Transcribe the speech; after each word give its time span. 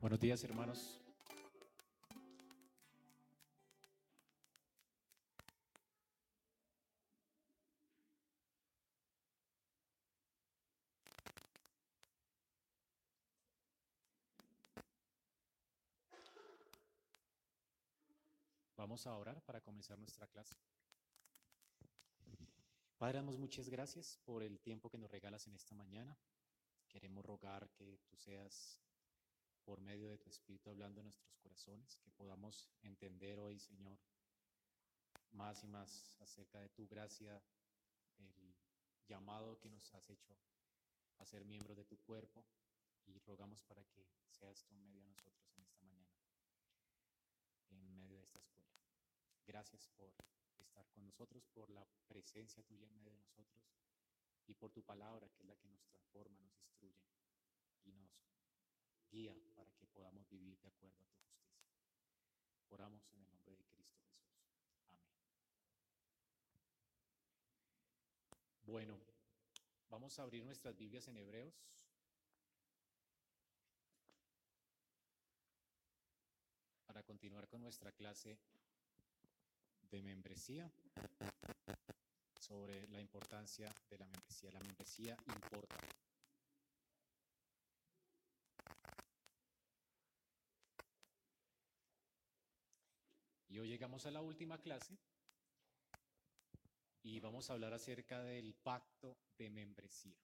Buenos 0.00 0.20
días, 0.20 0.44
hermanos. 0.44 1.00
Vamos 18.76 19.04
a 19.08 19.16
orar 19.16 19.42
para 19.42 19.60
comenzar 19.60 19.98
nuestra 19.98 20.28
clase. 20.28 20.54
Padre, 22.96 23.18
damos 23.18 23.36
muchas 23.36 23.68
gracias 23.68 24.20
por 24.24 24.44
el 24.44 24.60
tiempo 24.60 24.88
que 24.88 24.98
nos 24.98 25.10
regalas 25.10 25.48
en 25.48 25.56
esta 25.56 25.74
mañana. 25.74 26.16
Queremos 26.86 27.26
rogar 27.26 27.68
que 27.70 27.98
tú 28.06 28.16
seas 28.16 28.80
por 29.68 29.82
medio 29.82 30.08
de 30.08 30.16
tu 30.16 30.30
Espíritu 30.30 30.70
hablando 30.70 31.02
en 31.02 31.08
nuestros 31.08 31.36
corazones, 31.42 31.98
que 31.98 32.10
podamos 32.12 32.70
entender 32.80 33.38
hoy, 33.38 33.58
Señor, 33.58 33.98
más 35.32 35.62
y 35.62 35.66
más 35.66 36.16
acerca 36.20 36.58
de 36.58 36.70
tu 36.70 36.88
gracia, 36.88 37.38
el 38.16 38.56
llamado 39.06 39.58
que 39.60 39.68
nos 39.68 39.92
has 39.92 40.08
hecho 40.08 40.34
a 41.18 41.26
ser 41.26 41.44
miembros 41.44 41.76
de 41.76 41.84
tu 41.84 41.98
cuerpo 41.98 42.46
y 43.04 43.18
rogamos 43.18 43.62
para 43.64 43.84
que 43.84 44.08
seas 44.30 44.64
tú 44.64 44.74
en 44.74 44.88
medio 44.88 45.02
de 45.02 45.08
nosotros 45.10 45.52
en 45.54 45.62
esta 45.62 45.84
mañana, 45.84 46.16
en 47.68 47.94
medio 47.94 48.16
de 48.16 48.24
esta 48.24 48.38
escuela. 48.38 48.72
Gracias 49.46 49.86
por 49.90 50.14
estar 50.58 50.88
con 50.92 51.04
nosotros, 51.04 51.46
por 51.52 51.68
la 51.68 51.86
presencia 52.06 52.62
tuya 52.62 52.86
en 52.86 52.94
medio 52.94 53.10
de 53.10 53.18
nosotros 53.18 53.70
y 54.46 54.54
por 54.54 54.72
tu 54.72 54.82
palabra, 54.82 55.28
que 55.28 55.42
es 55.42 55.46
la 55.46 55.56
que 55.56 55.68
nos 55.68 55.84
transforma, 55.84 56.40
nos 56.40 56.58
instruye 56.58 57.04
y 57.84 57.92
nos 57.92 58.37
guía 59.10 59.34
para 59.54 59.72
que 59.74 59.86
podamos 59.86 60.28
vivir 60.28 60.58
de 60.58 60.68
acuerdo 60.68 60.96
a 60.96 61.00
tu 61.00 61.14
justicia. 61.14 61.58
Oramos 62.70 63.02
en 63.12 63.20
el 63.20 63.30
nombre 63.30 63.56
de 63.56 63.64
Cristo 63.66 63.94
Jesús. 64.06 64.34
Amén. 64.92 65.12
Bueno, 68.62 68.98
vamos 69.88 70.18
a 70.18 70.22
abrir 70.22 70.44
nuestras 70.44 70.76
Biblias 70.76 71.08
en 71.08 71.16
Hebreos. 71.16 71.54
Para 76.86 77.02
continuar 77.02 77.48
con 77.48 77.62
nuestra 77.62 77.92
clase 77.92 78.38
de 79.90 80.02
membresía 80.02 80.70
sobre 82.38 82.86
la 82.88 83.00
importancia 83.00 83.74
de 83.88 83.98
la 83.98 84.06
membresía. 84.06 84.50
La 84.52 84.60
membresía 84.60 85.16
importa. 85.26 85.76
Hoy 93.60 93.68
llegamos 93.68 94.06
a 94.06 94.12
la 94.12 94.20
última 94.20 94.58
clase 94.58 94.96
y 97.02 97.18
vamos 97.18 97.50
a 97.50 97.54
hablar 97.54 97.72
acerca 97.72 98.22
del 98.22 98.54
pacto 98.54 99.18
de 99.36 99.50
membresía. 99.50 100.16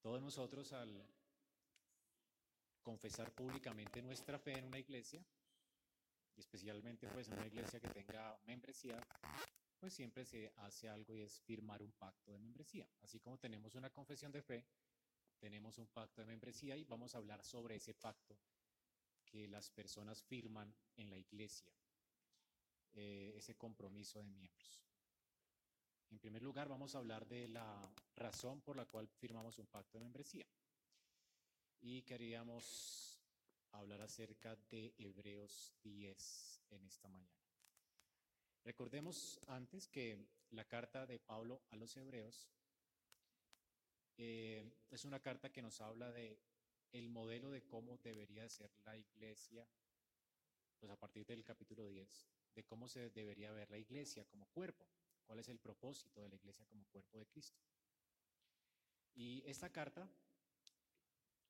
Todos 0.00 0.20
nosotros 0.20 0.72
al 0.72 1.06
confesar 2.82 3.32
públicamente 3.32 4.02
nuestra 4.02 4.38
fe 4.38 4.58
en 4.58 4.64
una 4.64 4.80
iglesia, 4.80 5.24
y 6.34 6.40
especialmente 6.40 7.06
pues 7.08 7.28
en 7.28 7.34
una 7.34 7.46
iglesia 7.46 7.78
que 7.78 7.88
tenga 7.88 8.36
membresía, 8.46 9.00
pues 9.78 9.94
siempre 9.94 10.24
se 10.24 10.52
hace 10.56 10.88
algo 10.88 11.14
y 11.14 11.20
es 11.20 11.40
firmar 11.40 11.82
un 11.82 11.92
pacto 11.92 12.32
de 12.32 12.38
membresía. 12.38 12.88
Así 13.02 13.20
como 13.20 13.38
tenemos 13.38 13.76
una 13.76 13.90
confesión 13.90 14.32
de 14.32 14.42
fe, 14.42 14.66
tenemos 15.38 15.78
un 15.78 15.86
pacto 15.86 16.20
de 16.20 16.26
membresía 16.26 16.76
y 16.76 16.84
vamos 16.84 17.14
a 17.14 17.18
hablar 17.18 17.44
sobre 17.44 17.76
ese 17.76 17.94
pacto 17.94 18.36
que 19.34 19.48
las 19.48 19.68
personas 19.68 20.22
firman 20.22 20.72
en 20.96 21.10
la 21.10 21.18
iglesia, 21.18 21.72
eh, 22.92 23.32
ese 23.36 23.56
compromiso 23.56 24.20
de 24.20 24.28
miembros. 24.28 24.80
En 26.08 26.20
primer 26.20 26.40
lugar, 26.40 26.68
vamos 26.68 26.94
a 26.94 26.98
hablar 26.98 27.26
de 27.26 27.48
la 27.48 27.92
razón 28.14 28.60
por 28.60 28.76
la 28.76 28.86
cual 28.86 29.08
firmamos 29.08 29.58
un 29.58 29.66
pacto 29.66 29.98
de 29.98 30.04
membresía. 30.04 30.46
Y 31.80 32.02
queríamos 32.02 33.20
hablar 33.72 34.02
acerca 34.02 34.54
de 34.70 34.94
Hebreos 34.98 35.74
10 35.82 36.60
en 36.70 36.84
esta 36.84 37.08
mañana. 37.08 37.42
Recordemos 38.62 39.40
antes 39.48 39.88
que 39.88 40.28
la 40.50 40.64
carta 40.64 41.06
de 41.06 41.18
Pablo 41.18 41.64
a 41.70 41.76
los 41.76 41.96
Hebreos 41.96 42.52
eh, 44.16 44.64
es 44.90 45.04
una 45.04 45.18
carta 45.18 45.50
que 45.50 45.60
nos 45.60 45.80
habla 45.80 46.12
de 46.12 46.38
el 46.94 47.08
modelo 47.08 47.50
de 47.50 47.66
cómo 47.66 47.98
debería 47.98 48.48
ser 48.48 48.70
la 48.84 48.96
iglesia, 48.96 49.66
pues 50.78 50.92
a 50.92 50.96
partir 50.96 51.26
del 51.26 51.42
capítulo 51.42 51.88
10, 51.88 52.28
de 52.54 52.64
cómo 52.64 52.88
se 52.88 53.10
debería 53.10 53.50
ver 53.50 53.68
la 53.68 53.78
iglesia 53.78 54.24
como 54.26 54.46
cuerpo, 54.46 54.86
cuál 55.26 55.40
es 55.40 55.48
el 55.48 55.58
propósito 55.58 56.22
de 56.22 56.28
la 56.28 56.36
iglesia 56.36 56.64
como 56.66 56.84
cuerpo 56.86 57.18
de 57.18 57.26
Cristo. 57.26 57.58
Y 59.12 59.42
esta 59.44 59.72
carta, 59.72 60.08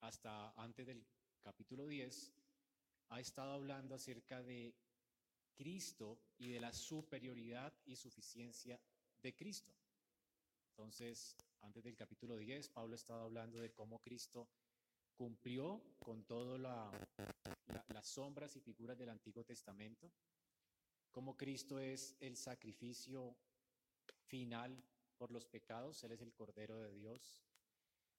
hasta 0.01 0.51
antes 0.53 0.87
del 0.87 1.07
capítulo 1.43 1.87
10, 1.87 2.33
ha 3.11 3.21
estado 3.21 3.53
hablando 3.53 3.95
acerca 3.95 4.43
de 4.43 4.75
Cristo 5.55 6.19
y 6.39 6.49
de 6.49 6.61
la 6.61 6.73
superioridad 6.73 7.75
y 7.85 7.97
suficiencia 7.97 8.81
de 9.21 9.37
Cristo. 9.37 9.75
Entonces, 10.71 11.37
antes 11.61 11.85
del 11.85 11.97
capítulo 11.97 12.39
10, 12.39 12.71
Pablo 12.71 12.95
ha 12.95 12.97
estado 12.97 13.25
hablando 13.25 13.59
de 13.59 13.73
cómo 13.73 14.01
Cristo 14.01 14.49
cumplió 15.15 15.83
con 15.99 16.25
todas 16.25 16.61
las 16.61 18.07
sombras 18.07 18.57
y 18.57 18.61
figuras 18.61 18.99
del 18.99 19.11
Antiguo 19.11 19.45
Testamento, 19.45 20.11
cómo 21.11 21.37
Cristo 21.37 21.79
es 21.79 22.17
el 22.21 22.37
sacrificio 22.37 23.37
final 24.27 24.83
por 25.17 25.31
los 25.31 25.47
pecados, 25.47 26.03
Él 26.05 26.13
es 26.13 26.21
el 26.21 26.35
Cordero 26.35 26.81
de 26.81 26.93
Dios, 26.93 27.45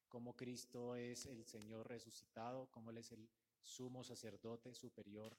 cómo 0.07 0.35
Cristo 0.35 0.95
es 0.95 1.25
el 1.25 1.45
Señor 1.45 1.87
resucitado, 1.87 2.67
cómo 2.71 2.91
Él 2.91 2.99
es 2.99 3.11
el 3.11 3.29
sumo 3.61 4.03
sacerdote 4.03 4.73
superior 4.73 5.37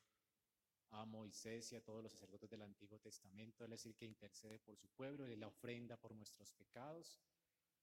a 0.91 1.05
Moisés 1.05 1.73
y 1.73 1.77
a 1.77 1.85
todos 1.85 2.03
los 2.03 2.13
sacerdotes 2.13 2.51
del 2.51 2.63
Antiguo 2.63 2.99
Testamento. 2.99 3.65
Él 3.65 3.73
es 3.73 3.87
el 3.87 3.97
que 3.97 4.05
intercede 4.05 4.59
por 4.59 4.77
su 4.77 4.89
pueblo, 4.89 5.25
Él 5.25 5.33
es 5.33 5.39
la 5.39 5.49
ofrenda 5.49 5.97
por 5.97 6.15
nuestros 6.15 6.53
pecados. 6.53 7.19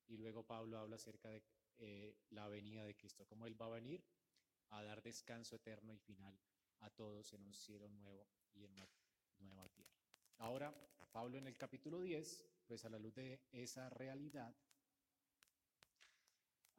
Y 0.08 0.18
luego 0.18 0.46
Pablo 0.46 0.78
habla 0.78 0.98
acerca 0.98 1.30
de 1.30 1.42
eh, 1.80 2.18
la 2.30 2.48
venida 2.48 2.84
de 2.84 2.96
Cristo, 2.96 3.26
cómo 3.26 3.46
Él 3.46 3.60
va 3.60 3.68
a 3.68 3.80
venir 3.80 4.04
a 4.70 4.84
dar 4.84 5.02
descanso 5.02 5.56
eterno 5.56 5.94
y 5.94 6.00
final 6.00 6.38
a 6.80 6.90
todos 6.90 7.34
en 7.34 7.44
un 7.46 7.54
cielo 7.54 7.88
nuevo 7.90 8.28
y 8.54 8.66
en 8.66 8.72
una 8.72 8.90
nueva 9.40 9.70
tierra. 9.70 9.94
Ahora, 10.38 10.74
Pablo 11.12 11.38
en 11.38 11.48
el 11.48 11.58
capítulo 11.58 12.02
10, 12.02 12.46
pues 12.66 12.84
a 12.86 12.90
la 12.90 12.98
luz 12.98 13.14
de 13.14 13.40
esa 13.52 13.90
realidad, 13.90 14.56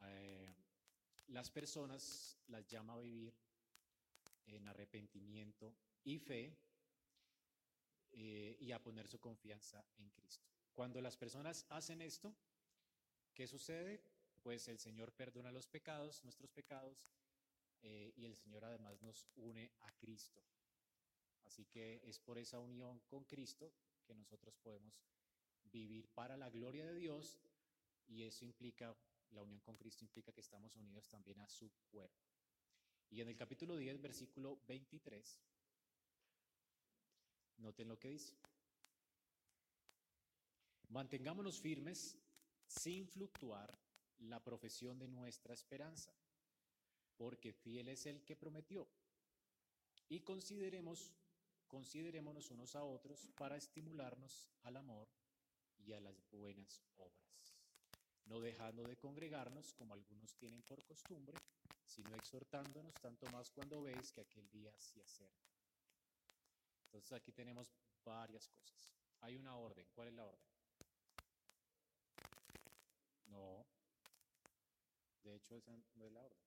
eh, 0.03 0.53
las 1.29 1.51
personas 1.51 2.37
las 2.49 2.67
llama 2.67 2.95
a 2.95 2.99
vivir 2.99 3.35
en 4.47 4.69
arrepentimiento 4.69 5.75
y 6.03 6.19
fe 6.19 6.59
eh, 8.11 8.57
y 8.61 8.73
a 8.73 8.83
poner 8.83 9.09
su 9.09 9.19
confianza 9.19 9.85
en 9.97 10.11
Cristo. 10.11 10.47
Cuando 10.73 11.01
las 11.01 11.17
personas 11.17 11.65
hacen 11.71 12.03
esto, 12.03 12.35
¿qué 13.33 13.47
sucede? 13.47 14.03
Pues 14.45 14.69
el 14.69 14.79
Señor 14.79 15.11
perdona 15.15 15.51
los 15.51 15.67
pecados, 15.67 16.23
nuestros 16.23 16.51
pecados, 16.51 17.09
eh, 17.81 18.13
y 18.15 18.27
el 18.27 18.37
Señor 18.37 18.63
además 18.63 19.01
nos 19.01 19.27
une 19.37 19.73
a 19.81 19.93
Cristo. 19.93 20.45
Así 21.47 21.65
que 21.65 22.03
es 22.05 22.19
por 22.19 22.37
esa 22.37 22.59
unión 22.59 23.01
con 23.07 23.25
Cristo 23.25 23.73
que 24.05 24.15
nosotros 24.15 24.55
podemos 24.59 25.03
vivir 25.73 26.11
para 26.11 26.37
la 26.37 26.51
gloria 26.51 26.85
de 26.85 26.95
Dios 26.95 27.41
y 28.07 28.25
eso 28.25 28.45
implica 28.45 28.95
la 29.31 29.43
unión 29.43 29.61
con 29.61 29.79
Cristo 29.79 30.05
implica 30.05 30.31
que 30.31 30.43
estamos 30.43 30.77
unidos 30.77 31.09
también 31.09 31.41
a 31.41 31.49
su 31.49 31.73
cuerpo. 31.91 32.29
Y 33.09 33.23
en 33.23 33.29
el 33.29 33.37
capítulo 33.37 33.79
10, 33.79 33.99
versículo 34.03 34.61
23, 34.67 35.41
noten 37.57 37.89
lo 37.89 37.99
que 37.99 38.09
dice. 38.09 38.37
Mantengámonos 40.91 41.59
firmes 41.59 42.19
sin 42.67 43.09
fluctuar 43.09 43.84
la 44.19 44.43
profesión 44.43 44.99
de 44.99 45.09
nuestra 45.09 45.55
esperanza, 45.55 46.13
porque 47.17 47.53
fiel 47.53 47.89
es 47.89 48.07
el 48.07 48.25
que 48.25 48.37
prometió. 48.37 48.89
Y 50.09 50.21
consideremos, 50.21 51.13
considerémonos 51.69 52.51
unos 52.51 52.77
a 52.77 52.85
otros 52.85 53.29
para 53.37 53.57
estimularnos 53.57 54.51
al 54.63 54.77
amor 54.77 55.09
y 55.79 55.93
a 55.93 56.01
las 56.01 56.23
buenas 56.31 56.83
obras 56.97 57.35
no 58.27 58.41
dejando 58.41 58.85
de 58.85 58.97
congregarnos 58.97 59.73
como 59.75 59.95
algunos 59.95 60.35
tienen 60.37 60.63
por 60.63 60.85
costumbre, 60.85 61.37
sino 61.85 62.15
exhortándonos 62.17 62.95
tanto 62.95 63.27
más 63.31 63.51
cuando 63.51 63.83
veis 63.83 64.13
que 64.13 64.23
aquel 64.23 64.49
día 64.51 64.73
se 64.79 65.01
acerca. 65.03 65.53
Entonces 66.87 67.13
aquí 67.13 67.33
tenemos 67.33 67.73
varias 68.05 68.49
cosas. 68.49 68.95
Hay 69.21 69.37
una 69.37 69.57
orden. 69.57 69.87
¿Cuál 69.95 70.09
es 70.09 70.15
la 70.15 70.25
orden? 70.25 70.49
No. 73.27 73.67
De 75.25 75.35
hecho, 75.37 75.57
esa 75.57 75.73
no 75.95 76.07
es 76.07 76.13
la 76.13 76.23
orden. 76.23 76.39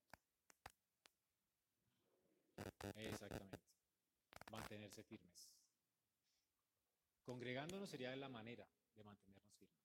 Exactamente. 2.95 3.59
Mantenerse 4.51 5.03
firmes. 5.03 5.49
Congregándonos 7.23 7.89
sería 7.89 8.15
la 8.15 8.29
manera 8.29 8.67
de 8.95 9.03
mantenernos 9.03 9.53
firmes. 9.55 9.77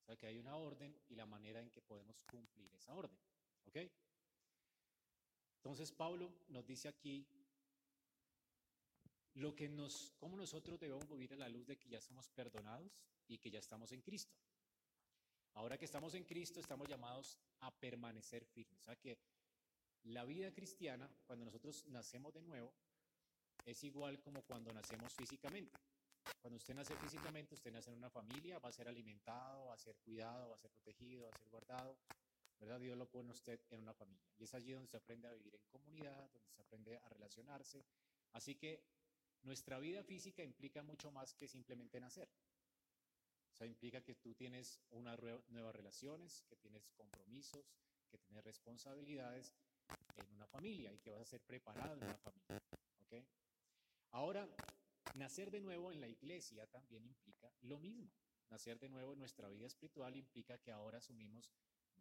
O 0.00 0.06
sea 0.06 0.16
que 0.16 0.26
hay 0.26 0.38
una 0.38 0.56
orden 0.56 0.98
y 1.08 1.14
la 1.14 1.26
manera 1.26 1.60
en 1.60 1.70
que 1.70 1.80
podemos 1.80 2.22
cumplir 2.24 2.74
esa 2.74 2.94
orden. 2.94 3.18
¿Ok? 3.66 3.76
Entonces 5.56 5.92
Pablo 5.92 6.30
nos 6.48 6.66
dice 6.66 6.88
aquí 6.88 7.26
lo 9.34 9.54
que 9.54 9.68
nos, 9.68 10.12
cómo 10.18 10.36
nosotros 10.36 10.78
debemos 10.78 11.08
vivir 11.08 11.32
a 11.32 11.36
la 11.36 11.48
luz 11.48 11.66
de 11.66 11.78
que 11.78 11.88
ya 11.88 12.00
somos 12.00 12.28
perdonados 12.28 12.92
y 13.28 13.38
que 13.38 13.50
ya 13.50 13.58
estamos 13.58 13.92
en 13.92 14.02
Cristo. 14.02 14.34
Ahora 15.54 15.78
que 15.78 15.84
estamos 15.84 16.14
en 16.14 16.24
Cristo, 16.24 16.60
estamos 16.60 16.88
llamados 16.88 17.38
a 17.60 17.70
permanecer 17.70 18.44
firmes. 18.44 18.80
O 18.80 18.84
sea 18.84 18.96
que 18.96 19.18
la 20.04 20.24
vida 20.24 20.52
cristiana, 20.52 21.08
cuando 21.26 21.44
nosotros 21.44 21.86
nacemos 21.86 22.34
de 22.34 22.42
nuevo, 22.42 22.74
es 23.64 23.82
igual 23.84 24.20
como 24.20 24.42
cuando 24.42 24.72
nacemos 24.72 25.14
físicamente. 25.14 25.78
Cuando 26.40 26.56
usted 26.56 26.74
nace 26.74 26.96
físicamente, 26.96 27.54
usted 27.54 27.72
nace 27.72 27.90
en 27.90 27.96
una 27.96 28.10
familia, 28.10 28.58
va 28.58 28.68
a 28.68 28.72
ser 28.72 28.88
alimentado, 28.88 29.66
va 29.66 29.74
a 29.74 29.78
ser 29.78 29.96
cuidado, 29.98 30.48
va 30.50 30.56
a 30.56 30.58
ser 30.58 30.70
protegido, 30.72 31.24
va 31.24 31.30
a 31.30 31.38
ser 31.38 31.48
guardado. 31.48 31.96
¿Verdad? 32.60 32.80
Dios 32.80 32.96
lo 32.96 33.08
pone 33.08 33.30
usted 33.30 33.60
en 33.70 33.80
una 33.80 33.94
familia. 33.94 34.26
Y 34.38 34.44
es 34.44 34.54
allí 34.54 34.72
donde 34.72 34.88
se 34.88 34.96
aprende 34.96 35.28
a 35.28 35.32
vivir 35.32 35.54
en 35.54 35.64
comunidad, 35.66 36.30
donde 36.30 36.50
se 36.50 36.60
aprende 36.60 36.98
a 36.98 37.08
relacionarse. 37.08 37.84
Así 38.32 38.54
que 38.56 38.82
nuestra 39.42 39.78
vida 39.78 40.02
física 40.02 40.42
implica 40.42 40.82
mucho 40.82 41.10
más 41.10 41.34
que 41.34 41.48
simplemente 41.48 42.00
nacer. 42.00 42.28
Sea, 43.54 43.66
implica 43.66 44.00
que 44.00 44.16
tú 44.16 44.34
tienes 44.34 44.80
unas 44.90 45.18
nuevas 45.48 45.74
relaciones, 45.74 46.44
que 46.48 46.56
tienes 46.56 46.88
compromisos, 46.90 47.72
que 48.10 48.18
tienes 48.18 48.44
responsabilidades 48.44 49.54
en 50.16 50.32
una 50.34 50.46
familia 50.46 50.92
y 50.92 50.98
que 50.98 51.10
vas 51.10 51.20
a 51.20 51.24
ser 51.24 51.40
preparado 51.40 51.94
en 51.94 52.04
una 52.04 52.18
familia. 52.18 52.60
¿Ok? 53.00 53.14
Ahora, 54.10 54.48
nacer 55.14 55.50
de 55.50 55.60
nuevo 55.60 55.92
en 55.92 56.00
la 56.00 56.08
iglesia 56.08 56.66
también 56.66 57.04
implica 57.04 57.52
lo 57.62 57.78
mismo. 57.78 58.10
Nacer 58.50 58.78
de 58.78 58.88
nuevo 58.88 59.12
en 59.12 59.20
nuestra 59.20 59.48
vida 59.48 59.66
espiritual 59.66 60.16
implica 60.16 60.58
que 60.58 60.72
ahora 60.72 60.98
asumimos 60.98 61.52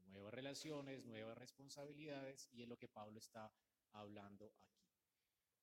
nuevas 0.08 0.34
relaciones, 0.34 1.04
nuevas 1.06 1.38
responsabilidades 1.38 2.50
y 2.52 2.62
es 2.62 2.68
lo 2.68 2.78
que 2.78 2.88
Pablo 2.88 3.20
está 3.20 3.52
hablando 3.94 4.46
aquí. 4.46 4.70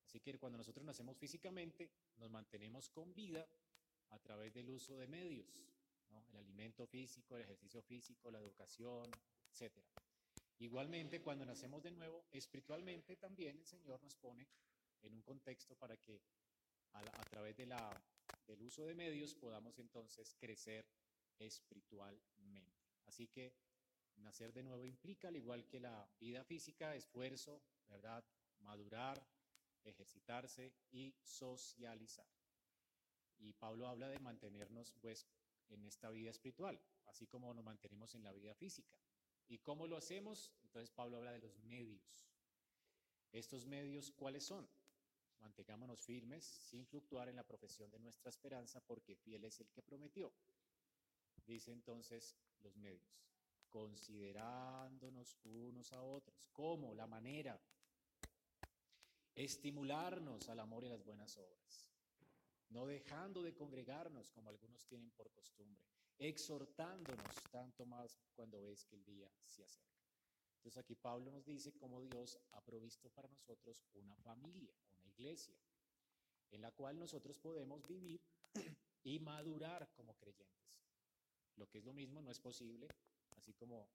Así 0.05 0.19
que 0.19 0.37
cuando 0.37 0.57
nosotros 0.57 0.85
nacemos 0.85 1.17
físicamente, 1.17 1.89
nos 2.17 2.29
mantenemos 2.29 2.89
con 2.89 3.13
vida 3.13 3.47
a 4.09 4.19
través 4.19 4.53
del 4.53 4.69
uso 4.69 4.97
de 4.97 5.07
medios, 5.07 5.47
el 6.29 6.37
alimento 6.37 6.85
físico, 6.87 7.35
el 7.35 7.43
ejercicio 7.43 7.81
físico, 7.81 8.31
la 8.31 8.39
educación, 8.39 9.09
etc. 9.49 9.77
Igualmente, 10.59 11.21
cuando 11.21 11.45
nacemos 11.45 11.81
de 11.81 11.91
nuevo, 11.91 12.25
espiritualmente 12.31 13.15
también 13.17 13.57
el 13.57 13.65
Señor 13.65 14.01
nos 14.03 14.15
pone 14.15 14.47
en 15.01 15.13
un 15.13 15.21
contexto 15.21 15.75
para 15.75 15.97
que 15.97 16.21
a, 16.93 17.23
través 17.29 17.55
de 17.57 17.65
la, 17.65 17.89
del 18.45 18.61
uso 18.61 18.85
de 18.85 18.95
medios 18.95 19.33
podamos 19.33 19.79
entonces 19.79 20.35
crecer 20.39 20.85
espiritualmente. 21.39 22.79
Así 23.05 23.27
que 23.27 23.53
nacer 24.17 24.53
de 24.53 24.63
nuevo 24.63 24.85
implica, 24.85 25.29
al 25.29 25.35
igual 25.35 25.65
que 25.65 25.79
la 25.79 26.07
vida 26.19 26.43
física, 26.43 26.95
esfuerzo, 26.95 27.61
¿verdad? 27.87 28.23
Madurar, 28.59 29.25
ejercitarse 29.83 30.73
y 30.91 31.15
socializar. 31.23 32.27
Y 33.39 33.53
Pablo 33.53 33.87
habla 33.87 34.07
de 34.09 34.19
mantenernos 34.19 34.93
pues 35.01 35.25
en 35.71 35.83
esta 35.85 36.09
vida 36.09 36.31
espiritual, 36.31 36.79
así 37.05 37.27
como 37.27 37.53
nos 37.53 37.63
mantenemos 37.63 38.13
en 38.15 38.23
la 38.23 38.31
vida 38.31 38.53
física. 38.55 38.97
¿Y 39.47 39.59
cómo 39.59 39.87
lo 39.87 39.97
hacemos? 39.97 40.53
Entonces 40.63 40.91
Pablo 40.91 41.17
habla 41.17 41.33
de 41.33 41.39
los 41.39 41.57
medios. 41.63 42.27
¿Estos 43.31 43.65
medios 43.65 44.11
cuáles 44.11 44.45
son? 44.45 44.67
Mantengámonos 45.39 46.01
firmes 46.01 46.45
sin 46.45 46.85
fluctuar 46.85 47.27
en 47.27 47.35
la 47.35 47.45
profesión 47.45 47.89
de 47.89 47.99
nuestra 47.99 48.29
esperanza 48.29 48.79
porque 48.79 49.15
fiel 49.15 49.43
es 49.43 49.59
el 49.59 49.69
que 49.71 49.81
prometió. 49.81 50.31
Dice 51.45 51.71
entonces 51.71 52.37
los 52.61 52.77
medios, 52.77 53.25
considerándonos 53.67 55.37
unos 55.43 55.91
a 55.93 56.01
otros. 56.01 56.47
¿Cómo? 56.53 56.93
La 56.93 57.07
manera. 57.07 57.59
Estimularnos 59.33 60.47
al 60.49 60.59
amor 60.59 60.85
y 60.85 60.89
las 60.89 61.03
buenas 61.03 61.35
obras. 61.37 61.90
No 62.71 62.85
dejando 62.85 63.41
de 63.41 63.53
congregarnos 63.53 64.31
como 64.31 64.49
algunos 64.49 64.85
tienen 64.85 65.11
por 65.11 65.31
costumbre. 65.31 65.85
Exhortándonos 66.17 67.35
tanto 67.51 67.85
más 67.85 68.17
cuando 68.35 68.61
ves 68.61 68.85
que 68.85 68.95
el 68.95 69.05
día 69.05 69.31
se 69.45 69.63
acerca. 69.63 70.01
Entonces 70.57 70.77
aquí 70.77 70.95
Pablo 70.95 71.31
nos 71.31 71.45
dice 71.45 71.73
cómo 71.73 72.01
Dios 72.01 72.37
ha 72.51 72.61
provisto 72.61 73.09
para 73.09 73.27
nosotros 73.27 73.83
una 73.93 74.15
familia, 74.17 74.75
iglesia, 75.03 75.55
en 76.51 76.61
la 76.61 76.71
cual 76.71 76.99
nosotros 76.99 77.39
podemos 77.39 77.85
vivir 77.87 78.21
y 79.03 79.19
madurar 79.19 79.89
como 79.93 80.15
creyentes. 80.15 80.77
Lo 81.55 81.67
que 81.67 81.79
es 81.79 81.83
lo 81.83 81.93
mismo 81.93 82.21
no 82.21 82.29
es 82.29 82.39
posible, 82.39 82.87
así 83.31 83.53
como 83.53 83.89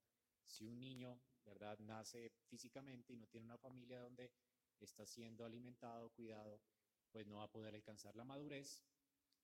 si 0.45 0.65
un 0.65 0.79
niño, 0.79 1.19
¿verdad?, 1.45 1.79
nace 1.79 2.31
físicamente 2.47 3.13
y 3.13 3.17
no 3.17 3.27
tiene 3.27 3.45
una 3.45 3.57
familia 3.57 4.01
donde 4.01 4.31
está 4.79 5.05
siendo 5.05 5.45
alimentado, 5.45 6.09
cuidado, 6.09 6.61
pues 7.17 7.25
no 7.25 7.37
va 7.37 7.45
a 7.45 7.51
poder 7.51 7.73
alcanzar 7.73 8.15
la 8.15 8.23
madurez 8.23 8.85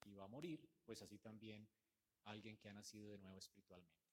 y 0.05 0.13
va 0.13 0.25
a 0.25 0.27
morir, 0.27 0.69
pues 0.85 1.01
así 1.01 1.17
también 1.17 1.67
alguien 2.25 2.55
que 2.55 2.69
ha 2.69 2.73
nacido 2.73 3.09
de 3.09 3.17
nuevo 3.17 3.39
espiritualmente. 3.39 4.05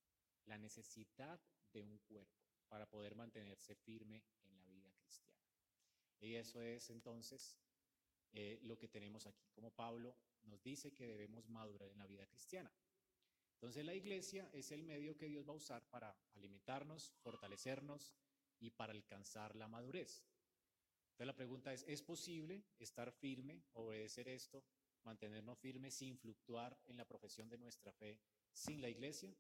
La 0.46 0.56
necesidad 0.56 1.38
de 1.70 1.82
un 1.82 1.98
cuerpo 1.98 2.40
para 2.70 2.88
poder 2.88 3.14
mantenerse 3.14 3.74
firme 3.74 4.24
en 4.46 4.56
la 4.56 4.66
vida 4.68 4.90
cristiana. 4.94 5.44
Y 6.20 6.36
eso 6.36 6.62
es 6.62 6.88
entonces 6.88 7.54
eh, 8.32 8.60
lo 8.62 8.78
que 8.78 8.88
tenemos 8.88 9.26
aquí, 9.26 9.46
como 9.50 9.70
Pablo 9.74 10.16
nos 10.44 10.62
dice 10.62 10.94
que 10.94 11.06
debemos 11.06 11.46
madurar 11.50 11.90
en 11.90 11.98
la 11.98 12.06
vida 12.06 12.26
cristiana. 12.28 12.72
Entonces 13.56 13.84
la 13.84 13.94
iglesia 13.94 14.48
es 14.54 14.72
el 14.72 14.84
medio 14.84 15.18
que 15.18 15.28
Dios 15.28 15.46
va 15.46 15.52
a 15.52 15.56
usar 15.56 15.86
para 15.90 16.16
alimentarnos, 16.34 17.12
fortalecernos 17.20 18.14
y 18.58 18.70
para 18.70 18.94
alcanzar 18.94 19.54
la 19.54 19.68
madurez. 19.68 20.24
Entonces 21.20 21.34
la 21.34 21.36
pregunta 21.36 21.74
es, 21.74 21.84
¿es 21.86 22.00
posible 22.00 22.64
estar 22.78 23.12
firme, 23.12 23.62
obedecer 23.74 24.26
esto, 24.26 24.64
mantenernos 25.02 25.58
firmes 25.58 25.92
sin 25.92 26.16
fluctuar 26.16 26.80
en 26.86 26.96
la 26.96 27.04
profesión 27.04 27.46
de 27.50 27.58
nuestra 27.58 27.92
fe 27.92 28.18
sin 28.50 28.80
la 28.80 28.88
iglesia? 28.88 29.30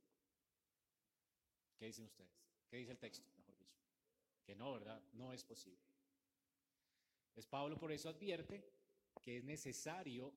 ¿Qué 1.78 1.86
dicen 1.86 2.04
ustedes? 2.04 2.38
¿Qué 2.68 2.76
dice 2.76 2.92
el 2.92 2.98
texto, 2.98 3.32
mejor 3.38 3.56
dicho? 3.56 3.80
Que 4.44 4.54
no, 4.54 4.74
¿verdad? 4.74 5.02
No 5.12 5.32
es 5.32 5.42
posible. 5.42 5.80
Es 7.34 7.46
Pablo 7.46 7.78
por 7.78 7.92
eso 7.92 8.10
advierte 8.10 8.62
que 9.22 9.38
es 9.38 9.44
necesario, 9.44 10.34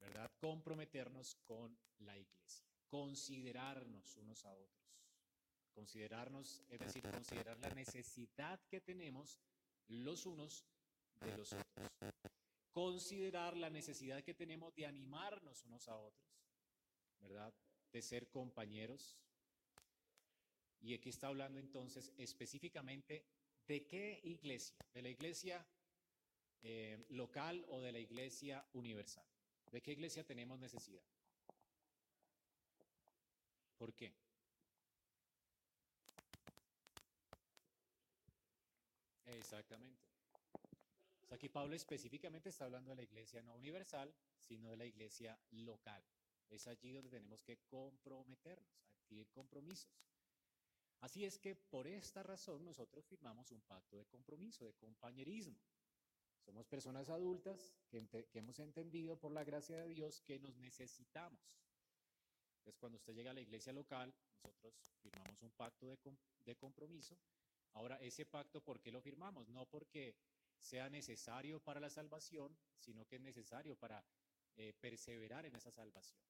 ¿verdad?, 0.00 0.32
comprometernos 0.40 1.36
con 1.44 1.78
la 1.98 2.18
iglesia, 2.18 2.66
considerarnos 2.88 4.16
unos 4.16 4.44
a 4.44 4.52
otros. 4.52 4.98
Considerarnos, 5.74 6.64
es 6.68 6.80
decir, 6.80 7.04
considerar 7.04 7.56
la 7.60 7.70
necesidad 7.70 8.60
que 8.66 8.80
tenemos 8.80 9.38
los 9.86 10.26
unos 10.26 10.64
Considerar 12.72 13.56
la 13.56 13.70
necesidad 13.70 14.22
que 14.22 14.34
tenemos 14.34 14.74
de 14.74 14.86
animarnos 14.86 15.64
unos 15.64 15.88
a 15.88 15.96
otros, 15.96 16.26
¿verdad? 17.20 17.54
De 17.92 18.02
ser 18.02 18.28
compañeros. 18.28 19.18
Y 20.80 20.94
aquí 20.94 21.10
está 21.10 21.28
hablando 21.28 21.58
entonces 21.60 22.12
específicamente 22.16 23.24
de 23.66 23.86
qué 23.86 24.20
iglesia, 24.24 24.76
de 24.92 25.02
la 25.02 25.08
iglesia 25.10 25.66
eh, 26.62 27.06
local 27.10 27.64
o 27.68 27.80
de 27.80 27.92
la 27.92 27.98
iglesia 27.98 28.64
universal. 28.72 29.26
¿De 29.70 29.80
qué 29.80 29.92
iglesia 29.92 30.24
tenemos 30.24 30.58
necesidad? 30.58 31.02
¿Por 33.78 33.94
qué? 33.94 34.14
Exactamente. 39.26 40.11
Aquí 41.34 41.48
Pablo 41.48 41.74
específicamente 41.74 42.48
está 42.48 42.64
hablando 42.64 42.90
de 42.90 42.96
la 42.96 43.02
iglesia 43.02 43.42
no 43.42 43.54
universal, 43.54 44.14
sino 44.38 44.70
de 44.70 44.76
la 44.76 44.86
iglesia 44.86 45.38
local. 45.50 46.04
Es 46.48 46.66
allí 46.66 46.92
donde 46.92 47.10
tenemos 47.10 47.42
que 47.42 47.58
comprometernos, 47.68 48.84
adquirir 49.00 49.30
compromisos. 49.30 49.90
Así 51.00 51.24
es 51.24 51.38
que 51.38 51.56
por 51.56 51.88
esta 51.88 52.22
razón 52.22 52.64
nosotros 52.64 53.04
firmamos 53.06 53.50
un 53.50 53.60
pacto 53.62 53.96
de 53.96 54.06
compromiso, 54.06 54.64
de 54.64 54.74
compañerismo. 54.74 55.58
Somos 56.44 56.66
personas 56.66 57.08
adultas 57.08 57.74
que, 57.88 58.06
hemos 58.34 58.58
entendido 58.58 59.16
por 59.16 59.32
la 59.32 59.44
gracia 59.44 59.78
de 59.78 59.88
Dios 59.88 60.20
que 60.20 60.38
nos 60.38 60.56
necesitamos. 60.56 61.40
Entonces, 62.58 62.78
cuando 62.78 62.98
usted 62.98 63.14
llega 63.14 63.30
a 63.30 63.34
la 63.34 63.40
iglesia 63.40 63.72
local, 63.72 64.14
nosotros 64.44 64.74
firmamos 65.00 65.42
un 65.42 65.50
pacto 65.50 65.86
de, 65.86 66.56
compromiso. 66.56 67.16
Ahora, 67.72 67.96
ese 68.00 68.26
pacto, 68.26 68.60
¿por 68.60 68.80
qué 68.80 68.92
lo 68.92 69.00
firmamos? 69.00 69.48
No 69.48 69.66
porque 69.66 70.14
sea 70.62 70.88
necesario 70.88 71.60
para 71.60 71.80
la 71.80 71.90
salvación, 71.90 72.56
sino 72.78 73.04
que 73.06 73.16
es 73.16 73.22
necesario 73.22 73.76
para 73.76 74.02
eh, 74.56 74.72
perseverar 74.80 75.44
en 75.44 75.54
esa 75.56 75.70
salvación. 75.70 76.22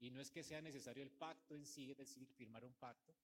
Y 0.00 0.10
no 0.10 0.20
es 0.20 0.30
que 0.30 0.42
sea 0.42 0.60
necesario 0.60 1.04
el 1.04 1.12
pacto 1.12 1.54
en 1.54 1.64
sí, 1.64 1.90
es 1.90 1.96
decir, 1.96 2.26
firmar 2.32 2.64
un 2.64 2.74
pacto, 2.74 3.14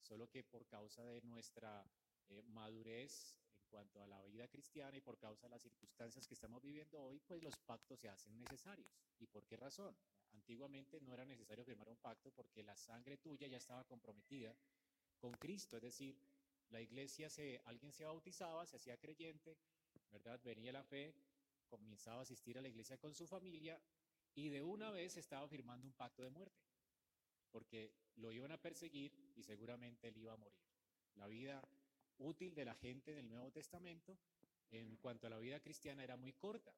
solo 0.00 0.30
que 0.30 0.44
por 0.44 0.66
causa 0.66 1.04
de 1.04 1.20
nuestra 1.22 1.84
eh, 2.28 2.42
madurez 2.44 3.38
cuanto 3.68 4.02
a 4.02 4.06
la 4.06 4.22
vida 4.24 4.46
cristiana 4.48 4.96
y 4.96 5.00
por 5.00 5.18
causa 5.18 5.46
de 5.46 5.50
las 5.50 5.62
circunstancias 5.62 6.26
que 6.26 6.34
estamos 6.34 6.62
viviendo 6.62 7.02
hoy, 7.02 7.18
pues 7.20 7.42
los 7.42 7.56
pactos 7.58 8.00
se 8.00 8.08
hacen 8.08 8.38
necesarios. 8.38 8.94
¿Y 9.18 9.26
por 9.26 9.46
qué 9.46 9.56
razón? 9.56 9.96
Antiguamente 10.32 11.00
no 11.00 11.12
era 11.12 11.24
necesario 11.24 11.64
firmar 11.64 11.88
un 11.88 11.96
pacto 11.96 12.30
porque 12.30 12.62
la 12.62 12.76
sangre 12.76 13.16
tuya 13.16 13.46
ya 13.46 13.56
estaba 13.56 13.84
comprometida 13.84 14.54
con 15.18 15.32
Cristo, 15.32 15.76
es 15.76 15.82
decir, 15.82 16.18
la 16.72 16.80
iglesia, 16.80 17.28
se, 17.28 17.60
alguien 17.64 17.92
se 17.92 18.04
bautizaba, 18.04 18.66
se 18.66 18.76
hacía 18.76 18.96
creyente, 18.96 19.56
¿verdad? 20.12 20.40
Venía 20.44 20.72
la 20.72 20.84
fe, 20.84 21.14
comenzaba 21.66 22.20
a 22.20 22.22
asistir 22.22 22.58
a 22.58 22.62
la 22.62 22.68
iglesia 22.68 22.98
con 22.98 23.14
su 23.14 23.26
familia 23.26 23.80
y 24.34 24.48
de 24.48 24.62
una 24.62 24.90
vez 24.90 25.16
estaba 25.16 25.48
firmando 25.48 25.86
un 25.86 25.92
pacto 25.94 26.22
de 26.22 26.30
muerte, 26.30 26.62
porque 27.50 27.92
lo 28.16 28.32
iban 28.32 28.52
a 28.52 28.60
perseguir 28.60 29.12
y 29.34 29.42
seguramente 29.42 30.08
él 30.08 30.16
iba 30.18 30.32
a 30.32 30.36
morir. 30.36 30.60
La 31.14 31.26
vida 31.26 31.62
útil 32.18 32.54
de 32.54 32.64
la 32.64 32.74
gente 32.74 33.14
del 33.14 33.28
Nuevo 33.28 33.50
Testamento 33.50 34.18
en 34.70 34.96
cuanto 34.96 35.26
a 35.26 35.30
la 35.30 35.38
vida 35.38 35.60
cristiana 35.60 36.02
era 36.02 36.16
muy 36.16 36.32
corta. 36.32 36.72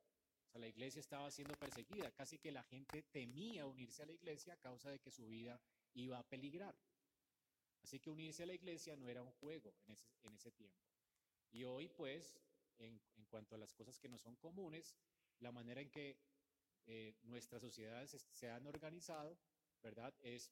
O 0.46 0.50
sea, 0.50 0.60
la 0.60 0.68
iglesia 0.68 1.00
estaba 1.00 1.30
siendo 1.30 1.54
perseguida, 1.54 2.10
casi 2.12 2.38
que 2.38 2.52
la 2.52 2.62
gente 2.62 3.02
temía 3.02 3.66
unirse 3.66 4.02
a 4.02 4.06
la 4.06 4.12
iglesia 4.12 4.54
a 4.54 4.60
causa 4.60 4.90
de 4.90 5.00
que 5.00 5.10
su 5.10 5.26
vida 5.26 5.60
iba 5.94 6.18
a 6.18 6.28
peligrar. 6.28 6.76
Así 7.82 8.00
que 8.00 8.10
unirse 8.10 8.42
a 8.42 8.46
la 8.46 8.54
iglesia 8.54 8.96
no 8.96 9.08
era 9.08 9.22
un 9.22 9.30
juego 9.32 9.74
en 9.86 9.92
ese, 9.92 10.06
en 10.22 10.34
ese 10.34 10.50
tiempo. 10.52 10.78
Y 11.52 11.64
hoy, 11.64 11.88
pues, 11.88 12.34
en, 12.78 13.00
cuanto 13.28 13.54
a 13.54 13.58
las 13.58 13.72
cosas 13.74 13.98
que 13.98 14.08
no 14.08 14.18
son 14.18 14.36
comunes, 14.36 14.94
la 15.40 15.52
manera 15.52 15.80
en 15.80 15.90
que 15.90 16.18
eh, 16.86 17.14
nuestras 17.22 17.62
sociedades 17.62 18.24
se 18.30 18.50
han 18.50 18.66
organizado, 18.66 19.36
¿verdad? 19.82 20.14
Es 20.20 20.50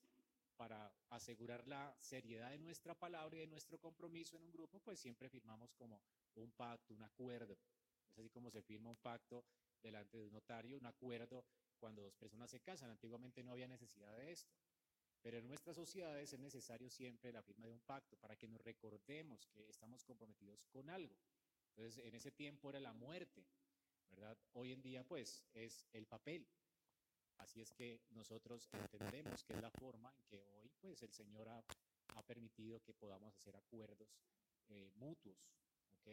para 0.56 0.92
asegurar 1.10 1.66
la 1.66 1.96
seriedad 2.00 2.50
de 2.50 2.58
nuestra 2.58 2.94
palabra 2.94 3.36
y 3.36 3.40
de 3.40 3.46
nuestro 3.46 3.78
compromiso 3.78 4.36
en 4.36 4.44
un 4.44 4.52
grupo, 4.52 4.80
pues 4.80 5.00
siempre 5.00 5.28
firmamos 5.28 5.74
como 5.74 6.02
un 6.34 6.52
pacto, 6.52 6.94
un 6.94 7.02
acuerdo. 7.02 7.58
Es 8.12 8.18
así 8.18 8.30
como 8.30 8.50
se 8.50 8.62
firma 8.62 8.90
un 8.90 8.96
pacto 8.96 9.44
delante 9.82 10.18
de 10.18 10.24
un 10.24 10.32
notario, 10.32 10.78
un 10.78 10.86
acuerdo 10.86 11.44
cuando 11.78 12.02
dos 12.02 12.14
personas 12.16 12.50
se 12.50 12.60
casan. 12.60 12.90
Antiguamente 12.90 13.42
no 13.42 13.52
había 13.52 13.66
necesidad 13.66 14.16
de 14.16 14.32
esto. 14.32 14.54
Pero 15.22 15.38
en 15.38 15.46
nuestras 15.46 15.76
sociedades 15.76 16.32
es 16.32 16.40
necesario 16.40 16.90
siempre 16.90 17.32
la 17.32 17.42
firma 17.42 17.66
de 17.66 17.72
un 17.72 17.80
pacto 17.80 18.16
para 18.16 18.36
que 18.36 18.48
nos 18.48 18.60
recordemos 18.60 19.46
que 19.46 19.68
estamos 19.68 20.04
comprometidos 20.04 20.64
con 20.66 20.90
algo. 20.90 21.16
Entonces, 21.76 22.04
en 22.04 22.14
ese 22.14 22.30
tiempo 22.30 22.68
era 22.68 22.80
la 22.80 22.92
muerte, 22.92 23.46
¿verdad? 24.10 24.36
Hoy 24.52 24.72
en 24.72 24.82
día, 24.82 25.04
pues, 25.04 25.42
es 25.54 25.86
el 25.92 26.06
papel. 26.06 26.46
Así 27.38 27.60
es 27.60 27.72
que 27.72 28.02
nosotros 28.10 28.68
entendemos 28.74 29.42
que 29.42 29.54
es 29.54 29.62
la 29.62 29.70
forma 29.70 30.12
en 30.16 30.24
que 30.26 30.42
hoy, 30.42 30.70
pues, 30.80 31.02
el 31.02 31.12
Señor 31.12 31.48
ha, 31.48 31.64
ha 32.08 32.22
permitido 32.22 32.80
que 32.82 32.92
podamos 32.92 33.34
hacer 33.34 33.56
acuerdos 33.56 34.20
eh, 34.68 34.92
mutuos, 34.96 35.38
¿ok? 35.92 36.08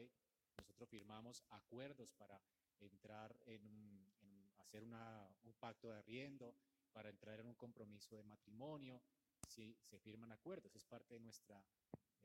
Nosotros 0.57 0.89
firmamos 0.89 1.43
acuerdos 1.49 2.13
para 2.13 2.41
entrar 2.79 3.37
en, 3.45 4.13
en 4.21 4.49
hacer 4.59 4.83
una, 4.83 5.29
un 5.43 5.53
pacto 5.55 5.89
de 5.89 5.97
arriendo, 5.97 6.55
para 6.93 7.09
entrar 7.09 7.39
en 7.41 7.47
un 7.47 7.55
compromiso 7.55 8.15
de 8.15 8.23
matrimonio, 8.23 9.01
si 9.47 9.75
se 9.83 9.99
firman 9.99 10.31
acuerdos, 10.31 10.75
es 10.75 10.85
parte 10.85 11.15
de 11.15 11.19
nuestra 11.19 11.61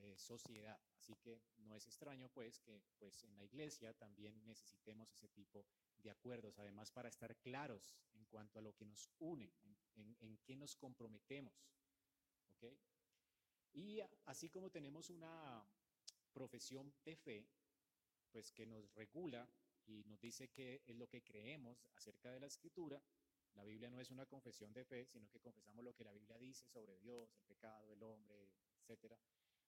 eh, 0.04 0.16
sociedad. 0.18 0.78
Así 0.98 1.16
que 1.16 1.40
no 1.58 1.76
es 1.76 1.86
extraño 1.86 2.28
pues 2.28 2.60
que 2.60 2.82
pues 2.98 3.24
en 3.24 3.36
la 3.36 3.44
iglesia 3.44 3.92
también 3.94 4.44
necesitemos 4.44 5.10
ese 5.12 5.28
tipo 5.28 5.66
de 5.98 6.10
acuerdos, 6.10 6.58
además 6.58 6.90
para 6.90 7.08
estar 7.08 7.34
claros 7.36 7.96
en 8.14 8.24
cuanto 8.26 8.58
a 8.58 8.62
lo 8.62 8.74
que 8.74 8.84
nos 8.84 9.08
une, 9.18 9.50
en, 9.96 10.16
en, 10.20 10.38
qué 10.44 10.56
nos 10.56 10.76
comprometemos. 10.76 11.54
¿ok? 12.56 12.64
Y 13.72 14.00
así 14.26 14.48
como 14.50 14.70
tenemos 14.70 15.10
una 15.10 15.64
profesión 16.32 16.92
de 17.04 17.16
fe, 17.16 17.46
pues 18.30 18.52
que 18.52 18.66
nos 18.66 18.92
regula 18.94 19.48
y 19.86 20.04
nos 20.04 20.20
dice 20.20 20.48
qué 20.48 20.82
es 20.86 20.96
lo 20.96 21.08
que 21.08 21.22
creemos 21.22 21.86
acerca 21.96 22.30
de 22.30 22.40
la 22.40 22.46
escritura, 22.46 23.02
la 23.54 23.64
Biblia 23.64 23.88
no 23.90 24.00
es 24.00 24.10
una 24.10 24.26
confesión 24.26 24.72
de 24.72 24.84
fe, 24.84 25.06
sino 25.06 25.28
que 25.30 25.40
confesamos 25.40 25.84
lo 25.84 25.94
que 25.94 26.04
la 26.04 26.12
Biblia 26.12 26.36
dice 26.38 26.66
sobre 26.66 26.98
Dios, 26.98 27.32
el 27.36 27.44
pecado, 27.44 27.92
el 27.92 28.02
hombre, 28.02 28.48
etc. 28.88 29.14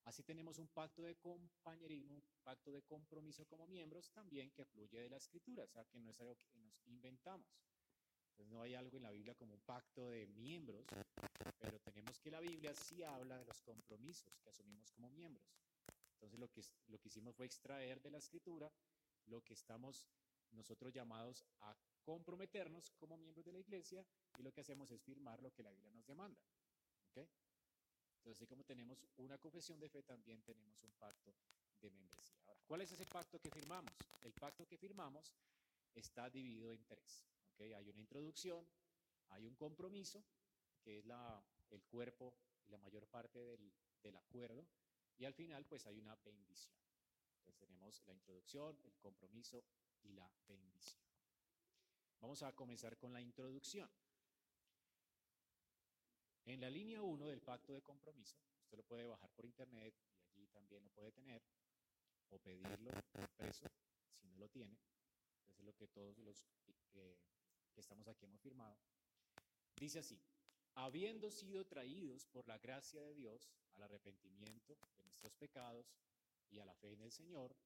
Así 0.06 0.22
tenemos 0.22 0.58
un 0.58 0.68
pacto 0.68 1.02
de 1.02 1.16
compañerismo, 1.16 2.14
un 2.14 2.22
pacto 2.44 2.70
de 2.70 2.82
compromiso 2.82 3.44
como 3.46 3.66
miembros 3.66 4.08
también 4.12 4.52
que 4.52 4.64
fluye 4.64 5.00
de 5.00 5.10
la 5.10 5.16
escritura, 5.16 5.64
o 5.64 5.68
sea, 5.68 5.84
que 5.84 5.98
no 5.98 6.10
es 6.10 6.20
algo 6.20 6.36
que 6.36 6.46
nos 6.54 6.80
inventamos. 6.86 7.46
No 8.46 8.62
hay 8.62 8.74
algo 8.74 8.98
en 8.98 9.02
la 9.02 9.10
Biblia 9.10 9.34
como 9.34 9.54
un 9.54 9.60
pacto 9.62 10.08
de 10.08 10.28
miembros, 10.28 10.86
pero 11.58 11.80
tenemos 11.80 12.20
que 12.20 12.30
la 12.30 12.38
Biblia 12.38 12.72
sí 12.72 13.02
habla 13.02 13.36
de 13.36 13.46
los 13.46 13.60
compromisos 13.62 14.38
que 14.38 14.50
asumimos 14.50 14.92
como 14.92 15.10
miembros. 15.10 15.44
Entonces 16.12 16.38
lo 16.38 16.48
que, 16.52 16.62
lo 16.86 16.98
que 17.00 17.08
hicimos 17.08 17.34
fue 17.34 17.46
extraer 17.46 18.00
de 18.00 18.10
la 18.12 18.18
escritura 18.18 18.70
lo 19.24 19.42
que 19.42 19.54
estamos 19.54 20.06
nosotros 20.52 20.92
llamados 20.92 21.44
a 21.62 21.76
comprometernos 22.04 22.92
como 22.92 23.16
miembros 23.16 23.44
de 23.44 23.52
la 23.52 23.58
iglesia 23.58 24.06
y 24.38 24.42
lo 24.42 24.52
que 24.52 24.60
hacemos 24.60 24.88
es 24.92 25.02
firmar 25.02 25.42
lo 25.42 25.50
que 25.50 25.64
la 25.64 25.70
Biblia 25.70 25.90
nos 25.90 26.06
demanda. 26.06 26.40
¿Ok? 27.10 27.26
Entonces, 28.26 28.42
así 28.42 28.48
como 28.48 28.64
tenemos 28.64 29.06
una 29.18 29.38
confesión 29.38 29.78
de 29.78 29.88
fe, 29.88 30.02
también 30.02 30.42
tenemos 30.42 30.82
un 30.82 30.92
pacto 30.94 31.32
de 31.80 31.90
membresía. 31.90 32.34
¿cuál 32.66 32.80
es 32.80 32.90
ese 32.90 33.06
pacto 33.06 33.38
que 33.38 33.48
firmamos? 33.52 33.92
El 34.20 34.32
pacto 34.32 34.66
que 34.66 34.76
firmamos 34.76 35.32
está 35.94 36.28
dividido 36.28 36.72
en 36.72 36.84
tres. 36.86 37.24
¿ok? 37.52 37.60
Hay 37.76 37.88
una 37.88 38.00
introducción, 38.00 38.66
hay 39.28 39.46
un 39.46 39.54
compromiso, 39.54 40.24
que 40.82 40.98
es 40.98 41.06
la, 41.06 41.40
el 41.70 41.84
cuerpo 41.84 42.34
y 42.66 42.72
la 42.72 42.78
mayor 42.78 43.06
parte 43.06 43.38
del, 43.38 43.72
del 44.02 44.16
acuerdo, 44.16 44.66
y 45.18 45.24
al 45.24 45.32
final, 45.32 45.64
pues 45.64 45.86
hay 45.86 46.00
una 46.00 46.16
bendición. 46.16 46.74
Entonces 47.38 47.56
tenemos 47.60 48.02
la 48.06 48.12
introducción, 48.12 48.76
el 48.82 48.96
compromiso 48.98 49.62
y 50.02 50.08
la 50.14 50.28
bendición. 50.48 51.00
Vamos 52.20 52.42
a 52.42 52.52
comenzar 52.56 52.98
con 52.98 53.12
la 53.12 53.20
introducción. 53.20 53.88
En 56.46 56.60
la 56.60 56.70
línea 56.70 57.02
1 57.02 57.26
del 57.26 57.42
pacto 57.42 57.72
de 57.72 57.82
compromiso, 57.82 58.38
usted 58.62 58.76
lo 58.76 58.84
puede 58.84 59.04
bajar 59.04 59.28
por 59.30 59.44
internet 59.44 59.92
y 60.32 60.38
allí 60.38 60.46
también 60.46 60.84
lo 60.84 60.90
puede 60.90 61.10
tener, 61.10 61.42
o 62.30 62.38
pedirlo 62.38 62.92
impreso 63.20 63.66
si 64.14 64.28
no 64.28 64.36
lo 64.36 64.48
tiene. 64.48 64.78
Eso 65.44 65.58
es 65.58 65.64
lo 65.64 65.74
que 65.74 65.88
todos 65.88 66.16
los 66.18 66.46
que 66.92 67.18
estamos 67.74 68.06
aquí 68.06 68.26
hemos 68.26 68.40
firmado. 68.40 68.78
Dice 69.74 69.98
así, 69.98 70.20
habiendo 70.76 71.32
sido 71.32 71.66
traídos 71.66 72.26
por 72.26 72.46
la 72.46 72.58
gracia 72.58 73.02
de 73.02 73.14
Dios 73.14 73.50
al 73.74 73.82
arrepentimiento 73.82 74.78
de 74.96 75.02
nuestros 75.02 75.34
pecados 75.34 75.92
y 76.48 76.60
a 76.60 76.64
la 76.64 76.76
fe 76.76 76.92
en 76.92 77.00
el 77.00 77.10
Señor, 77.10 77.56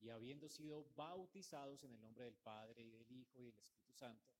y 0.00 0.10
habiendo 0.10 0.48
sido 0.48 0.84
bautizados 0.96 1.84
en 1.84 1.92
el 1.92 2.00
nombre 2.00 2.24
del 2.24 2.34
Padre 2.34 2.82
y 2.82 2.90
del 2.90 3.10
Hijo 3.12 3.40
y 3.40 3.44
del 3.44 3.56
Espíritu 3.56 3.92
Santo, 3.94 4.33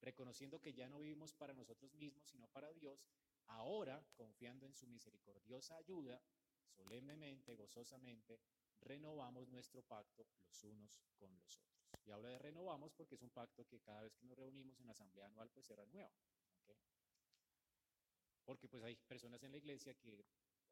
reconociendo 0.00 0.60
que 0.60 0.72
ya 0.72 0.88
no 0.88 1.00
vivimos 1.00 1.32
para 1.32 1.54
nosotros 1.54 1.94
mismos, 1.94 2.28
sino 2.28 2.48
para 2.48 2.72
Dios, 2.72 3.06
ahora, 3.46 4.04
confiando 4.14 4.66
en 4.66 4.74
su 4.74 4.86
misericordiosa 4.86 5.76
ayuda, 5.76 6.20
solemnemente, 6.68 7.56
gozosamente, 7.56 8.40
renovamos 8.80 9.48
nuestro 9.48 9.82
pacto 9.82 10.26
los 10.46 10.64
unos 10.64 11.00
con 11.16 11.36
los 11.38 11.58
otros. 11.58 11.68
Y 12.04 12.10
habla 12.10 12.28
de 12.28 12.38
renovamos 12.38 12.92
porque 12.92 13.16
es 13.16 13.22
un 13.22 13.30
pacto 13.30 13.66
que 13.66 13.80
cada 13.80 14.02
vez 14.02 14.14
que 14.14 14.26
nos 14.26 14.38
reunimos 14.38 14.78
en 14.80 14.86
la 14.86 14.92
asamblea 14.92 15.26
anual, 15.26 15.50
pues 15.50 15.66
se 15.66 15.74
renueva. 15.76 16.10
Porque 18.44 18.68
pues 18.68 18.82
hay 18.82 18.96
personas 18.96 19.42
en 19.42 19.52
la 19.52 19.58
iglesia 19.58 19.94
que 19.94 20.24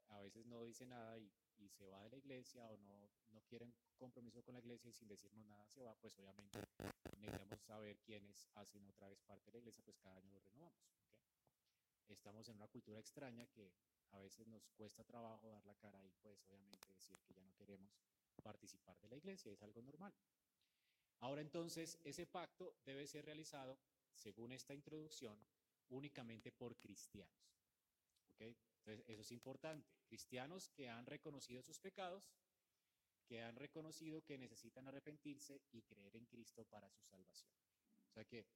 a 0.08 0.20
veces 0.20 0.46
no 0.46 0.64
dicen 0.64 0.90
nada 0.90 1.18
y 1.18 1.30
y 1.58 1.68
se 1.68 1.86
va 1.86 2.02
de 2.02 2.10
la 2.10 2.16
iglesia 2.16 2.68
o 2.70 2.76
no, 2.78 3.10
no 3.30 3.40
quieren 3.42 3.74
compromiso 3.96 4.42
con 4.42 4.54
la 4.54 4.60
iglesia 4.60 4.90
y 4.90 4.92
sin 4.92 5.08
decirnos 5.08 5.46
nada 5.46 5.66
se 5.68 5.82
va, 5.82 5.94
pues 5.96 6.18
obviamente 6.18 6.58
necesitamos 7.18 7.60
saber 7.62 7.98
quiénes 8.00 8.48
hacen 8.54 8.86
otra 8.88 9.08
vez 9.08 9.20
parte 9.22 9.46
de 9.46 9.52
la 9.52 9.58
iglesia, 9.58 9.82
pues 9.84 9.98
cada 9.98 10.16
año 10.16 10.30
lo 10.32 10.40
renovamos. 10.40 10.78
¿okay? 12.02 12.14
Estamos 12.14 12.48
en 12.48 12.56
una 12.56 12.68
cultura 12.68 13.00
extraña 13.00 13.46
que 13.46 13.72
a 14.12 14.18
veces 14.18 14.46
nos 14.46 14.68
cuesta 14.70 15.04
trabajo 15.04 15.50
dar 15.50 15.64
la 15.64 15.74
cara 15.76 16.04
y 16.04 16.10
pues 16.22 16.46
obviamente 16.48 16.88
decir 16.88 17.16
que 17.26 17.34
ya 17.34 17.42
no 17.42 17.54
queremos 17.54 17.90
participar 18.42 18.98
de 19.00 19.08
la 19.08 19.16
iglesia, 19.16 19.52
es 19.52 19.62
algo 19.62 19.82
normal. 19.82 20.14
Ahora 21.20 21.40
entonces, 21.40 21.98
ese 22.04 22.26
pacto 22.26 22.76
debe 22.84 23.06
ser 23.06 23.24
realizado, 23.24 23.78
según 24.14 24.52
esta 24.52 24.74
introducción, 24.74 25.38
únicamente 25.88 26.52
por 26.52 26.76
cristianos. 26.76 27.56
¿okay? 28.34 28.56
Entonces, 28.78 29.04
eso 29.08 29.22
es 29.22 29.32
importante. 29.32 29.95
Cristianos 30.06 30.68
que 30.70 30.88
han 30.88 31.06
reconocido 31.06 31.62
sus 31.62 31.78
pecados, 31.78 32.30
que 33.26 33.42
han 33.42 33.56
reconocido 33.56 34.22
que 34.22 34.38
necesitan 34.38 34.86
arrepentirse 34.86 35.60
y 35.72 35.82
creer 35.82 36.16
en 36.16 36.26
Cristo 36.26 36.64
para 36.64 36.88
su 36.90 37.02
salvación. 37.04 37.50
O 38.08 38.12
sea 38.12 38.24
que 38.24 38.46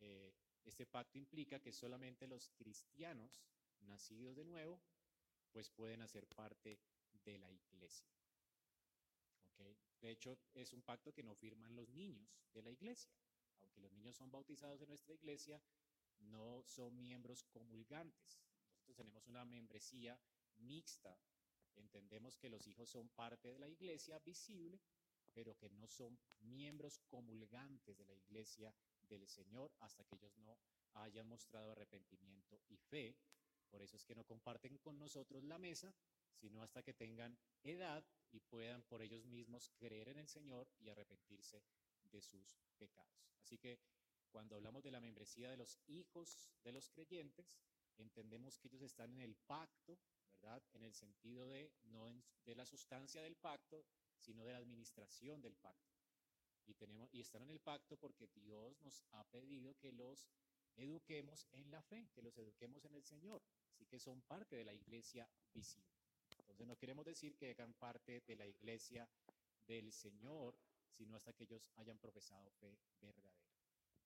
eh, 0.00 0.34
este 0.64 0.86
pacto 0.86 1.18
implica 1.18 1.60
que 1.60 1.72
solamente 1.72 2.26
los 2.26 2.50
cristianos 2.50 3.42
nacidos 3.80 4.36
de 4.36 4.44
nuevo, 4.44 4.80
pues 5.52 5.70
pueden 5.70 6.02
hacer 6.02 6.26
parte 6.28 6.78
de 7.24 7.38
la 7.38 7.50
iglesia. 7.50 8.08
¿Okay? 9.54 9.76
De 10.00 10.10
hecho, 10.10 10.38
es 10.54 10.72
un 10.72 10.82
pacto 10.82 11.12
que 11.12 11.22
no 11.22 11.34
firman 11.34 11.74
los 11.74 11.88
niños 11.90 12.30
de 12.52 12.62
la 12.62 12.70
iglesia. 12.70 13.10
Aunque 13.62 13.80
los 13.80 13.92
niños 13.92 14.16
son 14.16 14.30
bautizados 14.30 14.80
en 14.80 14.88
nuestra 14.88 15.14
iglesia, 15.14 15.60
no 16.20 16.62
son 16.64 17.00
miembros 17.00 17.44
comulgantes 17.44 18.47
tenemos 18.94 19.26
una 19.26 19.44
membresía 19.44 20.18
mixta 20.58 21.18
Entendemos 21.78 22.36
que 22.36 22.48
los 22.48 22.66
hijos 22.66 22.88
son 22.88 23.08
parte 23.10 23.48
de 23.48 23.58
la 23.58 23.68
iglesia 23.68 24.18
visible, 24.18 24.80
pero 25.32 25.56
que 25.56 25.70
no 25.70 25.86
son 25.86 26.18
miembros 26.40 26.98
comulgantes 27.08 27.96
de 27.96 28.04
la 28.04 28.14
iglesia 28.14 28.74
del 29.08 29.26
Señor 29.28 29.72
hasta 29.80 30.04
que 30.04 30.16
ellos 30.16 30.36
no 30.38 30.58
hayan 30.94 31.28
mostrado 31.28 31.70
arrepentimiento 31.70 32.60
y 32.68 32.76
fe. 32.76 33.16
Por 33.70 33.82
eso 33.82 33.96
es 33.96 34.04
que 34.04 34.14
no 34.14 34.24
comparten 34.24 34.78
con 34.78 34.98
nosotros 34.98 35.44
la 35.44 35.58
mesa, 35.58 35.94
sino 36.32 36.62
hasta 36.62 36.82
que 36.82 36.94
tengan 36.94 37.38
edad 37.62 38.04
y 38.32 38.40
puedan 38.40 38.82
por 38.82 39.02
ellos 39.02 39.24
mismos 39.26 39.70
creer 39.78 40.08
en 40.08 40.18
el 40.18 40.28
Señor 40.28 40.68
y 40.78 40.88
arrepentirse 40.88 41.62
de 42.04 42.20
sus 42.22 42.58
pecados. 42.76 43.30
Así 43.40 43.58
que 43.58 43.78
cuando 44.30 44.56
hablamos 44.56 44.82
de 44.82 44.90
la 44.90 45.00
membresía 45.00 45.50
de 45.50 45.56
los 45.56 45.78
hijos 45.86 46.50
de 46.64 46.72
los 46.72 46.90
creyentes, 46.90 47.58
entendemos 48.02 48.58
que 48.58 48.68
ellos 48.68 48.82
están 48.82 49.12
en 49.12 49.20
el 49.20 49.34
pacto, 49.34 49.98
¿verdad? 50.40 50.62
En 50.72 50.84
el 50.84 50.94
sentido 50.94 51.48
de 51.48 51.72
no 51.84 52.06
de 52.44 52.54
la 52.54 52.64
sustancia 52.64 53.22
del 53.22 53.36
pacto, 53.36 53.84
sino 54.18 54.44
de 54.44 54.52
la 54.52 54.58
administración 54.58 55.40
del 55.40 55.56
pacto. 55.56 55.96
Y, 56.66 56.74
tenemos, 56.74 57.08
y 57.12 57.20
están 57.20 57.42
en 57.42 57.50
el 57.50 57.60
pacto 57.60 57.96
porque 57.96 58.28
Dios 58.28 58.80
nos 58.82 59.02
ha 59.12 59.24
pedido 59.24 59.74
que 59.78 59.92
los 59.92 60.28
eduquemos 60.76 61.46
en 61.52 61.70
la 61.70 61.82
fe, 61.82 62.08
que 62.14 62.22
los 62.22 62.36
eduquemos 62.38 62.84
en 62.84 62.94
el 62.94 63.02
Señor. 63.02 63.42
Así 63.72 63.86
que 63.86 63.98
son 63.98 64.22
parte 64.22 64.56
de 64.56 64.64
la 64.64 64.74
iglesia 64.74 65.28
visible. 65.52 65.98
Entonces 66.40 66.66
no 66.66 66.76
queremos 66.76 67.04
decir 67.04 67.36
que 67.36 67.50
hagan 67.50 67.74
parte 67.74 68.22
de 68.26 68.36
la 68.36 68.46
iglesia 68.46 69.08
del 69.66 69.92
Señor, 69.92 70.58
sino 70.90 71.16
hasta 71.16 71.32
que 71.32 71.44
ellos 71.44 71.70
hayan 71.76 71.98
profesado 71.98 72.50
fe 72.52 72.78
verdadera. 73.00 73.48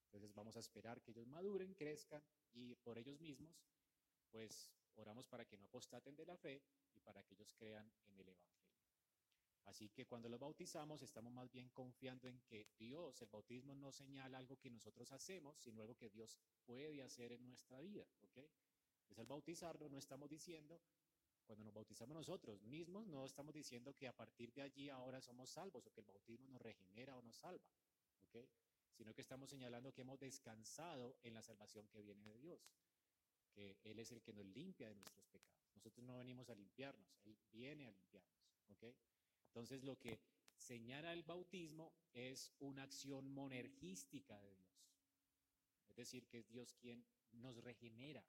Entonces 0.04 0.34
vamos 0.34 0.56
a 0.56 0.60
esperar 0.60 1.00
que 1.00 1.12
ellos 1.12 1.26
maduren, 1.26 1.74
crezcan 1.74 2.22
y 2.52 2.74
por 2.76 2.98
ellos 2.98 3.18
mismos, 3.20 3.56
pues 4.32 4.72
oramos 4.96 5.26
para 5.28 5.44
que 5.44 5.56
no 5.56 5.66
apostaten 5.66 6.16
de 6.16 6.26
la 6.26 6.36
fe 6.36 6.60
y 6.94 7.00
para 7.00 7.22
que 7.22 7.34
ellos 7.34 7.52
crean 7.54 7.92
en 8.08 8.18
el 8.18 8.28
Evangelio. 8.28 8.62
Así 9.66 9.90
que 9.90 10.06
cuando 10.06 10.28
los 10.28 10.40
bautizamos 10.40 11.02
estamos 11.02 11.32
más 11.32 11.50
bien 11.52 11.68
confiando 11.70 12.26
en 12.26 12.40
que 12.40 12.66
Dios, 12.78 13.20
el 13.22 13.28
bautismo 13.28 13.74
no 13.76 13.92
señala 13.92 14.38
algo 14.38 14.56
que 14.56 14.70
nosotros 14.70 15.12
hacemos, 15.12 15.56
sino 15.60 15.82
algo 15.82 15.94
que 15.94 16.10
Dios 16.10 16.36
puede 16.64 17.00
hacer 17.02 17.32
en 17.32 17.46
nuestra 17.46 17.80
vida, 17.80 18.04
¿ok? 18.22 18.38
Entonces 18.38 19.18
al 19.18 19.26
bautizarlo 19.26 19.88
no 19.88 19.98
estamos 19.98 20.28
diciendo, 20.28 20.80
cuando 21.46 21.64
nos 21.64 21.74
bautizamos 21.74 22.16
nosotros 22.16 22.62
mismos, 22.62 23.06
no 23.06 23.24
estamos 23.24 23.54
diciendo 23.54 23.94
que 23.94 24.08
a 24.08 24.12
partir 24.12 24.52
de 24.52 24.62
allí 24.62 24.88
ahora 24.88 25.20
somos 25.20 25.50
salvos 25.50 25.86
o 25.86 25.92
que 25.92 26.00
el 26.00 26.06
bautismo 26.06 26.48
nos 26.48 26.60
regenera 26.60 27.16
o 27.16 27.22
nos 27.22 27.36
salva, 27.36 27.70
¿ok? 28.22 28.36
Sino 28.96 29.14
que 29.14 29.22
estamos 29.22 29.50
señalando 29.50 29.92
que 29.92 30.02
hemos 30.02 30.18
descansado 30.18 31.16
en 31.22 31.34
la 31.34 31.42
salvación 31.42 31.86
que 31.88 32.02
viene 32.02 32.24
de 32.24 32.38
Dios, 32.38 32.68
que 33.52 33.78
Él 33.84 33.98
es 33.98 34.10
el 34.12 34.22
que 34.22 34.32
nos 34.32 34.46
limpia 34.46 34.88
de 34.88 34.94
nuestros 34.94 35.26
pecados. 35.26 35.70
Nosotros 35.74 36.04
no 36.04 36.16
venimos 36.16 36.48
a 36.50 36.54
limpiarnos, 36.54 37.16
Él 37.24 37.36
viene 37.50 37.86
a 37.86 37.90
limpiarnos, 37.90 38.32
¿ok? 38.68 38.84
Entonces 39.46 39.82
lo 39.84 39.98
que 39.98 40.20
señala 40.56 41.12
el 41.12 41.22
bautismo 41.22 41.92
es 42.12 42.52
una 42.60 42.84
acción 42.84 43.32
monergística 43.32 44.38
de 44.40 44.54
Dios. 44.54 44.72
Es 45.88 45.96
decir, 45.96 46.26
que 46.26 46.38
es 46.38 46.48
Dios 46.48 46.74
quien 46.74 47.04
nos 47.32 47.56
regenera, 47.58 48.24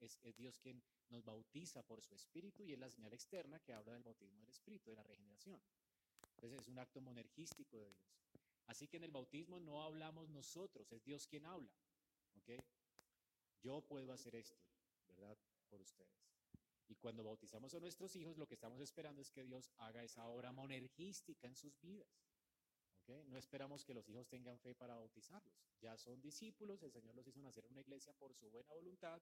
es, 0.00 0.18
Dios 0.36 0.58
quien 0.58 0.82
nos 1.08 1.24
bautiza 1.24 1.82
por 1.82 2.02
su 2.02 2.14
espíritu 2.14 2.64
y 2.64 2.72
es 2.72 2.78
la 2.78 2.90
señal 2.90 3.12
externa 3.12 3.58
que 3.60 3.72
habla 3.72 3.92
del 3.92 4.02
bautismo 4.02 4.40
del 4.40 4.50
espíritu, 4.50 4.90
de 4.90 4.96
la 4.96 5.02
regeneración. 5.02 5.60
Entonces 6.36 6.60
es 6.60 6.68
un 6.68 6.78
acto 6.78 7.00
monergístico 7.00 7.80
de 7.80 7.90
Dios. 7.90 8.22
Así 8.66 8.86
que 8.86 8.96
en 8.96 9.04
el 9.04 9.10
bautismo 9.10 9.58
no 9.60 9.82
hablamos 9.82 10.28
nosotros, 10.28 10.90
es 10.92 11.04
Dios 11.04 11.26
quien 11.26 11.46
habla. 11.46 11.72
¿Ok? 12.36 12.50
Yo 13.62 13.80
puedo 13.82 14.12
hacer 14.12 14.34
esto, 14.34 14.60
¿verdad? 15.08 15.36
Por 15.68 15.80
ustedes. 15.80 16.22
Y 16.88 16.96
cuando 16.96 17.24
bautizamos 17.24 17.72
a 17.74 17.80
nuestros 17.80 18.14
hijos, 18.16 18.36
lo 18.36 18.46
que 18.46 18.54
estamos 18.54 18.80
esperando 18.80 19.22
es 19.22 19.30
que 19.30 19.44
Dios 19.44 19.70
haga 19.78 20.02
esa 20.04 20.26
obra 20.26 20.52
monergística 20.52 21.46
en 21.46 21.56
sus 21.56 21.80
vidas. 21.80 22.08
¿Okay? 23.02 23.24
No 23.24 23.38
esperamos 23.38 23.84
que 23.84 23.94
los 23.94 24.08
hijos 24.08 24.28
tengan 24.28 24.58
fe 24.58 24.74
para 24.74 24.96
bautizarlos. 24.96 25.54
Ya 25.80 25.96
son 25.96 26.20
discípulos, 26.20 26.82
el 26.82 26.92
Señor 26.92 27.14
los 27.14 27.26
hizo 27.26 27.40
nacer 27.40 27.64
en 27.64 27.72
una 27.72 27.80
iglesia 27.80 28.12
por 28.12 28.34
su 28.34 28.50
buena 28.50 28.72
voluntad, 28.74 29.20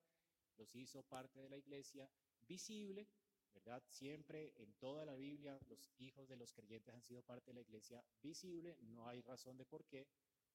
los 0.57 0.75
hizo 0.75 1.03
parte 1.05 1.41
de 1.41 1.49
la 1.49 1.57
iglesia 1.57 2.11
visible, 2.47 3.07
¿verdad? 3.53 3.83
Siempre 3.89 4.53
en 4.57 4.73
toda 4.75 5.05
la 5.05 5.15
Biblia 5.15 5.59
los 5.69 5.93
hijos 5.99 6.29
de 6.29 6.37
los 6.37 6.53
creyentes 6.53 6.95
han 6.95 7.03
sido 7.03 7.23
parte 7.23 7.51
de 7.51 7.55
la 7.55 7.61
iglesia 7.61 8.05
visible, 8.23 8.77
no 8.81 9.09
hay 9.09 9.23
razón 9.23 9.57
de 9.57 9.65
por 9.65 9.85
qué. 9.87 10.07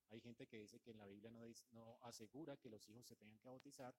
Hay 0.10 0.22
gente 0.22 0.48
que 0.48 0.58
dice 0.58 0.80
que 0.80 0.92
en 0.92 1.00
la 1.00 1.08
Biblia 1.08 1.32
no, 1.32 1.98
asegura 2.02 2.58
que 2.58 2.70
los 2.70 2.88
hijos 2.90 3.06
se 3.06 3.16
tengan 3.16 3.40
que 3.40 3.50
bautizar, 3.50 3.96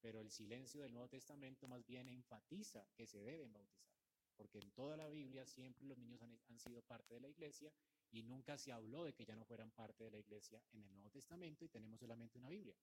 pero 0.00 0.20
el 0.20 0.30
silencio 0.30 0.82
del 0.82 0.92
Nuevo 0.92 1.08
Testamento 1.08 1.68
más 1.68 1.86
bien 1.86 2.08
enfatiza 2.08 2.86
que 2.94 3.06
se 3.06 3.20
deben 3.20 3.52
bautizar, 3.52 3.94
porque 4.36 4.58
en 4.58 4.70
toda 4.72 4.96
la 4.96 5.08
Biblia 5.08 5.46
siempre 5.46 5.86
los 5.86 5.98
niños 5.98 6.22
han, 6.22 6.58
sido 6.58 6.82
parte 6.82 7.14
de 7.14 7.20
la 7.20 7.28
iglesia 7.28 7.72
y 8.10 8.22
nunca 8.22 8.58
se 8.58 8.72
habló 8.72 9.04
de 9.04 9.14
que 9.14 9.24
ya 9.24 9.36
no 9.36 9.44
fueran 9.44 9.70
parte 9.70 10.04
de 10.04 10.10
la 10.10 10.18
iglesia 10.18 10.62
en 10.72 10.84
el 10.84 10.92
Nuevo 10.94 11.10
Testamento 11.10 11.64
y 11.64 11.68
tenemos 11.68 12.00
solamente 12.00 12.38
una 12.38 12.48
Biblia. 12.48 12.76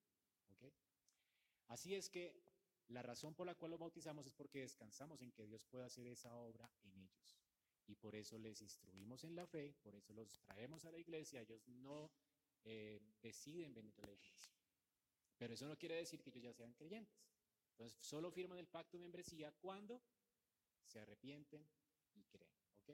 Así 1.68 1.94
es 1.94 2.10
que 2.10 2.42
la 2.90 3.04
razón 3.04 3.36
por 3.36 3.46
la 3.46 3.54
cual 3.54 3.72
los 3.72 3.80
bautizamos 3.80 4.26
es 4.26 4.34
porque 4.34 4.62
descansamos 4.62 5.22
en 5.22 5.32
que 5.32 5.46
Dios 5.46 5.66
pueda 5.66 5.86
hacer 5.86 6.08
esa 6.08 6.36
obra 6.36 6.70
en 6.84 6.98
ellos. 6.98 7.38
Y 7.86 7.96
por 7.96 8.16
eso 8.16 8.38
les 8.38 8.62
instruimos 8.62 9.24
en 9.24 9.36
la 9.36 9.46
fe, 9.46 9.76
por 9.84 9.96
eso 9.96 10.14
los 10.14 10.40
traemos 10.42 10.86
a 10.86 10.92
la 10.92 10.98
iglesia, 10.98 11.42
ellos 11.42 11.68
no 11.68 12.12
eh, 12.72 13.02
deciden 13.24 13.74
venir 13.74 14.00
a 14.04 14.06
la 14.06 14.14
iglesia. 14.14 14.54
Pero 15.38 15.56
eso 15.56 15.68
no 15.68 15.76
quiere 15.76 15.96
decir 15.96 16.22
que 16.22 16.30
ellos 16.30 16.44
ya 16.44 16.54
sean 16.54 16.72
creyentes. 16.74 17.20
Entonces, 17.72 17.98
solo 18.00 18.30
firman 18.30 18.60
el 18.60 18.68
pacto 18.68 18.98
de 18.98 19.02
membresía 19.02 19.52
cuando 19.54 20.04
se 20.86 21.00
arrepienten 21.00 21.68
y 22.14 22.24
creen. 22.26 22.54
¿Ok? 22.82 22.92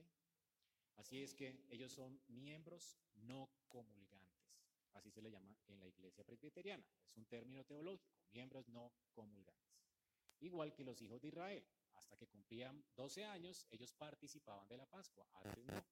Así 0.95 1.21
es 1.21 1.33
que 1.33 1.65
ellos 1.69 1.91
son 1.91 2.21
miembros 2.27 2.97
no 3.15 3.49
comulgantes. 3.67 4.55
Así 4.93 5.11
se 5.11 5.21
le 5.21 5.29
llama 5.29 5.57
en 5.67 5.77
la 5.79 5.88
iglesia 5.88 6.23
presbiteriana. 6.23 6.85
Es 7.09 7.17
un 7.17 7.25
término 7.25 7.65
teológico, 7.65 8.15
miembros 8.31 8.69
no 8.69 8.93
comulgantes. 9.11 9.75
Igual 10.39 10.73
que 10.73 10.85
los 10.85 11.01
hijos 11.01 11.21
de 11.21 11.27
Israel. 11.27 11.67
Hasta 11.95 12.15
que 12.15 12.27
cumplían 12.27 12.81
12 12.95 13.25
años, 13.25 13.67
ellos 13.71 13.91
participaban 13.91 14.67
de 14.69 14.77
la 14.77 14.85
Pascua. 14.85 15.27
Antes 15.33 15.65
no. 15.65 15.83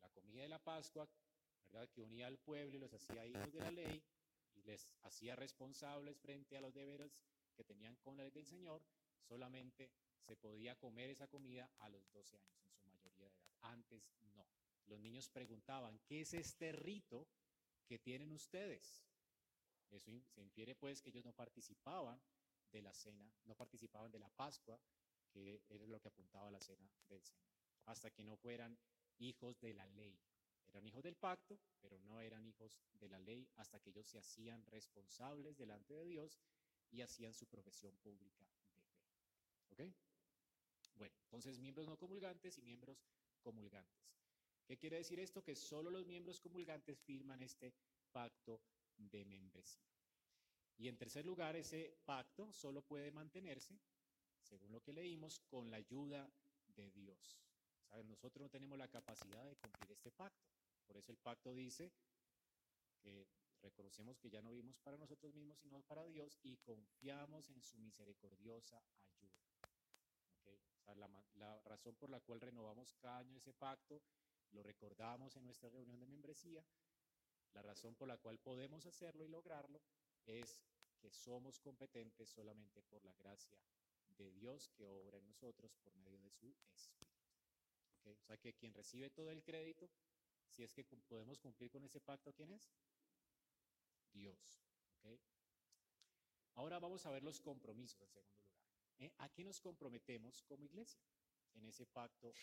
La 0.00 0.08
comida 0.10 0.42
de 0.42 0.48
la 0.48 0.58
Pascua, 0.58 1.08
Que 1.92 2.00
unía 2.00 2.26
al 2.26 2.38
pueblo 2.38 2.76
y 2.76 2.80
los 2.80 2.92
hacía 2.94 3.26
hijos 3.26 3.52
de 3.52 3.60
la 3.60 3.70
ley, 3.70 4.02
y 4.54 4.62
les 4.62 4.88
hacía 5.02 5.36
responsables 5.36 6.18
frente 6.18 6.56
a 6.56 6.60
los 6.60 6.74
deberes 6.74 7.18
que 7.54 7.64
tenían 7.64 7.96
con 7.96 8.16
la 8.16 8.22
ley 8.22 8.32
del 8.32 8.46
Señor, 8.46 8.82
solamente 9.20 9.90
se 10.20 10.36
podía 10.36 10.76
comer 10.76 11.10
esa 11.10 11.28
comida 11.28 11.70
a 11.78 11.88
los 11.88 12.10
12 12.12 12.38
años 12.38 12.64
en 12.66 12.72
su 12.74 12.86
mayoría 12.86 13.24
de 13.24 13.26
edad. 13.26 13.46
Antes 13.62 14.10
no. 14.34 14.46
Los 14.86 15.00
niños 15.00 15.28
preguntaban, 15.28 15.98
¿qué 16.06 16.22
es 16.22 16.34
este 16.34 16.72
rito 16.72 17.28
que 17.86 17.98
tienen 17.98 18.32
ustedes? 18.32 19.04
Eso 19.90 20.00
se 20.00 20.40
infiere 20.40 20.74
pues 20.74 21.02
que 21.02 21.10
ellos 21.10 21.24
no 21.24 21.32
participaban 21.32 22.20
de 22.72 22.82
la 22.82 22.92
cena, 22.92 23.30
no 23.44 23.54
participaban 23.54 24.10
de 24.10 24.18
la 24.18 24.28
Pascua, 24.30 24.80
que 25.30 25.62
era 25.68 25.86
lo 25.86 26.00
que 26.00 26.08
apuntaba 26.08 26.50
la 26.50 26.60
cena 26.60 26.90
del 27.08 27.22
Señor, 27.22 27.48
hasta 27.84 28.10
que 28.10 28.24
no 28.24 28.36
fueran 28.36 28.76
hijos 29.18 29.60
de 29.60 29.74
la 29.74 29.86
ley. 29.86 30.18
Eran 30.70 30.86
hijos 30.86 31.02
del 31.02 31.16
pacto, 31.16 31.58
pero 31.80 31.98
no 32.00 32.20
eran 32.20 32.44
hijos 32.44 32.78
de 32.94 33.08
la 33.08 33.18
ley 33.18 33.48
hasta 33.56 33.80
que 33.80 33.90
ellos 33.90 34.06
se 34.06 34.18
hacían 34.18 34.64
responsables 34.66 35.56
delante 35.56 35.94
de 35.94 36.04
Dios 36.04 36.38
y 36.90 37.00
hacían 37.00 37.34
su 37.34 37.46
profesión 37.46 37.96
pública 37.96 38.44
de 38.44 38.52
fe. 38.52 38.82
¿Ok? 39.70 39.94
Bueno, 40.96 41.14
entonces 41.24 41.58
miembros 41.58 41.86
no 41.86 41.96
comulgantes 41.96 42.58
y 42.58 42.62
miembros 42.62 43.04
comulgantes. 43.42 44.06
¿Qué 44.66 44.76
quiere 44.76 44.96
decir 44.96 45.20
esto? 45.20 45.42
Que 45.42 45.54
solo 45.54 45.90
los 45.90 46.06
miembros 46.06 46.40
comulgantes 46.40 46.98
firman 46.98 47.40
este 47.42 47.72
pacto 48.10 48.60
de 48.96 49.24
membresía. 49.24 49.86
Y 50.78 50.88
en 50.88 50.96
tercer 50.96 51.24
lugar, 51.24 51.56
ese 51.56 51.96
pacto 52.04 52.52
solo 52.52 52.82
puede 52.82 53.10
mantenerse, 53.10 53.78
según 54.42 54.72
lo 54.72 54.82
que 54.82 54.92
leímos, 54.92 55.38
con 55.50 55.70
la 55.70 55.76
ayuda 55.76 56.28
de 56.74 56.90
Dios. 56.90 57.38
¿Saben? 57.88 58.08
Nosotros 58.08 58.42
no 58.42 58.50
tenemos 58.50 58.76
la 58.76 58.88
capacidad 58.88 59.44
de 59.44 59.56
cumplir 59.56 59.92
este 59.92 60.10
pacto. 60.10 60.55
Por 60.86 60.96
eso 60.96 61.12
el 61.12 61.18
pacto 61.18 61.54
dice 61.54 61.92
que 63.00 63.26
reconocemos 63.62 64.18
que 64.18 64.30
ya 64.30 64.42
no 64.42 64.50
vivimos 64.50 64.78
para 64.78 64.98
nosotros 64.98 65.34
mismos, 65.34 65.58
sino 65.58 65.80
para 65.82 66.04
Dios 66.04 66.38
y 66.42 66.56
confiamos 66.58 67.48
en 67.50 67.62
su 67.62 67.78
misericordiosa 67.78 68.82
ayuda. 69.20 69.44
la, 71.34 71.60
razón 71.64 71.96
por 71.96 72.10
la 72.10 72.20
cual 72.20 72.40
renovamos 72.40 72.94
cada 72.94 73.18
año 73.18 73.36
ese 73.36 73.52
pacto, 73.52 74.00
lo 74.52 74.62
recordamos 74.62 75.36
en 75.36 75.44
nuestra 75.44 75.68
reunión 75.68 75.98
de 75.98 76.06
membresía, 76.06 76.64
la 77.52 77.62
razón 77.62 77.94
por 77.96 78.08
la 78.08 78.18
cual 78.18 78.38
podemos 78.38 78.86
hacerlo 78.86 79.24
y 79.24 79.28
lograrlo 79.28 79.82
es 80.26 80.62
que 80.98 81.10
somos 81.10 81.58
competentes 81.58 82.28
solamente 82.28 82.82
por 82.82 83.04
la 83.04 83.14
gracia 83.14 83.58
de 84.16 84.30
Dios 84.30 84.68
que 84.70 84.86
obra 84.86 85.18
en 85.18 85.26
nosotros 85.26 85.74
por 85.82 85.94
medio 85.96 86.20
de 86.20 86.30
su 86.30 86.46
Espíritu. 86.74 87.26
O 88.04 88.14
sea 88.24 88.36
que 88.36 88.54
quien 88.54 88.72
recibe 88.72 89.10
todo 89.10 89.30
el 89.30 89.42
crédito 89.42 89.90
si 90.48 90.62
es 90.62 90.72
que 90.72 90.84
podemos 90.84 91.38
cumplir 91.38 91.70
con 91.70 91.84
ese 91.84 92.00
pacto, 92.00 92.32
¿quién 92.32 92.52
es? 92.52 92.70
Dios. 94.12 94.62
Ahora 96.54 96.78
vamos 96.78 97.04
a 97.04 97.10
ver 97.10 97.22
los 97.22 97.40
compromisos 97.40 98.00
en 98.00 98.08
segundo 98.08 98.32
lugar. 98.32 98.56
¿Eh? 98.98 99.12
¿A 99.18 99.28
qué 99.28 99.44
nos 99.44 99.60
comprometemos 99.60 100.42
como 100.44 100.64
iglesia? 100.64 101.02
en 101.56 101.66
ese 101.66 101.86
pacto 101.86 102.34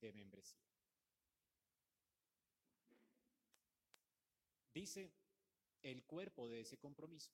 de 0.00 0.12
membresía. 0.12 0.64
Dice 4.72 5.12
el 5.82 6.04
cuerpo 6.04 6.48
de 6.48 6.60
ese 6.60 6.78
compromiso. 6.78 7.32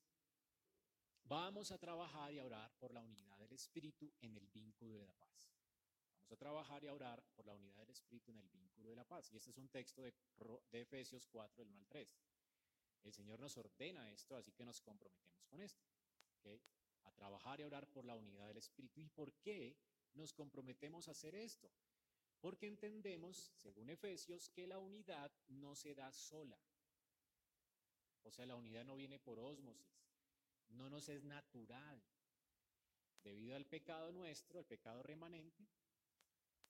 Vamos 1.24 1.72
a 1.72 1.78
trabajar 1.78 2.32
y 2.32 2.38
a 2.38 2.44
orar 2.44 2.72
por 2.78 2.92
la 2.92 3.02
unidad 3.02 3.38
del 3.38 3.52
Espíritu 3.52 4.12
en 4.20 4.36
el 4.36 4.46
vínculo 4.48 4.98
de 4.98 5.06
la 5.06 5.14
paz. 5.14 5.53
A 6.30 6.36
trabajar 6.36 6.82
y 6.82 6.88
a 6.88 6.94
orar 6.94 7.22
por 7.34 7.46
la 7.46 7.54
unidad 7.54 7.78
del 7.80 7.90
Espíritu 7.90 8.32
en 8.32 8.38
el 8.38 8.48
vínculo 8.48 8.90
de 8.90 8.96
la 8.96 9.04
paz. 9.04 9.30
Y 9.32 9.36
este 9.36 9.50
es 9.50 9.58
un 9.58 9.68
texto 9.68 10.02
de, 10.02 10.12
Efesios 10.72 11.26
4, 11.26 11.62
del 11.62 11.70
1 11.70 11.80
al 11.80 11.86
3. 11.86 12.08
El 13.04 13.12
Señor 13.12 13.38
nos 13.38 13.56
ordena 13.56 14.10
esto, 14.10 14.36
así 14.36 14.52
que 14.52 14.64
nos 14.64 14.80
comprometemos 14.80 15.46
con 15.46 15.60
esto. 15.60 15.84
A 17.04 17.12
trabajar 17.12 17.60
y 17.60 17.62
a 17.62 17.66
orar 17.66 17.86
por 17.88 18.04
la 18.04 18.16
unidad 18.16 18.48
del 18.48 18.56
Espíritu. 18.56 19.00
¿Y 19.00 19.08
por 19.08 19.32
qué 19.34 19.76
nos 20.14 20.32
comprometemos 20.32 21.08
a 21.08 21.12
hacer 21.12 21.34
esto? 21.34 21.70
Porque 22.40 22.66
entendemos, 22.66 23.52
según 23.54 23.90
Efesios, 23.90 24.48
que 24.48 24.66
la 24.66 24.78
unidad 24.78 25.32
no 25.48 25.74
se 25.74 25.94
da 25.94 26.12
sola. 26.12 26.58
O 28.24 28.30
sea, 28.30 28.46
la 28.46 28.56
unidad 28.56 28.84
no 28.84 28.96
viene 28.96 29.18
por 29.18 29.38
ósmosis, 29.38 30.02
no 30.68 30.88
nos 30.88 31.08
es 31.08 31.24
natural. 31.24 32.02
Debido 33.22 33.54
al 33.54 33.66
pecado 33.66 34.12
nuestro, 34.12 34.58
el 34.58 34.66
pecado 34.66 35.02
remanente, 35.02 35.66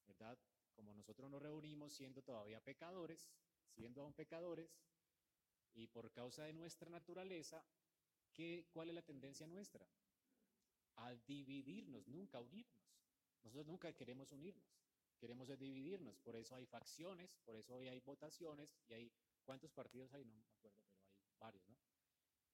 ¿verdad? 0.06 0.38
Como 0.74 0.94
nosotros 0.94 1.30
nos 1.30 1.42
reunimos 1.42 1.92
siendo 1.92 2.22
todavía 2.22 2.60
pecadores, 2.60 3.30
siendo 3.68 4.02
aún 4.02 4.14
pecadores, 4.14 4.70
y 5.74 5.86
por 5.88 6.10
causa 6.12 6.44
de 6.44 6.52
nuestra 6.52 6.88
naturaleza, 6.88 7.64
¿qué, 8.32 8.66
¿cuál 8.72 8.88
es 8.88 8.94
la 8.94 9.02
tendencia 9.02 9.46
nuestra? 9.46 9.86
A 10.96 11.14
dividirnos, 11.26 12.06
nunca 12.06 12.40
unirnos. 12.40 12.84
Nosotros 13.42 13.66
nunca 13.66 13.92
queremos 13.92 14.32
unirnos, 14.32 14.64
queremos 15.18 15.48
dividirnos. 15.58 16.18
Por 16.18 16.36
eso 16.36 16.54
hay 16.54 16.66
facciones, 16.66 17.36
por 17.44 17.56
eso 17.56 17.74
hoy 17.74 17.88
hay 17.88 18.00
votaciones 18.00 18.74
y 18.88 18.94
hay, 18.94 19.12
¿cuántos 19.44 19.72
partidos 19.72 20.12
hay? 20.14 20.24
No 20.24 20.34
me 20.34 20.44
acuerdo, 20.44 20.78
pero 20.86 21.26
hay 21.26 21.34
varios, 21.38 21.68
¿no? 21.68 21.76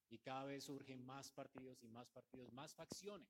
Y 0.08 0.18
cada 0.18 0.44
vez 0.44 0.64
surgen 0.64 1.04
más 1.04 1.30
partidos 1.30 1.82
y 1.84 1.88
más 1.88 2.08
partidos, 2.10 2.52
más 2.52 2.74
facciones. 2.74 3.28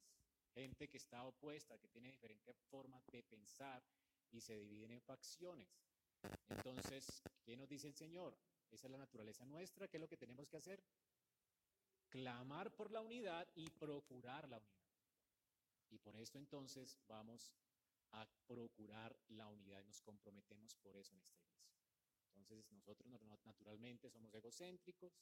Gente 0.54 0.88
que 0.88 0.96
está 0.96 1.24
opuesta, 1.24 1.78
que 1.78 1.88
tiene 1.88 2.08
diferentes 2.08 2.56
formas 2.70 3.06
de 3.08 3.22
pensar 3.22 3.84
y 4.32 4.40
se 4.40 4.56
dividen 4.56 4.92
en 4.92 5.00
facciones. 5.00 5.68
Entonces, 6.48 7.22
¿qué 7.42 7.56
nos 7.56 7.68
dice 7.68 7.86
el 7.86 7.94
Señor? 7.94 8.36
Esa 8.70 8.86
es 8.86 8.90
la 8.90 8.98
naturaleza 8.98 9.44
nuestra. 9.44 9.88
¿Qué 9.88 9.96
es 9.96 10.00
lo 10.00 10.08
que 10.08 10.16
tenemos 10.16 10.48
que 10.48 10.56
hacer? 10.56 10.82
Clamar 12.08 12.74
por 12.74 12.90
la 12.90 13.00
unidad 13.00 13.48
y 13.54 13.68
procurar 13.70 14.48
la 14.48 14.58
unidad. 14.58 14.80
Y 15.90 15.98
por 15.98 16.16
esto 16.16 16.38
entonces 16.38 16.96
vamos 17.08 17.52
a 18.12 18.26
procurar 18.46 19.16
la 19.28 19.48
unidad 19.48 19.80
y 19.80 19.86
nos 19.86 20.00
comprometemos 20.02 20.74
por 20.76 20.96
eso 20.96 21.14
en 21.14 21.20
esta 21.20 21.38
iglesia. 21.38 21.50
Entonces 22.36 22.70
nosotros 22.72 23.08
naturalmente 23.44 24.10
somos 24.10 24.32
egocéntricos, 24.34 25.12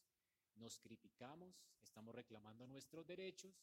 nos 0.55 0.79
criticamos, 0.79 1.55
estamos 1.83 2.15
reclamando 2.15 2.67
nuestros 2.67 3.07
derechos, 3.07 3.55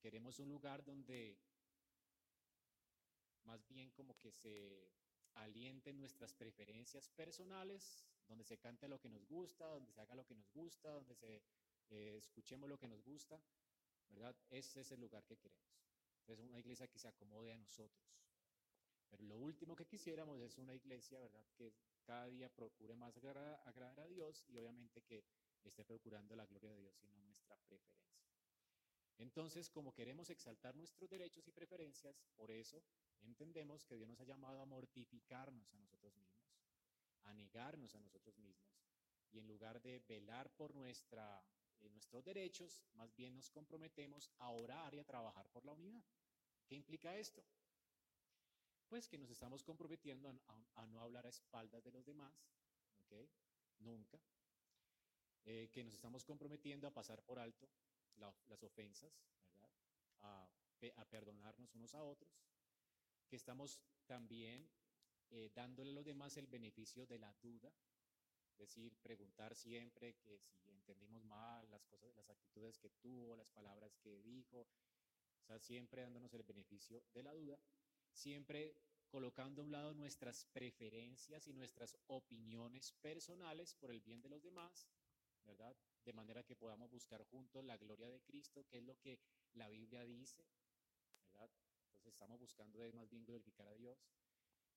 queremos 0.00 0.38
un 0.38 0.48
lugar 0.48 0.84
donde 0.84 1.38
más 3.44 3.66
bien 3.68 3.90
como 3.90 4.16
que 4.18 4.32
se 4.32 4.90
alienten 5.34 5.98
nuestras 5.98 6.34
preferencias 6.34 7.08
personales, 7.08 8.04
donde 8.28 8.44
se 8.44 8.58
cante 8.58 8.88
lo 8.88 9.00
que 9.00 9.08
nos 9.08 9.26
gusta, 9.26 9.66
donde 9.66 9.92
se 9.92 10.00
haga 10.00 10.14
lo 10.14 10.26
que 10.26 10.34
nos 10.34 10.50
gusta, 10.52 10.90
donde 10.90 11.14
se 11.14 11.42
eh, 11.90 12.16
escuchemos 12.16 12.68
lo 12.68 12.78
que 12.78 12.88
nos 12.88 13.02
gusta, 13.02 13.40
¿verdad? 14.08 14.36
Ese 14.50 14.80
es 14.80 14.90
el 14.92 15.00
lugar 15.00 15.24
que 15.24 15.36
queremos. 15.36 15.70
Es 16.26 16.38
una 16.38 16.58
iglesia 16.58 16.86
que 16.86 16.98
se 16.98 17.08
acomode 17.08 17.52
a 17.52 17.58
nosotros. 17.58 18.20
Pero 19.10 19.24
lo 19.24 19.38
último 19.38 19.74
que 19.74 19.86
quisiéramos 19.86 20.40
es 20.40 20.56
una 20.58 20.74
iglesia, 20.74 21.18
¿verdad? 21.18 21.44
Que 21.56 21.74
cada 22.04 22.26
día 22.26 22.48
procure 22.48 22.94
más 22.94 23.16
agradar, 23.16 24.00
a 24.00 24.06
Dios 24.06 24.44
y 24.48 24.56
obviamente 24.56 25.02
que 25.02 25.24
esté 25.64 25.84
procurando 25.84 26.36
la 26.36 26.46
gloria 26.46 26.70
de 26.70 26.78
Dios 26.78 27.02
y 27.02 27.08
no 27.08 27.18
nuestra 27.24 27.56
preferencia. 27.56 28.00
Entonces, 29.18 29.68
como 29.68 29.92
queremos 29.92 30.30
exaltar 30.30 30.76
nuestros 30.76 31.10
derechos 31.10 31.46
y 31.48 31.52
preferencias, 31.52 32.22
por 32.36 32.50
eso 32.50 32.82
entendemos 33.22 33.84
que 33.84 33.96
Dios 33.96 34.08
nos 34.08 34.20
ha 34.20 34.24
llamado 34.24 34.60
a 34.60 34.66
mortificarnos 34.66 35.74
a 35.74 35.78
nosotros 35.78 36.14
mismos, 36.16 36.56
a 37.24 37.34
negarnos 37.34 37.94
a 37.94 38.00
nosotros 38.00 38.38
mismos, 38.38 38.80
y 39.30 39.38
en 39.38 39.46
lugar 39.46 39.80
de 39.80 40.00
velar 40.00 40.50
por 40.50 40.74
nuestra, 40.74 41.42
eh, 41.78 41.88
nuestros 41.90 42.24
derechos, 42.24 42.82
más 42.94 43.14
bien 43.14 43.34
nos 43.34 43.50
comprometemos 43.50 44.30
a 44.38 44.50
orar 44.50 44.94
y 44.94 44.98
a 44.98 45.04
trabajar 45.04 45.48
por 45.50 45.64
la 45.64 45.72
unidad. 45.72 46.04
¿Qué 46.66 46.74
implica 46.74 47.16
esto? 47.16 47.44
Pues 48.88 49.08
que 49.08 49.18
nos 49.18 49.30
estamos 49.30 49.62
comprometiendo 49.62 50.28
a, 50.74 50.86
no 50.86 51.00
hablar 51.00 51.26
a 51.26 51.28
espaldas 51.28 51.84
de 51.84 51.92
los 51.92 52.04
demás, 52.04 52.34
¿ok? 52.98 53.12
Nunca. 53.78 54.20
Eh, 55.44 55.70
que 55.72 55.84
nos 55.84 55.94
estamos 55.94 56.24
comprometiendo 56.24 56.86
a 56.88 56.92
pasar 56.92 57.22
por 57.22 57.38
alto 57.38 57.68
las 58.16 58.62
ofensas, 58.62 59.22
a 60.20 61.04
perdonarnos 61.08 61.74
unos 61.74 61.94
a 61.94 62.02
otros, 62.02 62.42
que 63.30 63.36
estamos 63.36 63.80
también 64.06 64.68
eh, 65.30 65.50
dándole 65.54 65.90
a 65.90 65.94
los 65.94 66.04
demás 66.04 66.36
el 66.36 66.48
beneficio 66.48 67.06
de 67.06 67.20
la 67.20 67.32
duda, 67.40 67.72
es 68.52 68.58
decir, 68.58 68.96
preguntar 69.00 69.54
siempre 69.54 70.16
que 70.16 70.40
si 70.40 70.70
entendimos 70.70 71.24
mal 71.24 71.70
las 71.70 71.86
cosas, 71.86 72.12
las 72.16 72.28
actitudes 72.28 72.78
que 72.78 72.90
tuvo, 72.90 73.36
las 73.36 73.48
palabras 73.48 73.96
que 73.98 74.20
dijo, 74.20 74.66
o 75.42 75.46
sea, 75.46 75.60
siempre 75.60 76.02
dándonos 76.02 76.34
el 76.34 76.42
beneficio 76.42 77.04
de 77.14 77.22
la 77.22 77.32
duda, 77.32 77.58
siempre 78.12 78.76
colocando 79.08 79.62
a 79.62 79.64
un 79.64 79.72
lado 79.72 79.94
nuestras 79.94 80.44
preferencias 80.46 81.46
y 81.46 81.52
nuestras 81.52 81.96
opiniones 82.08 82.92
personales 83.00 83.74
por 83.74 83.92
el 83.92 84.00
bien 84.00 84.20
de 84.20 84.28
los 84.28 84.42
demás, 84.42 84.88
¿verdad? 85.44 85.76
De 86.04 86.12
manera 86.12 86.42
que 86.42 86.56
podamos 86.56 86.90
buscar 86.90 87.22
juntos 87.24 87.64
la 87.64 87.76
gloria 87.76 88.08
de 88.08 88.20
Cristo, 88.20 88.66
que 88.66 88.78
es 88.78 88.84
lo 88.84 88.98
que 88.98 89.20
la 89.52 89.68
Biblia 89.68 90.04
dice, 90.04 90.44
estamos 92.10 92.38
buscando 92.38 92.78
de 92.78 92.92
más 92.92 93.08
bien 93.08 93.24
glorificar 93.24 93.66
a 93.66 93.74
Dios. 93.74 93.98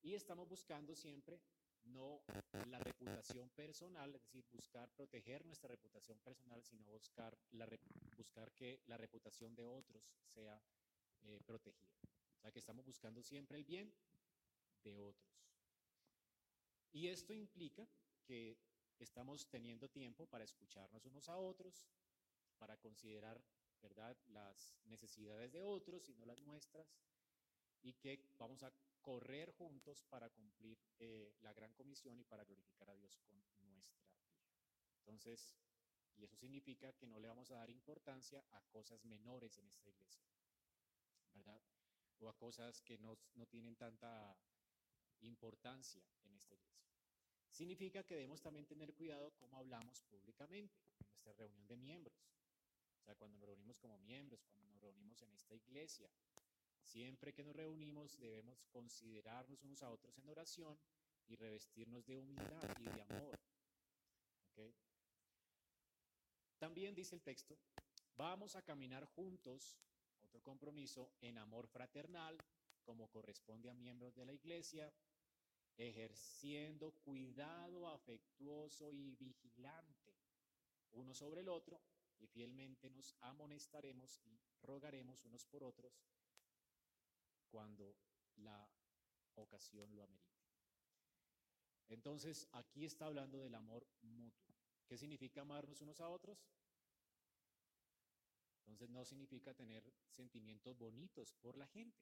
Y 0.02 0.14
estamos 0.14 0.48
buscando 0.48 0.96
siempre 0.96 1.42
no 1.86 2.24
la 2.70 2.80
reputación 2.80 3.50
personal, 3.50 4.16
es 4.16 4.22
decir, 4.22 4.46
buscar 4.52 4.90
proteger 4.94 5.46
nuestra 5.46 5.68
reputación 5.68 6.20
personal, 6.20 6.64
sino 6.64 6.90
buscar, 6.92 7.38
la, 7.52 7.68
buscar 8.16 8.52
que 8.54 8.82
la 8.88 8.98
reputación 8.98 9.56
de 9.56 9.66
otros 9.66 10.04
sea 10.34 10.62
eh, 11.24 11.40
protegida. 11.46 11.92
O 12.38 12.42
sea, 12.42 12.52
que 12.52 12.60
estamos 12.60 12.86
buscando 12.86 13.22
siempre 13.22 13.58
el 13.58 13.66
bien 13.66 13.94
de 14.84 14.98
otros. 14.98 15.44
Y 16.92 17.08
esto 17.08 17.34
implica 17.34 17.88
que 18.24 18.58
estamos 19.00 19.48
teniendo 19.50 19.90
tiempo 19.90 20.28
para 20.28 20.44
escucharnos 20.44 21.06
unos 21.06 21.28
a 21.28 21.38
otros, 21.38 21.88
para 22.58 22.78
considerar, 22.78 23.44
¿verdad?, 23.82 24.18
las 24.28 24.74
necesidades 24.86 25.52
de 25.52 25.62
otros 25.62 26.08
y 26.10 26.14
no 26.14 26.26
las 26.26 26.42
nuestras, 26.42 26.88
y 27.84 27.94
que 27.94 28.20
vamos 28.38 28.64
a 28.64 28.74
correr 29.02 29.52
juntos 29.52 30.04
para 30.10 30.30
cumplir 30.30 30.80
eh, 31.00 31.36
la 31.42 31.54
gran 31.54 31.74
comisión 31.74 32.20
y 32.20 32.24
para 32.24 32.44
glorificar 32.46 32.90
a 32.90 32.96
Dios 32.96 33.18
con 33.18 33.34
nuestra 33.34 33.62
vida. 33.62 33.84
Entonces, 35.00 35.56
y 36.16 36.24
eso 36.24 36.38
significa 36.38 36.94
que 36.94 37.08
no 37.08 37.20
le 37.20 37.28
vamos 37.28 37.52
a 37.52 37.56
dar 37.56 37.70
importancia 37.70 38.44
a 38.52 38.62
cosas 38.72 39.04
menores 39.04 39.58
en 39.58 39.68
esta 39.68 39.90
iglesia, 39.90 40.24
¿verdad? 41.34 41.62
O 42.20 42.30
a 42.30 42.38
cosas 42.38 42.82
que 42.82 42.98
no, 42.98 43.18
no 43.36 43.46
tienen 43.48 43.76
tanta 43.76 44.38
importancia 45.22 46.04
en 46.24 46.36
esta 46.36 46.54
iglesia. 46.54 46.88
Significa 47.50 48.04
que 48.04 48.16
debemos 48.16 48.42
también 48.42 48.66
tener 48.66 48.94
cuidado 48.94 49.32
cómo 49.36 49.58
hablamos 49.58 50.02
públicamente 50.04 50.80
en 51.00 51.08
nuestra 51.08 51.34
reunión 51.34 51.68
de 51.68 51.78
miembros. 51.78 52.34
O 53.00 53.04
sea, 53.04 53.16
cuando 53.16 53.38
nos 53.38 53.48
reunimos 53.48 53.80
como 53.80 54.00
miembros, 54.00 54.46
cuando 54.46 54.72
nos 54.72 54.82
reunimos 54.82 55.22
en 55.22 55.34
esta 55.34 55.54
iglesia, 55.54 56.10
Siempre 56.84 57.34
que 57.34 57.44
nos 57.44 57.56
reunimos 57.56 58.18
debemos 58.20 58.64
considerarnos 58.72 59.64
unos 59.64 59.82
a 59.82 59.90
otros 59.90 60.18
en 60.18 60.30
oración 60.30 60.78
y 61.28 61.36
revestirnos 61.36 62.06
de 62.06 62.18
humildad 62.18 62.78
y 62.80 62.84
de 62.84 63.02
amor. 63.02 63.40
También 66.60 66.94
dice 66.94 67.16
el 67.16 67.22
texto, 67.22 67.58
vamos 68.16 68.56
a 68.56 68.62
caminar 68.62 69.06
juntos, 69.06 69.78
otro 70.22 70.42
compromiso, 70.42 71.12
en 71.20 71.38
amor 71.38 71.68
fraternal, 71.68 72.38
como 72.84 73.10
corresponde 73.10 73.70
a 73.70 73.74
miembros 73.74 74.16
de 74.16 74.26
la 74.26 74.34
iglesia, 74.34 74.94
ejerciendo 75.78 76.92
cuidado 76.92 77.88
afectuoso 77.88 78.92
y 78.92 79.16
vigilante 79.16 80.14
uno 80.94 81.14
sobre 81.14 81.42
el 81.42 81.50
otro, 81.50 81.82
y 82.20 82.28
fielmente 82.28 82.90
nos 82.90 83.16
amonestaremos 83.22 84.20
y 84.26 84.40
rogaremos 84.62 85.26
unos 85.26 85.46
por 85.46 85.64
otros 85.64 85.92
cuando 87.54 87.96
la 88.38 88.68
ocasión 89.36 89.96
lo 89.96 90.02
amerite. 90.02 90.42
Entonces, 91.88 92.48
aquí 92.52 92.84
está 92.84 93.06
hablando 93.06 93.38
del 93.38 93.54
amor 93.54 93.88
mutuo. 94.02 94.56
¿Qué 94.88 94.98
significa 94.98 95.42
amarnos 95.42 95.80
unos 95.82 96.02
a 96.02 96.10
otros? 96.10 96.44
Entonces, 98.62 98.90
no 98.90 99.06
significa 99.06 99.54
tener 99.54 99.84
sentimientos 100.10 100.80
bonitos 100.80 101.32
por 101.34 101.56
la 101.56 101.68
gente. 101.68 102.02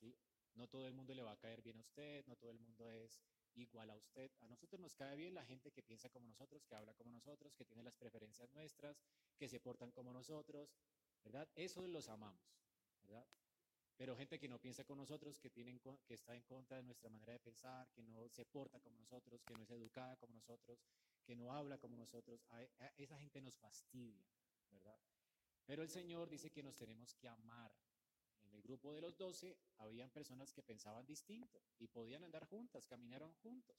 ¿sí? 0.00 0.16
No 0.54 0.66
todo 0.66 0.86
el 0.86 0.94
mundo 0.94 1.14
le 1.14 1.22
va 1.22 1.32
a 1.32 1.36
caer 1.36 1.60
bien 1.60 1.76
a 1.76 1.82
usted, 1.82 2.24
no 2.26 2.34
todo 2.36 2.50
el 2.50 2.58
mundo 2.58 2.90
es 2.90 3.20
igual 3.52 3.90
a 3.90 3.96
usted. 3.96 4.30
A 4.40 4.48
nosotros 4.48 4.80
nos 4.80 4.94
cae 4.94 5.14
bien 5.14 5.34
la 5.34 5.44
gente 5.44 5.72
que 5.72 5.82
piensa 5.82 6.08
como 6.08 6.26
nosotros, 6.26 6.64
que 6.64 6.74
habla 6.74 6.94
como 6.94 7.10
nosotros, 7.10 7.54
que 7.54 7.66
tiene 7.66 7.82
las 7.82 7.96
preferencias 7.96 8.50
nuestras, 8.54 8.98
que 9.36 9.46
se 9.46 9.60
portan 9.60 9.90
como 9.90 10.10
nosotros, 10.10 10.74
¿verdad? 11.22 11.46
Eso 11.54 11.86
los 11.86 12.08
amamos, 12.08 12.56
¿verdad? 13.02 13.26
Pero 13.98 14.16
gente 14.16 14.38
que 14.38 14.48
no 14.48 14.60
piensa 14.60 14.84
como 14.84 15.02
nosotros, 15.02 15.40
que, 15.40 15.50
tienen, 15.50 15.80
que 16.06 16.14
está 16.14 16.32
en 16.36 16.42
contra 16.42 16.76
de 16.76 16.84
nuestra 16.84 17.10
manera 17.10 17.32
de 17.32 17.40
pensar, 17.40 17.90
que 17.90 18.00
no 18.04 18.28
se 18.28 18.44
porta 18.44 18.78
como 18.78 18.96
nosotros, 18.96 19.42
que 19.44 19.54
no 19.54 19.64
es 19.64 19.70
educada 19.70 20.16
como 20.16 20.34
nosotros, 20.34 20.78
que 21.24 21.34
no 21.34 21.52
habla 21.52 21.78
como 21.78 21.96
nosotros, 21.96 22.46
a, 22.50 22.62
esa 22.96 23.18
gente 23.18 23.40
nos 23.40 23.58
fastidia, 23.58 24.24
¿verdad? 24.70 25.00
Pero 25.66 25.82
el 25.82 25.88
Señor 25.88 26.30
dice 26.30 26.48
que 26.52 26.62
nos 26.62 26.76
tenemos 26.76 27.12
que 27.16 27.26
amar. 27.26 27.74
En 28.44 28.54
el 28.54 28.62
grupo 28.62 28.94
de 28.94 29.00
los 29.00 29.16
doce 29.18 29.58
habían 29.78 30.10
personas 30.10 30.52
que 30.52 30.62
pensaban 30.62 31.04
distinto 31.04 31.60
y 31.80 31.88
podían 31.88 32.22
andar 32.22 32.46
juntas, 32.46 32.86
caminaron 32.86 33.34
juntos. 33.42 33.76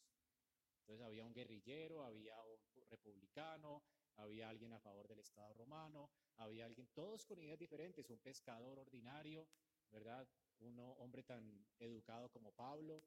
Entonces 0.81 1.05
había 1.05 1.23
un 1.23 1.33
guerrillero, 1.33 2.03
había 2.03 2.35
un 2.43 2.89
republicano, 2.89 3.83
había 4.17 4.49
alguien 4.49 4.73
a 4.73 4.79
favor 4.79 5.07
del 5.07 5.19
Estado 5.19 5.53
romano, 5.53 6.09
había 6.35 6.65
alguien, 6.65 6.87
todos 6.93 7.25
con 7.25 7.39
ideas 7.39 7.57
diferentes, 7.57 8.09
un 8.09 8.19
pescador 8.19 8.79
ordinario, 8.79 9.47
¿verdad? 9.91 10.27
Un 10.59 10.79
hombre 10.79 11.23
tan 11.23 11.67
educado 11.79 12.29
como 12.29 12.51
Pablo. 12.51 13.03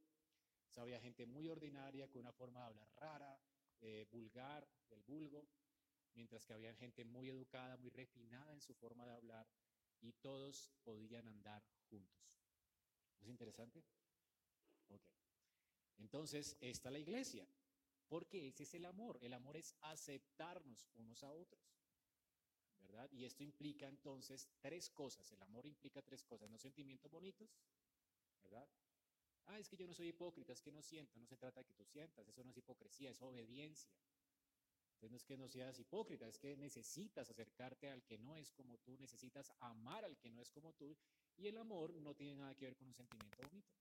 había 0.77 1.01
gente 1.01 1.27
muy 1.27 1.49
ordinaria, 1.49 2.09
con 2.09 2.21
una 2.21 2.33
forma 2.33 2.61
de 2.61 2.67
hablar 2.67 2.89
rara, 2.97 3.41
eh, 3.81 4.07
vulgar, 4.11 4.67
del 4.89 5.03
vulgo, 5.03 5.47
mientras 6.15 6.47
que 6.47 6.55
había 6.55 6.75
gente 6.75 7.05
muy 7.05 7.29
educada, 7.29 7.77
muy 7.77 7.91
refinada 7.91 8.53
en 8.53 8.61
su 8.61 8.75
forma 8.75 9.05
de 9.05 9.13
hablar, 9.13 9.47
y 10.01 10.13
todos 10.15 10.73
podían 10.83 11.29
andar 11.29 11.63
juntos. 11.89 12.23
¿Es 13.21 13.29
interesante? 13.29 13.85
Ok. 14.89 15.03
Entonces, 15.99 16.57
está 16.61 16.91
la 16.91 16.99
iglesia, 16.99 17.47
porque 18.09 18.49
ese 18.49 18.65
es 18.65 18.75
el 18.75 18.85
amor. 18.85 19.19
El 19.23 19.33
amor 19.35 19.57
es 19.57 19.77
aceptarnos 19.81 20.89
unos 20.95 21.23
a 21.23 21.33
otros. 21.33 21.82
Y 23.13 23.25
esto 23.25 23.43
implica 23.43 23.89
entonces 23.89 24.49
tres 24.61 24.91
cosas. 24.91 25.31
El 25.33 25.43
amor 25.43 25.67
implica 25.67 26.03
tres 26.03 26.23
cosas, 26.25 26.51
no 26.51 26.59
sentimientos 26.59 27.11
bonitos, 27.11 27.51
¿verdad? 28.43 28.69
Ah, 29.47 29.59
es 29.59 29.69
que 29.69 29.77
yo 29.77 29.87
no 29.87 29.95
soy 29.95 30.09
hipócrita, 30.09 30.53
es 30.53 30.61
que 30.61 30.71
no 30.71 30.83
siento, 30.83 31.19
no 31.19 31.27
se 31.27 31.37
trata 31.37 31.61
de 31.61 31.67
que 31.67 31.75
tú 31.75 31.85
sientas, 31.85 32.29
eso 32.29 32.45
no 32.45 32.51
es 32.51 32.57
hipocresía, 32.57 33.11
es 33.11 33.21
obediencia. 33.23 33.91
Entonces 34.95 35.11
no 35.11 35.17
es 35.17 35.25
que 35.25 35.37
no 35.37 35.49
seas 35.49 35.79
hipócrita, 35.79 36.29
es 36.29 36.39
que 36.39 36.57
necesitas 36.57 37.29
acercarte 37.29 37.91
al 37.91 38.05
que 38.05 38.19
no 38.19 38.37
es 38.37 38.53
como 38.53 38.79
tú, 38.79 38.97
necesitas 38.99 39.53
amar 39.59 40.05
al 40.05 40.17
que 40.19 40.31
no 40.31 40.43
es 40.43 40.51
como 40.51 40.73
tú, 40.75 40.97
y 41.37 41.49
el 41.49 41.57
amor 41.57 41.93
no 41.95 42.15
tiene 42.15 42.37
nada 42.37 42.55
que 42.55 42.67
ver 42.67 42.77
con 42.77 42.87
un 42.87 42.95
sentimiento 42.95 43.43
bonito. 43.43 43.73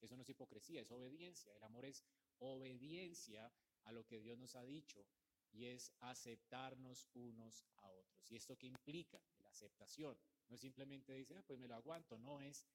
Eso 0.00 0.16
no 0.16 0.22
es 0.22 0.28
hipocresía, 0.28 0.80
es 0.80 0.90
obediencia. 0.90 1.54
El 1.54 1.62
amor 1.62 1.84
es 1.84 2.02
obediencia 2.38 3.52
a 3.84 3.92
lo 3.92 4.04
que 4.06 4.18
Dios 4.18 4.38
nos 4.38 4.56
ha 4.56 4.64
dicho 4.64 5.06
y 5.52 5.66
es 5.66 5.92
aceptarnos 6.00 7.08
unos 7.14 7.64
a 7.76 7.90
otros. 7.90 8.30
¿Y 8.30 8.36
esto 8.36 8.56
qué 8.56 8.66
implica? 8.66 9.20
La 9.38 9.50
aceptación. 9.50 10.16
No 10.48 10.54
es 10.54 10.60
simplemente 10.60 11.12
decir, 11.12 11.36
ah, 11.36 11.44
pues 11.46 11.58
me 11.58 11.68
lo 11.68 11.74
aguanto, 11.74 12.18
no 12.18 12.40
es 12.40 12.66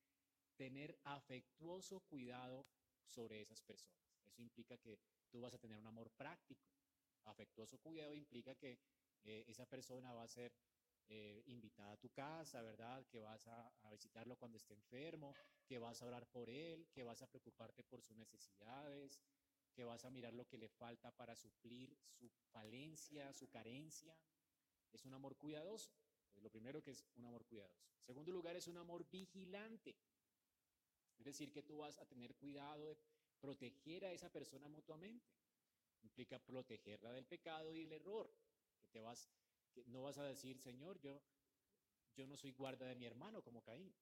tener 0.56 0.98
afectuoso 1.04 2.00
cuidado 2.02 2.66
sobre 3.06 3.42
esas 3.42 3.62
personas. 3.62 3.96
Eso 4.26 4.42
implica 4.42 4.78
que 4.78 5.00
tú 5.30 5.42
vas 5.42 5.54
a 5.54 5.60
tener 5.60 5.78
un 5.78 5.88
amor 5.88 6.10
práctico. 6.12 6.66
Afectuoso 7.26 7.78
cuidado 7.80 8.14
implica 8.14 8.56
que 8.56 8.80
eh, 9.24 9.44
esa 9.48 9.66
persona 9.66 10.14
va 10.14 10.24
a 10.24 10.28
ser 10.28 10.54
eh, 11.08 11.44
invitada 11.48 11.94
a 11.94 11.98
tu 11.98 12.10
casa, 12.10 12.62
¿verdad? 12.62 13.06
Que 13.08 13.20
vas 13.20 13.48
a, 13.48 13.72
a, 13.84 13.92
visitarlo 13.92 14.36
cuando 14.38 14.58
esté 14.58 14.74
enfermo, 14.74 15.36
que 15.66 15.78
vas 15.78 16.02
a 16.02 16.06
orar 16.08 16.26
por 16.28 16.50
él, 16.50 16.88
que 16.92 17.04
vas 17.04 17.22
a 17.22 17.28
preocuparte 17.28 17.84
por 17.84 18.02
sus 18.02 18.18
necesidades, 18.18 19.20
que 19.76 19.84
vas 19.84 20.06
a 20.06 20.10
mirar 20.10 20.34
lo 20.34 20.48
que 20.48 20.58
le 20.58 20.70
falta 20.70 21.12
para 21.12 21.36
suplir 21.36 21.96
su 22.08 22.30
falencia, 22.52 23.34
su 23.34 23.50
carencia. 23.50 24.18
Es 24.92 25.06
un 25.06 25.14
amor 25.14 25.36
cuidadoso. 25.38 25.92
lo 26.42 26.50
primero 26.50 26.82
que 26.82 26.92
es 26.92 27.06
un 27.16 27.26
amor 27.26 27.46
cuidadoso. 27.46 27.86
En 28.00 28.06
segundo 28.06 28.32
lugar, 28.32 28.56
es 28.56 28.68
un 28.68 28.78
amor 28.78 29.06
vigilante. 29.10 29.96
Es 31.18 31.26
decir, 31.26 31.52
que 31.52 31.64
tú 31.64 31.78
vas 31.78 31.98
a 32.00 32.06
tener 32.06 32.36
cuidado 32.36 32.86
de 32.86 32.98
proteger 33.40 34.06
a 34.06 34.12
esa 34.12 34.30
persona 34.32 34.68
mutuamente. 34.68 35.26
Implica 36.02 36.40
protegerla 36.40 37.12
del 37.12 37.26
pecado 37.26 37.74
y 37.74 37.82
el 37.82 37.92
error. 37.92 38.32
Que 38.82 38.88
te 38.90 39.02
vas, 39.02 39.30
no 39.88 40.04
vas 40.04 40.18
a 40.18 40.24
decir, 40.24 40.60
Señor, 40.60 41.00
yo, 41.00 41.22
yo 42.16 42.28
no 42.28 42.38
soy 42.38 42.52
guarda 42.52 42.86
de 42.86 42.96
mi 42.96 43.06
hermano 43.06 43.42
como 43.42 43.64
Caín. 43.64 43.94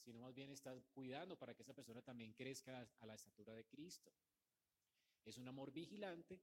Sino 0.00 0.20
más 0.20 0.34
bien 0.34 0.50
estás 0.50 0.88
cuidando 0.94 1.38
para 1.38 1.54
que 1.54 1.62
esa 1.62 1.74
persona 1.74 2.02
también 2.02 2.32
crezca 2.32 2.88
a 2.98 3.06
la 3.06 3.14
estatura 3.14 3.52
de 3.52 3.64
Cristo. 3.66 4.12
Es 5.26 5.38
un 5.38 5.48
amor 5.48 5.72
vigilante 5.72 6.40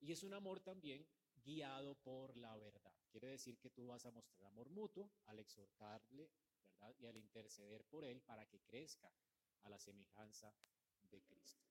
y 0.00 0.10
es 0.10 0.22
un 0.22 0.32
amor 0.32 0.60
también 0.60 1.06
guiado 1.44 1.94
por 1.94 2.36
la 2.38 2.56
verdad. 2.56 2.94
Quiere 3.10 3.28
decir 3.28 3.58
que 3.58 3.70
tú 3.70 3.86
vas 3.86 4.06
a 4.06 4.10
mostrar 4.10 4.46
amor 4.46 4.70
mutuo 4.70 5.12
al 5.26 5.38
exhortarle, 5.38 6.30
¿verdad? 6.64 6.94
Y 6.98 7.06
al 7.06 7.16
interceder 7.18 7.84
por 7.84 8.04
él 8.04 8.22
para 8.22 8.46
que 8.46 8.60
crezca 8.62 9.12
a 9.60 9.68
la 9.68 9.78
semejanza 9.78 10.54
de 11.02 11.22
Cristo. 11.22 11.62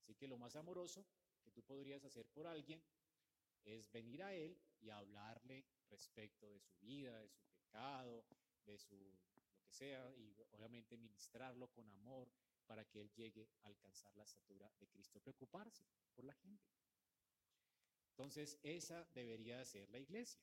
Así 0.00 0.14
que 0.14 0.26
lo 0.26 0.38
más 0.38 0.56
amoroso 0.56 1.06
que 1.42 1.50
tú 1.50 1.62
podrías 1.62 2.04
hacer 2.04 2.26
por 2.30 2.46
alguien 2.46 2.82
es 3.64 3.92
venir 3.92 4.22
a 4.22 4.34
él 4.34 4.58
y 4.80 4.88
hablarle 4.88 5.66
respecto 5.90 6.48
de 6.50 6.60
su 6.60 6.74
vida, 6.78 7.20
de 7.20 7.28
su 7.28 7.44
pecado, 7.52 8.24
de 8.64 8.78
su 8.78 8.96
lo 9.34 9.44
que 9.60 9.70
sea, 9.70 10.10
y 10.16 10.34
obviamente 10.52 10.96
ministrarlo 10.96 11.68
con 11.68 11.88
amor, 11.90 12.30
para 12.66 12.84
que 12.84 13.00
Él 13.00 13.12
llegue 13.14 13.48
a 13.62 13.68
alcanzar 13.68 14.14
la 14.16 14.24
estatura 14.24 14.70
de 14.78 14.86
Cristo, 14.88 15.20
preocuparse 15.20 15.86
por 16.14 16.24
la 16.24 16.34
gente. 16.34 16.72
Entonces, 18.10 18.58
esa 18.62 19.06
debería 19.14 19.64
ser 19.64 19.88
la 19.90 19.98
iglesia. 19.98 20.42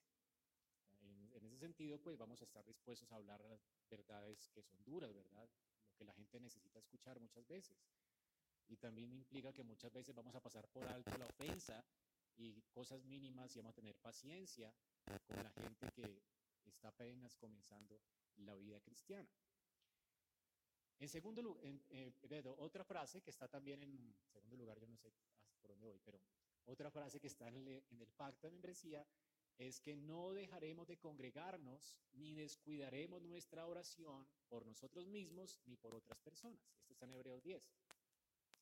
En, 1.02 1.46
ese 1.46 1.58
sentido, 1.58 2.00
pues 2.02 2.18
vamos 2.18 2.42
a 2.42 2.46
estar 2.46 2.66
dispuestos 2.66 3.12
a 3.12 3.16
hablar 3.16 3.44
las 3.46 3.62
verdades 3.90 4.50
que 4.50 4.64
son 4.64 4.84
duras, 4.84 5.14
¿verdad? 5.14 5.48
Lo 5.86 5.96
que 5.96 6.04
la 6.04 6.14
gente 6.14 6.40
necesita 6.40 6.80
escuchar 6.80 7.20
muchas 7.20 7.48
veces. 7.48 7.78
Y 8.68 8.78
también 8.78 9.14
implica 9.14 9.54
que 9.54 9.64
muchas 9.64 9.92
veces 9.94 10.14
vamos 10.14 10.36
a 10.36 10.42
pasar 10.42 10.68
por 10.70 10.88
alto 10.88 11.18
la 11.18 11.26
ofensa 11.28 11.84
y 12.36 12.62
cosas 12.72 13.04
mínimas 13.06 13.56
y 13.56 13.60
vamos 13.60 13.72
a 13.72 13.76
tener 13.76 13.96
paciencia 13.98 14.74
con 15.28 15.44
la 15.44 15.52
gente 15.52 15.92
que 15.92 16.24
está 16.66 16.90
apenas 16.90 17.36
comenzando 17.36 18.02
la 18.38 18.56
vida 18.56 18.80
cristiana. 18.82 19.30
En 21.00 21.08
segundo 21.08 21.42
lugar, 21.42 21.64
eh, 21.66 22.12
otra 22.58 22.84
frase 22.84 23.22
que 23.22 23.30
está 23.30 23.48
también 23.48 23.82
en 23.84 24.14
segundo 24.28 24.58
lugar, 24.58 24.80
yo 24.80 24.88
no 24.88 24.98
sé 24.98 25.10
por 25.62 25.72
dónde 25.72 25.88
voy, 25.88 26.00
pero 26.04 26.20
otra 26.66 26.92
frase 26.92 27.22
que 27.22 27.28
está 27.28 27.48
en 27.48 27.68
el, 27.68 28.08
pacto 28.18 28.48
de 28.48 28.52
membresía 28.52 29.08
es 29.58 29.80
que 29.80 29.96
no 29.96 30.34
dejaremos 30.34 30.88
de 30.88 30.98
congregarnos 30.98 31.96
ni 32.12 32.34
descuidaremos 32.34 33.22
nuestra 33.22 33.66
oración 33.66 34.28
por 34.50 34.66
nosotros 34.66 35.08
mismos 35.08 35.60
ni 35.66 35.78
por 35.78 35.96
otras 35.96 36.20
personas. 36.20 36.62
Esto 36.82 36.94
está 36.94 37.06
en 37.06 37.14
Hebreos 37.14 37.42
10, 37.44 37.64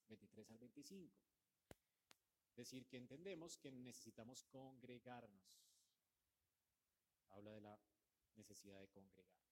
23 0.08 0.52
al 0.52 0.58
25. 0.60 1.15
Es 2.52 2.56
decir, 2.56 2.88
que 2.88 2.97
entendemos 2.97 3.58
que 3.58 3.71
necesitamos 3.71 4.43
congregarnos. 4.45 5.63
Habla 7.30 7.52
de 7.52 7.62
la 7.62 7.80
necesidad 8.36 8.80
de 8.80 8.88
congregar. 8.88 9.46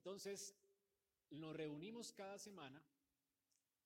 Entonces, 0.00 0.56
nos 1.28 1.54
reunimos 1.54 2.10
cada 2.10 2.38
semana 2.38 2.82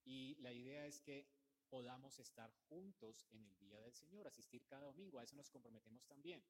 y 0.04 0.36
la 0.36 0.52
idea 0.52 0.86
es 0.86 1.00
que 1.00 1.26
podamos 1.68 2.20
estar 2.20 2.52
juntos 2.68 3.26
en 3.32 3.44
el 3.44 3.58
día 3.58 3.80
del 3.80 3.92
Señor, 3.92 4.28
asistir 4.28 4.64
cada 4.64 4.84
domingo. 4.84 5.18
A 5.18 5.24
eso 5.24 5.34
nos 5.34 5.50
comprometemos 5.50 6.06
también, 6.06 6.40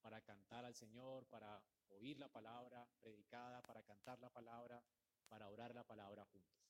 para 0.00 0.22
cantar 0.22 0.64
al 0.64 0.74
Señor, 0.74 1.26
para 1.26 1.62
oír 1.90 2.18
la 2.18 2.30
palabra 2.30 2.88
predicada, 2.98 3.60
para 3.60 3.82
cantar 3.82 4.18
la 4.20 4.30
palabra, 4.30 4.82
para 5.28 5.50
orar 5.50 5.74
la 5.74 5.84
palabra 5.84 6.24
juntos. 6.24 6.64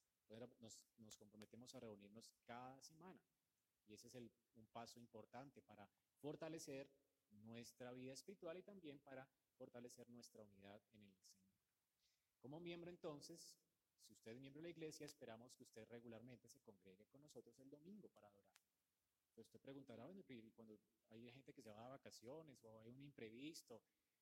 Nos, 0.98 1.16
comprometemos 1.16 1.72
a 1.76 1.80
reunirnos 1.80 2.32
cada 2.42 2.82
semana. 2.82 3.22
Y 3.86 3.94
ese 3.94 4.08
es 4.08 4.14
un 4.56 4.66
paso 4.72 4.98
importante 4.98 5.62
para 5.62 5.88
fortalecer 6.16 6.90
nuestra 7.30 7.92
vida 7.92 8.12
espiritual 8.12 8.58
y 8.58 8.62
también 8.64 8.98
para 8.98 9.24
fortalecer 9.56 10.10
nuestra 10.10 10.42
unidad 10.42 10.82
en 10.94 11.06
el 11.06 11.14
Señor. 11.14 11.43
Como 12.44 12.60
miembro 12.60 12.90
entonces, 12.90 13.56
si 14.06 14.12
usted 14.12 14.32
es 14.32 14.38
miembro 14.38 14.60
de 14.60 14.64
la 14.64 14.68
iglesia, 14.68 15.06
esperamos 15.06 15.54
que 15.54 15.62
usted 15.62 15.88
regularmente 15.88 16.46
se 16.46 16.60
congregue 16.60 17.06
con 17.06 17.22
nosotros 17.22 17.58
el 17.58 17.70
domingo 17.70 18.06
para 18.10 18.26
adorar. 18.26 18.52
Entonces 19.30 19.46
usted 19.46 19.60
preguntará, 19.60 20.04
bueno, 20.04 20.22
cuando 20.54 20.78
hay 21.08 21.32
gente 21.32 21.54
que 21.54 21.62
se 21.62 21.70
va 21.70 21.86
a 21.86 21.88
vacaciones 21.88 22.62
o 22.66 22.82
hay 22.82 22.92
un 22.92 23.00
imprevisto, 23.00 23.80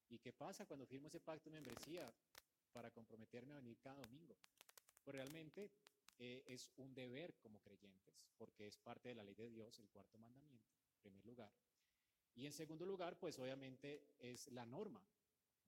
¿y 0.08 0.20
qué 0.20 0.32
pasa 0.32 0.66
cuando 0.66 0.86
firmo 0.86 1.08
ese 1.08 1.18
pacto 1.18 1.50
de 1.50 1.56
membresía 1.56 2.14
para 2.72 2.92
comprometerme 2.92 3.54
a 3.54 3.56
venir 3.56 3.80
cada 3.80 3.96
domingo? 3.96 4.36
Pues 5.02 5.16
realmente 5.16 5.72
eh, 6.20 6.44
es 6.46 6.70
un 6.76 6.94
deber 6.94 7.34
como 7.40 7.58
creyentes, 7.58 8.14
porque 8.38 8.68
es 8.68 8.78
parte 8.78 9.08
de 9.08 9.16
la 9.16 9.24
ley 9.24 9.34
de 9.34 9.48
Dios, 9.48 9.80
el 9.80 9.88
cuarto 9.88 10.16
mandamiento, 10.16 10.70
en 10.94 11.00
primer 11.00 11.26
lugar. 11.26 11.52
Y 12.36 12.46
en 12.46 12.52
segundo 12.52 12.86
lugar, 12.86 13.18
pues 13.18 13.36
obviamente 13.40 14.14
es 14.20 14.46
la 14.52 14.64
norma. 14.64 15.04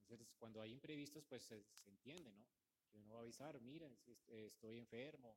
Entonces, 0.05 0.35
cuando 0.37 0.61
hay 0.61 0.71
imprevistos, 0.71 1.25
pues 1.25 1.43
se, 1.43 1.89
entiende, 1.89 2.31
¿no? 2.31 2.45
Que 2.91 2.99
uno 2.99 3.15
va 3.15 3.19
a 3.21 3.23
avisar, 3.23 3.59
miren, 3.59 3.97
estoy 4.27 4.77
enfermo, 4.77 5.35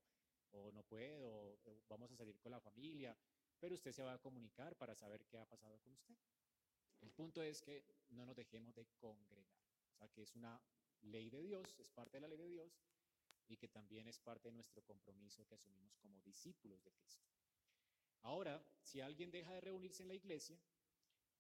o 0.51 0.71
no 0.73 0.83
puedo, 0.83 1.59
vamos 1.89 2.11
a 2.13 2.17
salir 2.17 2.39
con 2.39 2.53
la 2.53 2.61
familia, 2.61 3.17
pero 3.59 3.75
usted 3.75 3.93
se 3.93 4.03
va 4.03 4.13
a 4.13 4.19
comunicar 4.19 4.77
para 4.77 4.95
saber 4.95 5.25
qué 5.25 5.39
ha 5.39 5.47
pasado 5.47 5.79
con 5.81 5.93
usted. 5.93 6.15
El 7.01 7.11
punto 7.13 7.43
es 7.43 7.63
que 7.63 7.83
no 8.11 8.27
nos 8.27 8.37
dejemos 8.37 8.75
de 8.75 8.87
congregar, 8.99 9.59
o 9.93 9.97
sea, 9.97 10.09
que 10.09 10.23
es 10.23 10.35
una 10.35 10.61
ley 11.01 11.31
de 11.31 11.43
Dios, 11.43 11.75
es 11.79 11.91
parte 11.91 12.19
de 12.19 12.21
la 12.23 12.29
ley 12.29 12.39
de 12.39 12.49
Dios, 12.49 12.79
y 13.49 13.57
que 13.57 13.69
también 13.69 14.07
es 14.07 14.21
parte 14.21 14.49
de 14.49 14.55
nuestro 14.55 14.83
compromiso 14.83 15.47
que 15.47 15.55
asumimos 15.55 15.97
como 15.97 16.21
discípulos 16.21 16.85
de 16.85 16.93
Cristo. 16.93 17.27
Ahora, 18.23 18.63
si 18.83 19.01
alguien 19.01 19.31
deja 19.31 19.55
de 19.55 19.61
reunirse 19.63 20.03
en 20.03 20.09
la 20.09 20.15
iglesia, 20.15 20.61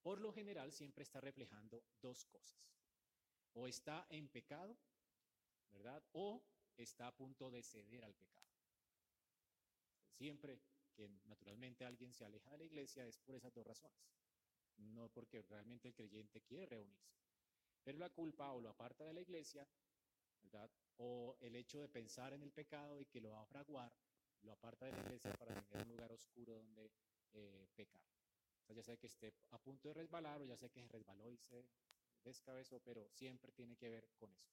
por 0.02 0.20
lo 0.20 0.32
general 0.32 0.72
siempre 0.72 1.02
está 1.02 1.20
reflejando 1.20 1.84
dos 2.00 2.24
cosas. 2.24 2.77
O 3.58 3.66
está 3.66 4.06
en 4.10 4.28
pecado, 4.28 4.78
¿verdad? 5.72 6.00
O 6.12 6.40
está 6.76 7.08
a 7.08 7.16
punto 7.16 7.50
de 7.50 7.60
ceder 7.62 8.04
al 8.04 8.14
pecado. 8.14 8.46
Siempre 10.12 10.60
que 10.94 11.08
naturalmente 11.26 11.84
alguien 11.84 12.12
se 12.12 12.24
aleja 12.24 12.52
de 12.52 12.58
la 12.58 12.64
iglesia 12.64 13.04
es 13.04 13.18
por 13.18 13.34
esas 13.34 13.52
dos 13.52 13.66
razones. 13.66 13.98
No 14.76 15.08
porque 15.08 15.42
realmente 15.42 15.88
el 15.88 15.94
creyente 15.94 16.40
quiere 16.42 16.66
reunirse. 16.66 17.18
Pero 17.82 17.98
la 17.98 18.10
culpa 18.10 18.52
o 18.52 18.60
lo 18.60 18.68
aparta 18.68 19.04
de 19.04 19.12
la 19.12 19.22
iglesia, 19.22 19.66
¿verdad? 20.42 20.70
O 20.98 21.36
el 21.40 21.56
hecho 21.56 21.80
de 21.80 21.88
pensar 21.88 22.32
en 22.34 22.42
el 22.44 22.52
pecado 22.52 23.00
y 23.00 23.06
que 23.06 23.20
lo 23.20 23.32
va 23.32 23.42
a 23.42 23.46
fraguar, 23.46 23.92
lo 24.42 24.52
aparta 24.52 24.86
de 24.86 24.92
la 24.92 25.00
iglesia 25.00 25.32
para 25.34 25.60
tener 25.62 25.84
un 25.84 25.96
lugar 25.96 26.12
oscuro 26.12 26.54
donde 26.54 26.92
eh, 27.32 27.66
pecar. 27.74 28.06
Ya 28.68 28.82
sea 28.84 28.96
que 28.96 29.08
esté 29.08 29.34
a 29.50 29.58
punto 29.58 29.88
de 29.88 29.94
resbalar 29.94 30.42
o 30.42 30.44
ya 30.44 30.56
sea 30.56 30.68
que 30.68 30.80
se 30.80 30.88
resbaló 30.88 31.32
y 31.32 31.38
se 31.38 31.64
descabezó, 32.28 32.80
pero 32.80 33.08
siempre 33.10 33.52
tiene 33.52 33.76
que 33.76 33.88
ver 33.88 34.08
con 34.16 34.32
eso. 34.32 34.50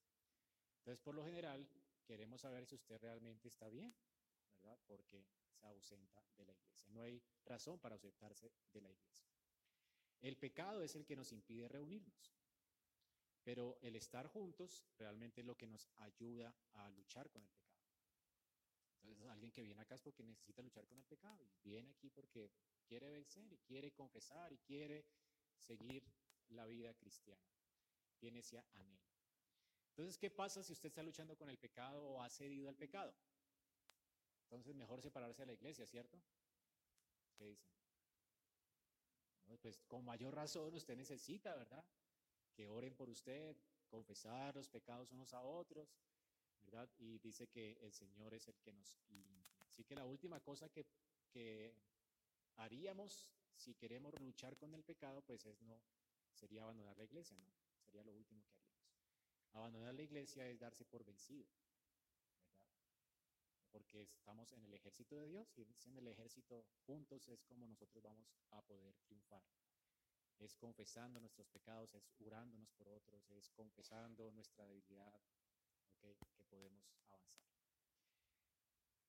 Entonces, 0.80 1.00
por 1.04 1.16
lo 1.16 1.24
general, 1.24 1.68
queremos 2.06 2.42
saber 2.42 2.66
si 2.66 2.76
usted 2.76 2.98
realmente 3.00 3.48
está 3.48 3.70
bien, 3.70 3.96
¿verdad? 4.62 4.80
Porque 4.88 5.26
se 5.54 5.66
ausenta 5.68 6.24
de 6.38 6.46
la 6.46 6.54
iglesia. 6.54 6.88
No 6.92 7.02
hay 7.02 7.22
razón 7.46 7.80
para 7.80 7.96
ausentarse 7.96 8.52
de 8.72 8.82
la 8.82 8.92
iglesia. 8.92 9.26
El 10.22 10.38
pecado 10.38 10.82
es 10.82 10.96
el 10.96 11.06
que 11.06 11.16
nos 11.16 11.32
impide 11.32 11.68
reunirnos, 11.68 12.36
pero 13.44 13.78
el 13.82 13.96
estar 13.96 14.28
juntos 14.28 14.84
realmente 14.98 15.42
es 15.42 15.48
lo 15.48 15.56
que 15.56 15.68
nos 15.68 15.90
ayuda 15.98 16.56
a 16.74 16.90
luchar 16.90 17.30
con 17.30 17.44
el 17.44 17.50
pecado. 17.50 17.76
Entonces, 19.02 19.28
alguien 19.28 19.52
que 19.52 19.62
viene 19.62 19.82
acá 19.82 19.96
es 19.96 20.02
porque 20.02 20.24
necesita 20.24 20.64
luchar 20.64 20.88
con 20.88 20.98
el 20.98 21.06
pecado 21.06 21.44
y 21.44 21.70
viene 21.70 21.92
aquí 21.92 22.10
porque 22.10 22.52
quiere 22.88 23.10
vencer 23.10 23.52
y 23.54 23.58
quiere 23.60 23.92
confesar 23.92 24.52
y 24.52 24.58
quiere 24.60 25.06
seguir 25.58 26.04
la 26.50 26.66
vida 26.66 26.94
cristiana. 26.96 27.55
Tiene 28.18 28.40
ese 28.40 28.58
anhelo. 28.74 29.06
Entonces, 29.90 30.18
¿qué 30.18 30.30
pasa 30.30 30.64
si 30.64 30.74
usted 30.74 30.88
está 30.88 31.04
luchando 31.04 31.38
con 31.38 31.50
el 31.50 31.58
pecado 31.58 32.04
o 32.04 32.22
ha 32.22 32.30
cedido 32.30 32.68
al 32.68 32.76
pecado? 32.76 33.14
Entonces, 34.44 34.76
mejor 34.76 35.02
separarse 35.02 35.44
de 35.44 35.48
la 35.48 35.54
iglesia, 35.54 35.86
¿cierto? 35.86 36.22
¿Qué 37.38 37.46
dicen? 37.46 37.70
Pues 39.62 39.82
con 39.84 40.04
mayor 40.04 40.36
razón 40.36 40.74
usted 40.74 40.96
necesita, 40.98 41.56
¿verdad? 41.56 41.84
Que 42.54 42.68
oren 42.68 42.96
por 42.96 43.10
usted, 43.10 43.56
confesar 43.88 44.56
los 44.56 44.70
pecados 44.70 45.12
unos 45.12 45.34
a 45.34 45.42
otros, 45.42 45.98
¿verdad? 46.62 46.90
Y 46.98 47.20
dice 47.20 47.48
que 47.48 47.78
el 47.82 47.94
Señor 47.94 48.34
es 48.34 48.48
el 48.48 48.56
que 48.60 48.74
nos 48.74 48.98
limpia. 49.10 49.48
Así 49.68 49.84
que 49.84 49.96
la 49.96 50.06
última 50.06 50.40
cosa 50.40 50.70
que, 50.70 50.86
que 51.30 51.76
haríamos 52.56 53.30
si 53.56 53.74
queremos 53.76 54.14
luchar 54.20 54.58
con 54.58 54.74
el 54.74 54.84
pecado, 54.84 55.22
pues 55.22 55.46
es 55.46 55.62
no, 55.62 55.82
sería 56.34 56.64
abandonar 56.64 56.98
la 56.98 57.06
iglesia, 57.06 57.38
¿no? 57.38 57.65
Sería 57.96 58.12
lo 58.12 58.18
último 58.18 58.44
que 58.44 58.54
haríamos. 58.58 58.92
Abandonar 59.54 59.96
la 59.96 60.02
iglesia 60.02 60.46
es 60.50 60.60
darse 60.60 60.84
por 60.84 61.06
vencido 61.06 61.48
porque 63.72 64.02
estamos 64.02 64.52
en 64.52 64.64
el 64.66 64.74
ejército 64.74 65.16
de 65.16 65.28
Dios 65.28 65.58
y 65.58 65.62
en 65.62 65.98
el 65.98 66.08
ejército 66.08 66.66
juntos 66.86 67.26
es 67.30 67.42
como 67.46 67.66
nosotros 67.66 68.04
vamos 68.04 68.38
a 68.52 68.62
poder 68.64 68.98
triunfar. 69.00 69.44
Es 70.40 70.56
confesando 70.56 71.22
nuestros 71.22 71.48
pecados, 71.48 71.94
es 71.94 72.14
orándonos 72.20 72.70
por 72.74 72.90
otros, 72.90 73.30
es 73.32 73.50
confesando 73.52 74.30
nuestra 74.32 74.66
debilidad, 74.66 75.14
que 76.02 76.44
podemos 76.50 76.86
avanzar. 77.12 77.50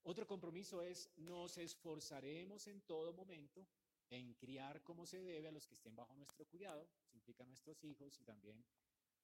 Otro 0.04 0.28
compromiso 0.28 0.80
es 0.80 1.10
nos 1.16 1.58
esforzaremos 1.58 2.68
en 2.68 2.82
todo 2.82 3.12
momento 3.12 3.66
en 4.10 4.34
criar 4.34 4.82
como 4.84 5.06
se 5.06 5.20
debe 5.20 5.48
a 5.48 5.52
los 5.52 5.66
que 5.66 5.74
estén 5.74 5.96
bajo 5.96 6.14
nuestro 6.14 6.46
cuidado, 6.46 6.88
implica 7.26 7.42
a 7.42 7.46
nuestros 7.48 7.82
hijos 7.82 8.20
y 8.20 8.24
también 8.24 8.64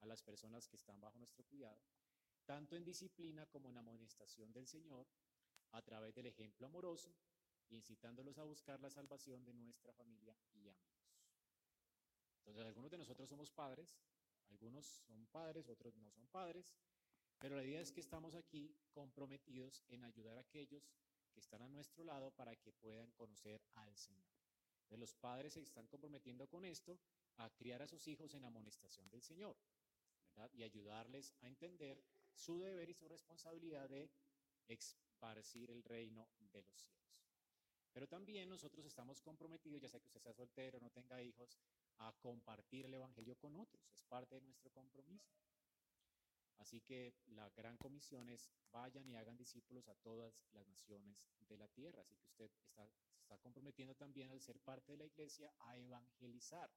a 0.01 0.07
las 0.07 0.21
personas 0.23 0.67
que 0.67 0.75
están 0.75 1.01
bajo 1.01 1.17
nuestro 1.19 1.45
cuidado, 1.45 1.81
tanto 2.45 2.75
en 2.75 2.83
disciplina 2.83 3.47
como 3.47 3.71
en 3.71 3.79
amonestación 3.79 4.53
del 4.53 4.67
Señor, 4.67 5.07
a 5.71 5.83
través 5.83 6.13
del 6.13 6.27
ejemplo 6.27 6.67
amoroso, 6.67 7.15
incitándolos 7.71 8.39
a 8.39 8.43
buscar 8.43 8.81
la 8.81 8.91
salvación 8.91 9.45
de 9.45 9.55
nuestra 9.55 9.93
familia 9.93 10.37
y 10.53 10.69
amigos. 10.69 11.15
Entonces, 12.39 12.65
algunos 12.67 12.91
de 12.91 12.99
nosotros 12.99 13.29
somos 13.29 13.53
padres, 13.53 13.97
algunos 14.49 14.85
son 15.07 15.25
padres, 15.29 15.69
otros 15.69 15.95
no 15.95 16.11
son 16.11 16.27
padres, 16.27 16.75
pero 17.39 17.55
la 17.55 17.63
idea 17.63 17.81
es 17.81 17.93
que 17.93 18.01
estamos 18.01 18.35
aquí 18.35 18.75
comprometidos 18.91 19.85
en 19.91 20.03
ayudar 20.03 20.39
a 20.39 20.41
aquellos 20.41 20.91
que 21.31 21.39
están 21.39 21.63
a 21.63 21.69
nuestro 21.69 22.03
lado 22.03 22.33
para 22.33 22.57
que 22.57 22.73
puedan 22.73 23.13
conocer 23.13 23.63
al 23.77 23.97
Señor. 23.97 24.29
Entonces, 24.83 24.99
los 24.99 25.15
padres 25.15 25.53
se 25.53 25.61
están 25.61 25.87
comprometiendo 25.87 26.49
con 26.49 26.65
esto 26.65 26.99
a 27.37 27.51
criar 27.51 27.83
a 27.83 27.87
sus 27.87 28.07
hijos 28.09 28.35
en 28.35 28.45
amonestación 28.45 29.09
del 29.11 29.23
Señor. 29.23 29.57
Y 30.53 30.63
ayudarles 30.63 31.35
a 31.43 31.47
entender 31.47 32.03
su 32.35 32.59
deber 32.59 32.89
y 32.89 32.95
su 32.95 33.09
responsabilidad 33.09 33.89
de 33.89 34.11
esparcir 34.69 35.71
el 35.71 35.83
reino 35.83 36.29
de 36.53 36.63
los 36.63 36.79
cielos. 36.79 37.23
Pero 37.93 38.07
también 38.07 38.49
nosotros 38.49 38.87
estamos 38.87 39.21
comprometidos, 39.21 39.83
ya 39.83 39.89
sea 39.89 40.01
que 40.01 40.07
usted 40.07 40.21
sea 40.21 40.33
soltero, 40.33 40.81
no 40.81 40.91
tenga 40.91 41.23
hijos, 41.23 41.59
a 41.99 42.13
compartir 42.13 42.87
el 42.87 42.95
Evangelio 42.95 43.37
con 43.37 43.55
otros. 43.57 43.87
Es 43.93 44.03
parte 44.05 44.37
de 44.37 44.41
nuestro 44.41 44.71
compromiso. 44.71 45.31
Así 46.57 46.81
que 46.81 47.15
la 47.27 47.51
gran 47.51 47.77
comisión 47.77 48.29
es 48.31 48.49
vayan 48.71 49.09
y 49.09 49.17
hagan 49.17 49.37
discípulos 49.37 49.89
a 49.89 49.95
todas 49.97 50.33
las 50.53 50.67
naciones 50.69 51.29
de 51.49 51.57
la 51.57 51.69
tierra. 51.69 52.03
Así 52.03 52.17
que 52.17 52.29
usted 52.29 52.51
está, 52.63 52.89
se 53.11 53.21
está 53.21 53.37
comprometiendo 53.39 53.95
también 53.95 54.31
al 54.31 54.41
ser 54.41 54.59
parte 54.61 54.93
de 54.93 54.99
la 54.99 55.05
iglesia 55.05 55.53
a 55.59 55.77
evangelizar. 55.77 56.71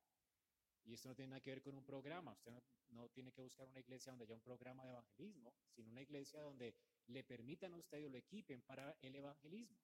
Y 0.86 0.94
esto 0.94 1.10
no 1.10 1.16
tiene 1.16 1.30
nada 1.30 1.42
que 1.42 1.50
ver 1.50 1.62
con 1.62 1.76
un 1.76 1.84
programa. 1.84 2.34
Usted 2.34 2.54
no, 2.90 3.10
tiene 3.10 3.32
que 3.32 3.42
buscar 3.42 3.68
una 3.68 3.80
iglesia 3.80 4.12
donde 4.12 4.26
haya 4.26 4.36
un 4.36 4.42
programa 4.42 4.84
de 4.86 4.92
evangelismo, 4.92 5.54
sino 5.72 5.90
una 5.90 6.02
iglesia 6.02 6.42
donde 6.42 6.76
le 7.08 7.24
permitan 7.24 7.74
a 7.74 7.78
usted 7.78 8.06
o 8.06 8.10
lo 8.10 8.18
equipen 8.18 8.62
para 8.62 8.96
el 9.02 9.16
evangelismo. 9.16 9.80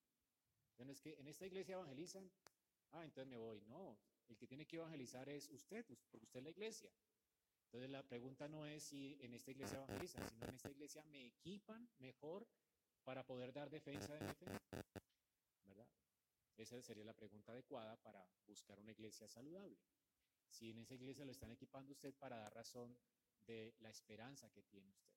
Entonces, 0.70 1.00
que 1.00 1.14
en 1.18 1.26
esta 1.26 1.44
iglesia 1.44 1.74
evangelizan, 1.74 2.30
ah, 2.92 3.04
entonces 3.04 3.28
me 3.28 3.36
voy. 3.36 3.60
No, 3.62 3.98
el 4.28 4.36
que 4.36 4.46
tiene 4.46 4.64
que 4.64 4.76
evangelizar 4.76 5.28
es 5.28 5.48
usted, 5.50 5.84
porque 5.84 6.24
usted 6.24 6.38
es 6.38 6.44
la 6.44 6.50
iglesia. 6.50 6.92
Entonces 7.64 7.90
la 7.90 8.02
pregunta 8.02 8.48
no 8.48 8.66
es 8.66 8.82
si 8.82 9.16
en 9.22 9.32
esta 9.32 9.50
iglesia 9.50 9.78
evangelizan, 9.78 10.28
sino 10.28 10.46
en 10.46 10.54
esta 10.54 10.70
iglesia 10.70 11.02
me 11.04 11.26
equipan 11.26 11.88
mejor 11.98 12.46
para 13.02 13.24
poder 13.24 13.52
dar 13.52 13.70
defensa 13.70 14.14
de 14.14 14.20
mi 14.26 14.34
fe. 14.34 14.44
¿Verdad? 15.64 15.88
Esa 16.58 16.82
sería 16.82 17.04
la 17.04 17.14
pregunta 17.14 17.52
adecuada 17.52 17.96
para 17.96 18.28
buscar 18.46 18.78
una 18.78 18.92
iglesia 18.92 19.26
saludable. 19.26 19.78
Si 20.52 20.70
en 20.70 20.78
esa 20.78 20.94
iglesia 20.94 21.24
lo 21.24 21.32
están 21.32 21.50
equipando 21.50 21.92
usted 21.92 22.14
para 22.14 22.36
dar 22.36 22.54
razón 22.54 22.96
de 23.46 23.74
la 23.80 23.90
esperanza 23.90 24.50
que 24.50 24.62
tiene 24.62 24.88
usted 24.90 25.12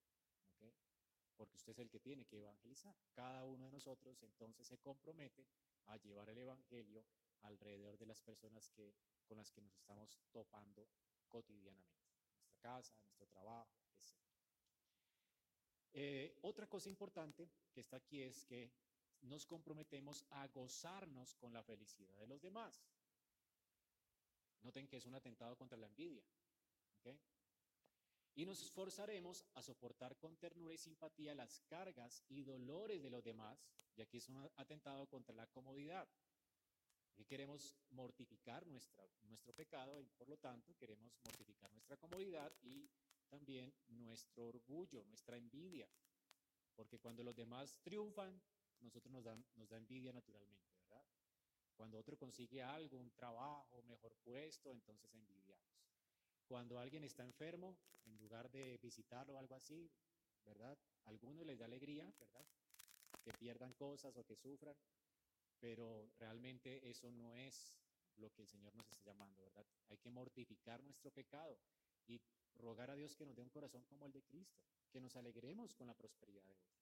porque 1.36 1.58
usted 1.58 1.74
es 1.74 1.80
el 1.80 1.90
que 1.90 2.00
tiene 2.00 2.26
que 2.26 2.40
evangelizar. 2.40 2.96
Cada 3.14 3.46
uno 3.46 3.66
de 3.66 3.72
nosotros 3.72 4.22
entonces 4.24 4.68
se 4.68 4.78
compromete 4.80 5.46
a 5.88 5.98
llevar 5.98 6.30
el 6.30 6.38
Evangelio 6.38 7.06
alrededor 7.42 7.98
de 7.98 8.06
las 8.06 8.22
personas 8.22 8.70
que, 8.70 8.96
con 9.26 9.38
las 9.38 9.52
que 9.52 9.62
nos 9.62 9.76
estamos 9.76 10.20
topando 10.32 10.88
cotidianamente, 11.28 12.16
nuestra 12.30 12.56
casa, 12.60 12.96
nuestro 13.04 13.28
trabajo, 13.28 13.72
etc. 14.00 14.16
Eh, 15.94 16.40
otra 16.42 16.68
cosa 16.68 16.90
importante 16.90 17.50
que 17.72 17.82
está 17.82 17.98
aquí 17.98 18.22
es 18.22 18.44
que 18.46 18.72
nos 19.22 19.46
comprometemos 19.46 20.26
a 20.32 20.48
gozarnos 20.48 21.36
con 21.36 21.54
la 21.54 21.64
felicidad 21.64 22.16
de 22.18 22.28
los 22.28 22.42
demás. 22.42 22.82
Noten 24.66 24.88
que 24.88 24.98
es 24.98 25.06
un 25.06 25.16
atentado 25.16 25.56
contra 25.56 25.78
la 25.78 25.88
envidia. 25.88 26.26
¿okay? 27.00 27.18
y 28.36 28.46
nos 28.46 28.62
esforzaremos 28.62 29.46
a 29.54 29.62
soportar 29.62 30.18
con 30.18 30.36
ternura 30.36 30.74
y 30.74 30.78
simpatía 30.78 31.34
las 31.34 31.62
cargas 31.62 32.22
y 32.28 32.44
dolores 32.44 33.02
de 33.02 33.10
los 33.10 33.24
demás, 33.24 33.66
ya 33.96 34.06
que 34.06 34.18
es 34.18 34.28
un 34.28 34.50
atentado 34.58 35.08
contra 35.08 35.34
la 35.34 35.48
comodidad. 35.48 36.08
Y 37.18 37.24
queremos 37.24 37.78
mortificar 37.92 38.68
nuestra, 38.68 39.08
nuestro 39.24 39.54
pecado 39.54 40.02
y 40.02 40.10
por 40.10 40.28
lo 40.28 40.38
tanto 40.38 40.76
queremos 40.76 41.18
mortificar 41.24 41.72
nuestra 41.72 41.96
comodidad 41.96 42.54
y 42.62 42.90
también 43.30 43.74
nuestro 43.88 44.48
orgullo, 44.48 45.06
nuestra 45.06 45.38
envidia. 45.38 45.88
Porque 46.76 47.00
cuando 47.00 47.24
los 47.24 47.38
demás 47.38 47.80
triunfan, 47.84 48.42
nosotros 48.82 49.14
nos 49.14 49.24
da, 49.24 49.38
nos 49.56 49.70
da 49.70 49.78
envidia 49.78 50.12
naturalmente, 50.12 50.76
¿verdad? 50.82 51.06
Cuando 51.76 51.98
otro 51.98 52.18
consigue 52.18 52.64
algo, 52.64 52.98
un 52.98 53.12
trabajo, 53.12 53.84
mejor 53.84 54.16
puesto, 54.24 54.72
entonces 54.72 55.14
envidiamos. 55.14 55.76
Cuando 56.48 56.80
alguien 56.80 57.04
está 57.04 57.24
enfermo, 57.24 57.78
en 58.06 58.18
lugar 58.18 58.50
de 58.52 58.78
visitarlo 58.78 59.34
o 59.34 59.38
algo 59.38 59.56
así, 59.56 59.90
¿verdad? 60.46 60.78
A 61.06 61.10
algunos 61.10 61.46
les 61.46 61.60
da 61.60 61.66
alegría, 61.66 62.12
¿verdad? 62.20 62.46
Que 63.24 63.34
pierdan 63.34 63.74
cosas 63.74 64.16
o 64.16 64.24
que 64.24 64.36
sufran, 64.36 64.76
pero 65.60 66.10
realmente 66.20 66.88
eso 66.90 67.12
no 67.12 67.36
es 67.36 67.74
lo 68.18 68.32
que 68.32 68.44
el 68.44 68.48
Señor 68.48 68.76
nos 68.76 68.90
está 68.92 69.12
llamando, 69.12 69.44
¿verdad? 69.44 69.66
Hay 69.90 69.98
que 69.98 70.10
mortificar 70.10 70.82
nuestro 70.84 71.12
pecado 71.12 71.60
y 72.08 72.22
rogar 72.56 72.92
a 72.92 72.96
Dios 72.96 73.16
que 73.16 73.26
nos 73.26 73.36
dé 73.36 73.42
un 73.42 73.50
corazón 73.50 73.84
como 73.86 74.06
el 74.06 74.14
de 74.14 74.24
Cristo, 74.24 74.62
que 74.92 75.02
nos 75.02 75.16
alegremos 75.16 75.74
con 75.74 75.88
la 75.88 75.94
prosperidad 75.94 76.44
de 76.44 76.52
otros 76.54 76.76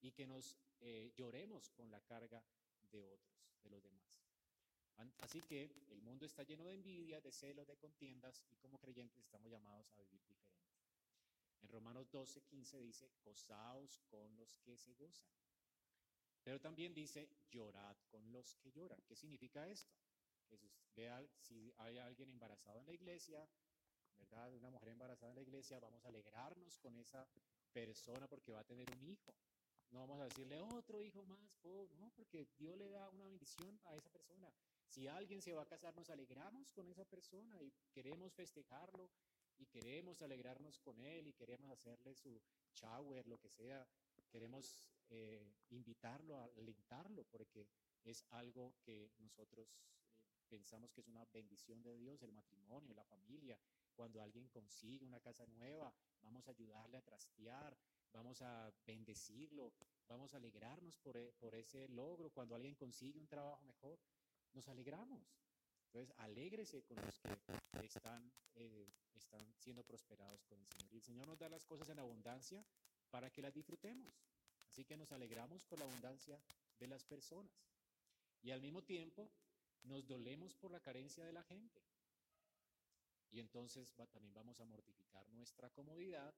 y 0.00 0.12
que 0.12 0.26
nos 0.26 0.56
eh, 0.80 1.12
lloremos 1.16 1.70
con 1.70 1.90
la 1.90 2.00
carga 2.00 2.42
de 2.90 3.04
otros, 3.04 3.36
de 3.62 3.70
los 3.70 3.82
demás. 3.82 4.05
Así 5.20 5.42
que 5.42 5.70
el 5.90 6.00
mundo 6.00 6.24
está 6.24 6.42
lleno 6.42 6.64
de 6.64 6.74
envidia, 6.74 7.20
de 7.20 7.32
celos, 7.32 7.66
de 7.66 7.76
contiendas 7.76 8.42
y 8.50 8.56
como 8.56 8.78
creyentes 8.78 9.22
estamos 9.22 9.50
llamados 9.50 9.90
a 9.92 10.02
vivir 10.02 10.22
diferente. 10.22 10.56
En 11.62 11.68
Romanos 11.68 12.10
12, 12.10 12.42
15 12.42 12.80
dice, 12.80 13.10
gozaos 13.24 14.00
con 14.08 14.36
los 14.36 14.56
que 14.58 14.76
se 14.76 14.94
gozan. 14.94 15.28
Pero 16.42 16.60
también 16.60 16.94
dice, 16.94 17.28
llorad 17.50 17.96
con 18.08 18.30
los 18.30 18.54
que 18.56 18.70
lloran. 18.70 19.02
¿Qué 19.02 19.16
significa 19.16 19.68
esto? 19.68 19.96
Que 20.94 21.28
si 21.40 21.72
hay 21.78 21.98
alguien 21.98 22.30
embarazado 22.30 22.78
en 22.78 22.86
la 22.86 22.92
iglesia, 22.92 23.46
¿verdad? 24.16 24.52
Una 24.54 24.70
mujer 24.70 24.90
embarazada 24.90 25.30
en 25.32 25.36
la 25.36 25.42
iglesia, 25.42 25.80
vamos 25.80 26.04
a 26.04 26.08
alegrarnos 26.08 26.78
con 26.78 26.96
esa 26.98 27.26
persona 27.72 28.28
porque 28.28 28.52
va 28.52 28.60
a 28.60 28.64
tener 28.64 28.86
un 28.96 29.02
hijo. 29.02 29.34
No 29.90 30.00
vamos 30.00 30.20
a 30.20 30.24
decirle 30.24 30.60
otro 30.60 31.00
hijo 31.00 31.24
más, 31.24 31.60
no, 31.98 32.10
porque 32.14 32.46
Dios 32.56 32.76
le 32.76 32.88
da 32.90 33.08
una 33.10 33.24
bendición 33.24 33.80
a 33.84 33.96
esa 33.96 34.08
persona. 34.10 34.52
Si 34.88 35.06
alguien 35.08 35.42
se 35.42 35.52
va 35.52 35.62
a 35.62 35.66
casar, 35.66 35.94
nos 35.96 36.10
alegramos 36.10 36.72
con 36.72 36.88
esa 36.88 37.04
persona 37.04 37.60
y 37.62 37.72
queremos 37.92 38.34
festejarlo 38.34 39.10
y 39.58 39.66
queremos 39.66 40.22
alegrarnos 40.22 40.78
con 40.80 41.00
él 41.00 41.26
y 41.26 41.32
queremos 41.32 41.70
hacerle 41.70 42.14
su 42.14 42.40
shower, 42.74 43.26
lo 43.26 43.38
que 43.38 43.50
sea. 43.50 43.86
Queremos 44.30 44.86
eh, 45.10 45.54
invitarlo, 45.70 46.38
alentarlo, 46.56 47.24
porque 47.24 47.68
es 48.04 48.24
algo 48.30 48.74
que 48.82 49.10
nosotros 49.18 49.68
eh, 49.78 50.44
pensamos 50.48 50.92
que 50.92 51.00
es 51.00 51.08
una 51.08 51.24
bendición 51.26 51.82
de 51.82 51.96
Dios, 51.96 52.22
el 52.22 52.32
matrimonio, 52.32 52.94
la 52.94 53.04
familia. 53.04 53.58
Cuando 53.94 54.20
alguien 54.20 54.48
consigue 54.48 55.06
una 55.06 55.20
casa 55.20 55.46
nueva, 55.46 55.92
vamos 56.22 56.46
a 56.48 56.50
ayudarle 56.50 56.98
a 56.98 57.02
trastear, 57.02 57.76
vamos 58.12 58.42
a 58.42 58.72
bendecirlo, 58.86 59.72
vamos 60.06 60.34
a 60.34 60.36
alegrarnos 60.36 60.98
por, 60.98 61.16
e, 61.16 61.32
por 61.32 61.54
ese 61.54 61.88
logro. 61.88 62.30
Cuando 62.30 62.54
alguien 62.54 62.74
consigue 62.74 63.18
un 63.18 63.26
trabajo 63.26 63.64
mejor, 63.64 63.98
nos 64.56 64.66
alegramos. 64.68 65.22
Entonces, 65.84 66.12
alégrese 66.18 66.82
con 66.82 66.96
los 66.96 67.20
que 67.20 67.86
están, 67.86 68.32
eh, 68.54 68.90
están 69.14 69.54
siendo 69.58 69.84
prosperados 69.84 70.44
con 70.44 70.58
el 70.58 70.66
Señor. 70.66 70.92
Y 70.92 70.96
el 70.96 71.02
Señor 71.02 71.26
nos 71.28 71.38
da 71.38 71.48
las 71.48 71.64
cosas 71.64 71.88
en 71.90 71.98
abundancia 71.98 72.64
para 73.10 73.30
que 73.30 73.42
las 73.42 73.54
disfrutemos. 73.54 74.14
Así 74.68 74.84
que 74.84 74.96
nos 74.96 75.12
alegramos 75.12 75.64
por 75.64 75.78
la 75.78 75.84
abundancia 75.84 76.40
de 76.78 76.88
las 76.88 77.04
personas. 77.04 77.52
Y 78.42 78.50
al 78.50 78.60
mismo 78.60 78.82
tiempo, 78.82 79.30
nos 79.82 80.06
dolemos 80.06 80.54
por 80.56 80.70
la 80.70 80.80
carencia 80.80 81.24
de 81.24 81.32
la 81.32 81.42
gente. 81.44 81.82
Y 83.30 83.40
entonces 83.40 83.92
también 83.94 84.32
vamos 84.32 84.60
a 84.60 84.64
mortificar 84.64 85.28
nuestra 85.28 85.70
comodidad 85.70 86.34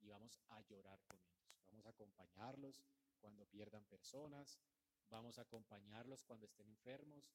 y 0.00 0.08
vamos 0.08 0.40
a 0.48 0.60
llorar 0.62 1.00
con 1.04 1.18
ellos. 1.18 1.62
Vamos 1.70 1.86
a 1.86 1.90
acompañarlos 1.90 2.82
cuando 3.20 3.46
pierdan 3.46 3.84
personas, 3.84 4.58
vamos 5.14 5.38
a 5.38 5.42
acompañarlos 5.42 6.24
cuando 6.24 6.46
estén 6.46 6.66
enfermos, 6.66 7.30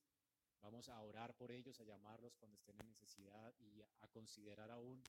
vamos 0.62 0.90
a 0.90 1.02
orar 1.02 1.34
por 1.38 1.50
ellos, 1.50 1.80
a 1.80 1.86
llamarlos 1.86 2.36
cuando 2.36 2.58
estén 2.58 2.78
en 2.82 2.90
necesidad 2.90 3.54
y 3.58 3.82
a 3.82 4.08
considerar 4.10 4.70
aún 4.70 5.02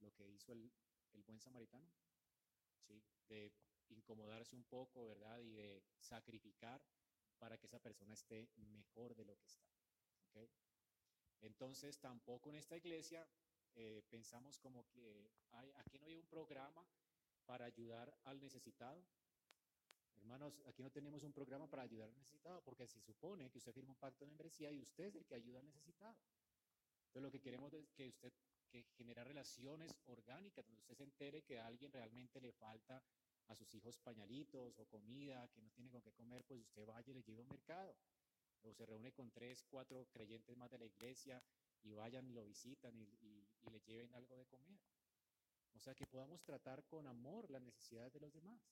lo 0.00 0.10
que 0.14 0.26
hizo 0.30 0.52
el, 0.52 0.72
buen 1.26 1.38
samaritano, 1.38 1.86
¿sí? 2.88 3.00
de 3.28 3.52
incomodarse 3.90 4.56
un 4.56 4.64
poco, 4.64 5.06
¿verdad? 5.06 5.38
Y 5.38 5.52
de 5.52 5.84
sacrificar 6.00 6.82
para 7.38 7.58
que 7.58 7.66
esa 7.66 7.78
persona 7.78 8.14
esté 8.14 8.48
mejor 8.56 9.14
de 9.14 9.24
lo 9.26 9.36
que 9.36 9.44
está. 9.44 9.62
Entonces, 11.42 11.98
tampoco 12.00 12.48
en 12.48 12.56
esta 12.56 12.76
iglesia 12.76 13.28
eh, 13.74 14.02
pensamos 14.08 14.58
como 14.58 14.88
que 14.88 15.30
hay, 15.52 15.70
aquí 15.76 15.98
no 15.98 16.06
hay 16.06 16.16
un 16.16 16.26
programa 16.26 16.84
para 17.44 17.66
ayudar 17.66 18.16
al 18.24 18.40
necesitado. 18.40 19.04
Hermanos, 20.24 20.58
aquí 20.66 20.82
no 20.82 20.90
tenemos 20.90 21.22
un 21.22 21.34
programa 21.34 21.68
para 21.68 21.82
ayudar 21.82 22.08
al 22.08 22.14
necesitado, 22.14 22.62
porque 22.62 22.86
se 22.86 22.98
supone 22.98 23.50
que 23.50 23.58
usted 23.58 23.74
firma 23.74 23.90
un 23.92 23.98
pacto 23.98 24.24
de 24.24 24.30
membresía 24.30 24.72
y 24.72 24.80
usted 24.80 25.04
es 25.04 25.16
el 25.16 25.26
que 25.26 25.34
ayuda 25.34 25.60
al 25.60 25.66
necesitado. 25.66 26.16
Entonces, 27.08 27.22
lo 27.22 27.30
que 27.30 27.42
queremos 27.42 27.74
es 27.74 27.90
que 27.90 28.08
usted 28.08 28.32
que 28.70 28.84
genera 28.96 29.22
relaciones 29.22 29.94
orgánicas, 30.06 30.64
donde 30.64 30.80
usted 30.80 30.94
se 30.94 31.04
entere 31.04 31.42
que 31.42 31.60
a 31.60 31.66
alguien 31.66 31.92
realmente 31.92 32.40
le 32.40 32.52
falta 32.52 33.04
a 33.48 33.54
sus 33.54 33.72
hijos 33.74 33.98
pañalitos 33.98 34.78
o 34.78 34.86
comida, 34.86 35.46
que 35.48 35.60
no 35.60 35.70
tiene 35.72 35.90
con 35.90 36.00
qué 36.00 36.10
comer, 36.12 36.42
pues 36.44 36.60
usted 36.60 36.86
vaya 36.86 37.10
y 37.10 37.14
le 37.14 37.22
lleve 37.22 37.42
un 37.42 37.48
mercado. 37.48 37.94
O 38.62 38.72
se 38.72 38.86
reúne 38.86 39.12
con 39.12 39.30
tres, 39.30 39.62
cuatro 39.68 40.08
creyentes 40.10 40.56
más 40.56 40.70
de 40.70 40.78
la 40.78 40.86
iglesia 40.86 41.42
y 41.82 41.92
vayan 41.92 42.26
y 42.26 42.32
lo 42.32 42.46
visitan 42.46 42.96
y, 42.96 43.04
y 43.20 43.70
le 43.70 43.80
lleven 43.80 44.14
algo 44.14 44.38
de 44.38 44.46
comer. 44.46 44.80
O 45.74 45.78
sea, 45.78 45.94
que 45.94 46.06
podamos 46.06 46.42
tratar 46.42 46.82
con 46.86 47.06
amor 47.06 47.50
las 47.50 47.60
necesidades 47.60 48.14
de 48.14 48.20
los 48.20 48.32
demás. 48.32 48.62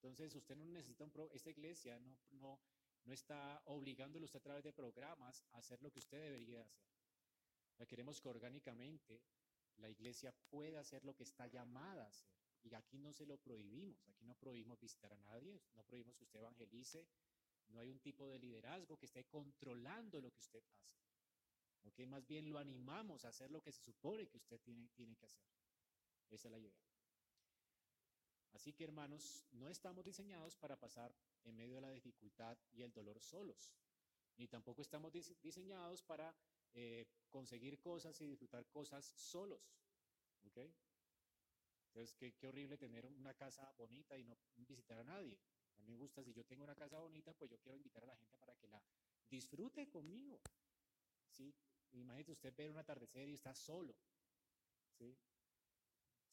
Entonces, 0.00 0.34
usted 0.34 0.54
no 0.54 0.64
necesita 0.64 1.02
un 1.02 1.10
pro, 1.10 1.28
esta 1.32 1.50
iglesia 1.50 1.98
no, 1.98 2.16
no, 2.30 2.60
no 3.04 3.12
está 3.12 3.60
obligándolo 3.66 4.26
usted 4.26 4.38
a 4.38 4.42
través 4.42 4.62
de 4.62 4.72
programas 4.72 5.44
a 5.52 5.58
hacer 5.58 5.82
lo 5.82 5.90
que 5.90 5.98
usted 5.98 6.22
debería 6.22 6.62
hacer. 6.62 7.86
Queremos 7.88 8.20
que 8.20 8.28
orgánicamente 8.28 9.22
la 9.76 9.88
iglesia 9.88 10.32
pueda 10.50 10.80
hacer 10.80 11.04
lo 11.04 11.14
que 11.16 11.24
está 11.24 11.46
llamada 11.46 12.04
a 12.04 12.08
hacer. 12.08 12.30
Y 12.62 12.74
aquí 12.74 12.98
no 12.98 13.12
se 13.12 13.26
lo 13.26 13.38
prohibimos, 13.38 14.08
aquí 14.08 14.24
no 14.24 14.34
prohibimos 14.36 14.78
visitar 14.80 15.12
a 15.12 15.18
nadie, 15.18 15.60
no 15.74 15.84
prohibimos 15.84 16.16
que 16.16 16.24
usted 16.24 16.40
evangelice, 16.40 17.06
no 17.68 17.80
hay 17.80 17.90
un 17.90 18.00
tipo 18.00 18.28
de 18.28 18.38
liderazgo 18.38 18.98
que 18.98 19.06
esté 19.06 19.24
controlando 19.24 20.20
lo 20.20 20.30
que 20.30 20.38
usted 20.38 20.62
hace. 20.64 20.88
¿Ok? 21.84 22.00
Más 22.06 22.26
bien 22.26 22.48
lo 22.48 22.58
animamos 22.58 23.24
a 23.24 23.28
hacer 23.28 23.50
lo 23.50 23.62
que 23.62 23.72
se 23.72 23.82
supone 23.82 24.28
que 24.28 24.36
usted 24.36 24.60
tiene, 24.60 24.88
tiene 24.94 25.16
que 25.16 25.26
hacer. 25.26 25.44
Esa 26.30 26.48
es 26.48 26.52
la 26.52 26.58
idea. 26.58 26.87
Así 28.52 28.72
que 28.72 28.84
hermanos, 28.84 29.44
no 29.52 29.68
estamos 29.68 30.04
diseñados 30.04 30.56
para 30.56 30.78
pasar 30.78 31.14
en 31.44 31.56
medio 31.56 31.76
de 31.76 31.80
la 31.82 31.90
dificultad 31.90 32.58
y 32.72 32.82
el 32.82 32.92
dolor 32.92 33.20
solos, 33.20 33.72
ni 34.36 34.48
tampoco 34.48 34.82
estamos 34.82 35.12
diseñados 35.12 36.02
para 36.02 36.34
eh, 36.74 37.06
conseguir 37.28 37.78
cosas 37.80 38.20
y 38.20 38.26
disfrutar 38.26 38.66
cosas 38.68 39.04
solos. 39.16 39.74
¿Ok? 40.44 40.58
Entonces, 41.88 42.14
qué, 42.14 42.46
horrible 42.46 42.76
tener 42.76 43.06
una 43.06 43.34
casa 43.34 43.72
bonita 43.76 44.16
y 44.16 44.24
no 44.24 44.36
visitar 44.56 44.98
a 44.98 45.04
nadie. 45.04 45.38
A 45.74 45.80
mí 45.80 45.86
me 45.86 45.96
gusta, 45.96 46.22
si 46.22 46.32
yo 46.32 46.44
tengo 46.44 46.64
una 46.64 46.74
casa 46.74 46.98
bonita, 46.98 47.32
pues 47.32 47.50
yo 47.50 47.58
quiero 47.58 47.76
invitar 47.76 48.04
a 48.04 48.06
la 48.06 48.16
gente 48.16 48.36
para 48.38 48.54
que 48.54 48.68
la 48.68 48.82
disfrute 49.28 49.88
conmigo. 49.88 50.40
¿Sí? 51.30 51.54
Imagínese 51.92 52.32
usted 52.32 52.54
ver 52.54 52.70
un 52.70 52.78
atardecer 52.78 53.28
y 53.28 53.34
está 53.34 53.54
solo. 53.54 53.96
¿Sí? 54.92 55.16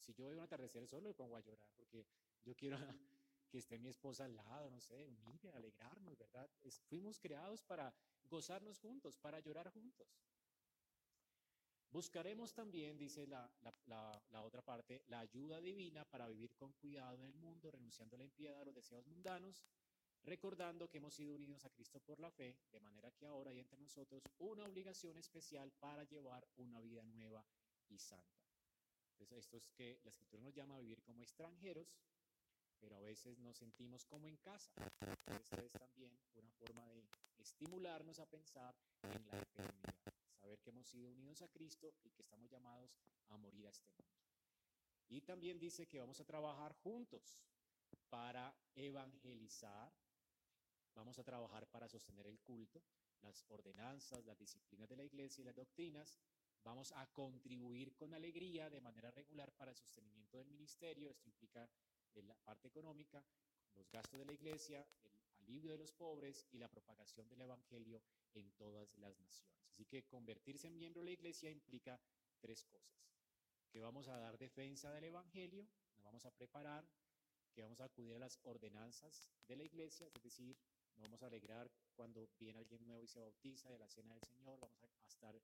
Si 0.06 0.14
yo 0.14 0.26
veo 0.26 0.38
un 0.38 0.44
atardecer 0.44 0.86
solo, 0.86 1.08
me 1.08 1.14
pongo 1.14 1.34
a 1.34 1.40
llorar 1.40 1.68
porque 1.76 2.06
yo 2.44 2.54
quiero 2.54 2.76
que 3.50 3.58
esté 3.58 3.76
mi 3.76 3.88
esposa 3.88 4.24
al 4.24 4.36
lado, 4.36 4.70
no 4.70 4.80
sé, 4.80 5.04
unir, 5.04 5.50
alegrarnos, 5.52 6.16
¿verdad? 6.16 6.48
fuimos 6.88 7.18
creados 7.18 7.64
para 7.64 7.92
gozarnos 8.28 8.78
juntos, 8.78 9.18
para 9.18 9.40
llorar 9.40 9.68
juntos. 9.70 10.06
Buscaremos 11.90 12.54
también, 12.54 12.96
dice 12.96 13.26
la, 13.26 13.50
la, 13.86 14.42
otra 14.42 14.62
parte, 14.62 15.02
la 15.08 15.20
ayuda 15.20 15.60
divina 15.60 16.04
para 16.04 16.28
vivir 16.28 16.54
con 16.54 16.72
cuidado 16.74 17.16
en 17.16 17.22
el 17.22 17.34
mundo, 17.34 17.70
renunciando 17.70 18.14
a 18.14 18.18
la 18.18 18.24
impiedad, 18.24 18.60
a 18.60 18.64
los 18.64 18.74
deseos 18.74 19.06
mundanos, 19.06 19.64
recordando 20.22 20.88
que 20.88 20.98
hemos 20.98 21.14
sido 21.14 21.34
unidos 21.34 21.64
a 21.64 21.70
Cristo 21.70 21.98
por 22.00 22.20
la 22.20 22.30
fe, 22.30 22.58
de 22.70 22.80
manera 22.80 23.10
que 23.12 23.26
ahora 23.26 23.50
hay 23.50 23.58
entre 23.58 23.80
nosotros 23.80 24.22
una 24.38 24.66
obligación 24.66 25.16
especial 25.16 25.72
para 25.80 26.04
llevar 26.04 26.46
una 26.56 26.80
vida 26.80 27.02
nueva 27.04 27.44
y 27.88 27.98
santa. 27.98 28.45
Entonces, 29.18 29.38
esto 29.38 29.56
es 29.56 29.72
que 29.72 29.98
la 30.04 30.10
escritura 30.10 30.42
nos 30.42 30.54
llama 30.54 30.76
a 30.76 30.80
vivir 30.80 31.02
como 31.02 31.22
extranjeros, 31.22 31.96
pero 32.78 32.96
a 32.96 33.00
veces 33.00 33.38
nos 33.38 33.56
sentimos 33.56 34.04
como 34.04 34.28
en 34.28 34.36
casa. 34.36 34.70
Esta 35.26 35.62
es 35.62 35.72
también 35.72 36.12
una 36.34 36.52
forma 36.52 36.86
de 36.88 37.08
estimularnos 37.38 38.18
a 38.18 38.26
pensar 38.26 38.76
en 39.02 39.26
la 39.26 39.40
eternidad, 39.40 39.94
saber 40.38 40.60
que 40.60 40.68
hemos 40.68 40.86
sido 40.86 41.08
unidos 41.10 41.40
a 41.40 41.48
Cristo 41.48 41.94
y 42.04 42.10
que 42.10 42.20
estamos 42.20 42.50
llamados 42.50 42.94
a 43.28 43.38
morir 43.38 43.66
a 43.66 43.70
este 43.70 43.88
mundo. 43.90 44.06
Y 45.08 45.22
también 45.22 45.58
dice 45.58 45.86
que 45.86 45.98
vamos 45.98 46.20
a 46.20 46.24
trabajar 46.24 46.74
juntos 46.74 47.40
para 48.10 48.54
evangelizar, 48.74 49.90
vamos 50.94 51.18
a 51.18 51.24
trabajar 51.24 51.66
para 51.68 51.88
sostener 51.88 52.26
el 52.26 52.38
culto, 52.40 52.82
las 53.22 53.44
ordenanzas, 53.48 54.26
las 54.26 54.38
disciplinas 54.38 54.88
de 54.90 54.96
la 54.96 55.04
iglesia 55.04 55.40
y 55.40 55.44
las 55.44 55.54
doctrinas, 55.54 56.18
Vamos 56.66 56.90
a 56.96 57.06
contribuir 57.12 57.94
con 57.94 58.12
alegría 58.12 58.68
de 58.68 58.80
manera 58.80 59.12
regular 59.12 59.52
para 59.52 59.70
el 59.70 59.76
sostenimiento 59.76 60.36
del 60.36 60.48
ministerio. 60.48 61.08
Esto 61.08 61.28
implica 61.28 61.70
la 62.14 62.34
parte 62.34 62.66
económica, 62.66 63.24
los 63.76 63.88
gastos 63.88 64.18
de 64.18 64.26
la 64.26 64.32
iglesia, 64.32 64.84
el 65.04 65.44
alivio 65.44 65.70
de 65.70 65.78
los 65.78 65.92
pobres 65.92 66.44
y 66.50 66.58
la 66.58 66.66
propagación 66.66 67.28
del 67.28 67.42
Evangelio 67.42 68.02
en 68.34 68.50
todas 68.54 68.96
las 68.96 69.16
naciones. 69.16 69.44
Así 69.70 69.84
que 69.84 70.08
convertirse 70.08 70.66
en 70.66 70.76
miembro 70.76 71.02
de 71.02 71.06
la 71.06 71.12
iglesia 71.12 71.50
implica 71.50 72.00
tres 72.40 72.64
cosas. 72.64 73.12
Que 73.70 73.80
vamos 73.80 74.08
a 74.08 74.18
dar 74.18 74.36
defensa 74.36 74.90
del 74.90 75.04
Evangelio, 75.04 75.68
nos 75.94 76.04
vamos 76.04 76.26
a 76.26 76.32
preparar, 76.32 76.84
que 77.54 77.62
vamos 77.62 77.80
a 77.80 77.84
acudir 77.84 78.16
a 78.16 78.18
las 78.18 78.40
ordenanzas 78.42 79.30
de 79.46 79.54
la 79.54 79.62
iglesia, 79.62 80.08
es 80.12 80.20
decir, 80.20 80.58
nos 80.96 81.04
vamos 81.04 81.22
a 81.22 81.26
alegrar 81.26 81.70
cuando 81.94 82.28
viene 82.40 82.58
alguien 82.58 82.84
nuevo 82.84 83.04
y 83.04 83.08
se 83.08 83.20
bautiza 83.20 83.70
de 83.70 83.78
la 83.78 83.88
cena 83.88 84.14
del 84.14 84.24
Señor, 84.24 84.58
vamos 84.58 84.82
a, 84.82 85.06
estar 85.06 85.40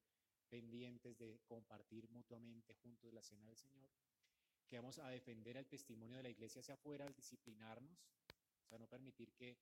pendientes 0.53 1.16
de 1.16 1.40
compartir 1.46 2.07
mutuamente 2.11 2.74
juntos 2.74 3.11
la 3.11 3.22
cena 3.22 3.46
del 3.46 3.57
Señor, 3.57 3.88
que 4.68 4.76
vamos 4.76 4.98
a 4.98 5.09
defender 5.09 5.57
el 5.57 5.66
testimonio 5.66 6.18
de 6.18 6.24
la 6.24 6.28
iglesia 6.28 6.61
hacia 6.61 6.74
afuera 6.74 7.07
al 7.07 7.14
disciplinarnos, 7.14 8.07
o 8.62 8.68
sea, 8.68 8.78
no 8.78 8.86
permitir 8.86 9.32
que 9.32 9.57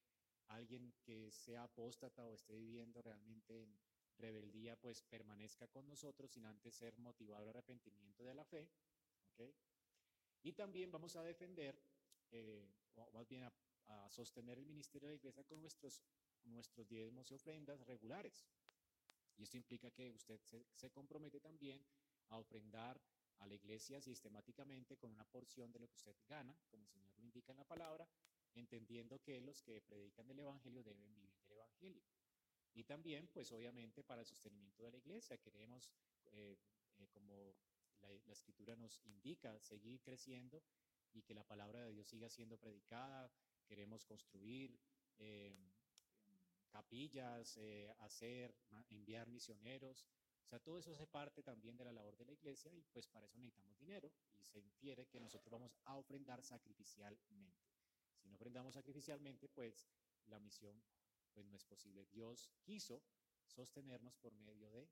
alguien 0.48 0.92
que 1.04 1.30
sea 1.30 1.62
apóstata 1.62 2.26
o 2.26 2.34
esté 2.34 2.56
viviendo 2.56 3.00
realmente 3.02 3.62
en 3.62 3.78
rebeldía, 4.18 4.74
pues 4.74 5.04
permanezca 5.04 5.68
con 5.68 5.86
nosotros 5.86 6.32
sin 6.32 6.44
antes 6.44 6.74
ser 6.74 6.98
motivado 6.98 7.44
al 7.44 7.50
arrepentimiento 7.50 8.24
de 8.24 8.34
la 8.34 8.44
fe. 8.44 8.68
¿okay? 9.32 9.54
Y 10.42 10.52
también 10.54 10.90
vamos 10.90 11.14
a 11.14 11.22
defender, 11.22 11.80
eh, 12.32 12.68
o 12.96 13.12
más 13.12 13.28
bien 13.28 13.44
a, 13.44 13.52
a, 13.86 14.10
sostener 14.10 14.58
el 14.58 14.66
ministerio 14.66 15.06
de 15.06 15.14
la 15.14 15.18
iglesia 15.18 15.44
con 15.44 15.60
nuestros, 15.60 16.02
nuestros 16.42 16.88
diezmos 16.88 17.30
y 17.30 17.34
ofrendas 17.34 17.86
regulares. 17.86 18.44
Y 19.40 19.44
esto 19.44 19.56
implica 19.56 19.90
que 19.90 20.10
usted 20.10 20.38
se, 20.42 20.66
se 20.74 20.90
compromete 20.90 21.40
también 21.40 21.82
a 22.28 22.36
ofrendar 22.36 23.00
a 23.38 23.46
la 23.46 23.54
iglesia 23.54 24.02
sistemáticamente 24.02 24.98
con 24.98 25.12
una 25.12 25.24
porción 25.24 25.72
de 25.72 25.78
lo 25.78 25.88
que 25.88 25.96
usted 25.96 26.14
gana, 26.28 26.54
como 26.70 26.84
el 26.84 26.90
Señor 26.90 27.10
lo 27.16 27.24
indica 27.24 27.52
en 27.52 27.58
la 27.58 27.64
palabra, 27.64 28.06
entendiendo 28.52 29.18
que 29.22 29.40
los 29.40 29.62
que 29.62 29.80
predican 29.80 30.28
el 30.30 30.40
Evangelio 30.40 30.84
deben 30.84 31.10
vivir 31.14 31.32
del 31.40 31.52
Evangelio. 31.52 32.04
Y 32.74 32.84
también, 32.84 33.28
pues 33.28 33.50
obviamente, 33.52 34.04
para 34.04 34.20
el 34.20 34.26
sostenimiento 34.26 34.82
de 34.82 34.90
la 34.92 34.98
iglesia, 34.98 35.38
queremos, 35.38 35.90
eh, 36.26 36.58
eh, 36.98 37.08
como 37.08 37.56
la, 38.02 38.32
escritura 38.32 38.76
nos 38.76 39.00
indica, 39.06 39.58
seguir 39.60 40.02
creciendo 40.02 40.62
y 41.12 41.22
que 41.22 41.34
la 41.34 41.44
palabra 41.44 41.80
de 41.80 41.92
Dios 41.92 42.08
siga 42.08 42.28
siendo 42.28 42.58
predicada. 42.58 43.32
Queremos 43.66 44.04
construir 44.04 44.78
eh, 45.18 45.56
capillas, 46.70 47.58
hacer, 47.98 48.54
enviar 48.88 49.28
misioneros. 49.28 50.06
O 50.44 50.48
sea, 50.48 50.58
todo 50.58 50.78
eso 50.78 50.92
hace 50.92 51.06
parte 51.06 51.42
también 51.42 51.76
de 51.76 51.84
la 51.84 51.92
labor 51.92 52.16
de 52.16 52.24
la 52.24 52.32
iglesia 52.32 52.72
y 52.72 52.82
pues 52.92 53.06
para 53.06 53.26
eso 53.26 53.38
necesitamos 53.38 53.78
dinero 53.78 54.10
y 54.38 54.44
se 54.44 54.58
infiere 54.58 55.06
que 55.06 55.20
nosotros 55.20 55.50
vamos 55.50 55.76
a 55.84 55.96
ofrendar 55.96 56.42
sacrificialmente. 56.42 57.60
Si 58.16 58.28
no 58.28 58.34
ofrendamos 58.34 58.74
sacrificialmente, 58.74 59.48
pues 59.48 59.86
la 60.26 60.38
misión 60.40 60.82
pues 61.32 61.46
no 61.46 61.56
es 61.56 61.64
posible. 61.64 62.06
Dios 62.06 62.50
quiso 62.62 63.02
sostenernos 63.46 64.16
por 64.16 64.32
medio 64.34 64.70
de 64.70 64.88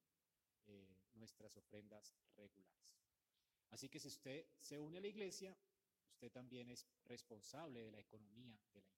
eh, 0.67 0.97
nuestras 1.15 1.57
ofrendas 1.57 2.15
regulares. 2.37 2.99
Así 3.71 3.89
que 3.89 4.01
si 4.01 4.09
usted 4.09 4.47
se 4.61 4.79
une 4.79 4.99
a 4.99 5.01
la 5.01 5.09
iglesia, 5.09 5.57
usted 6.11 6.31
también 6.31 6.71
es 6.71 6.87
responsable 7.05 7.83
de 7.83 7.91
la 7.91 8.01
economía 8.01 8.47
de 8.47 8.57
la 8.57 8.63
iglesia. 8.63 8.98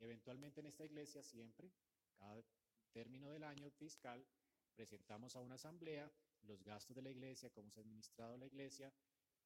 Eventualmente 0.00 0.60
en 0.60 0.66
esta 0.66 0.84
iglesia 0.84 1.22
siempre, 1.22 1.70
cada 2.16 2.42
término 2.92 3.30
del 3.30 3.44
año 3.44 3.70
fiscal, 3.70 4.24
presentamos 4.74 5.34
a 5.36 5.40
una 5.40 5.56
asamblea 5.56 6.10
los 6.42 6.62
gastos 6.62 6.94
de 6.94 7.02
la 7.02 7.10
iglesia, 7.10 7.50
cómo 7.50 7.70
se 7.70 7.80
ha 7.80 7.82
administrado 7.82 8.36
la 8.36 8.46
iglesia, 8.46 8.92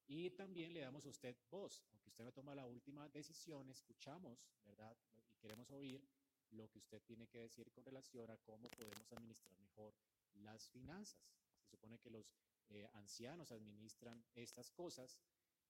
y 0.07 0.29
también 0.31 0.73
le 0.73 0.81
damos 0.81 1.05
a 1.05 1.09
usted 1.09 1.35
voz, 1.49 1.83
aunque 1.91 2.09
usted 2.09 2.23
no 2.23 2.31
toma 2.31 2.53
la 2.53 2.65
última 2.65 3.07
decisión, 3.09 3.69
escuchamos, 3.69 4.45
¿verdad? 4.65 4.95
Y 5.13 5.35
queremos 5.39 5.71
oír 5.71 6.05
lo 6.51 6.69
que 6.69 6.79
usted 6.79 7.01
tiene 7.03 7.27
que 7.27 7.39
decir 7.39 7.71
con 7.71 7.85
relación 7.85 8.29
a 8.29 8.37
cómo 8.37 8.69
podemos 8.69 9.11
administrar 9.11 9.57
mejor 9.59 9.95
las 10.35 10.69
finanzas. 10.69 11.17
Se 11.57 11.69
supone 11.69 11.97
que 11.99 12.09
los 12.09 12.31
eh, 12.69 12.87
ancianos 12.93 13.51
administran 13.51 14.23
estas 14.35 14.69
cosas, 14.71 15.17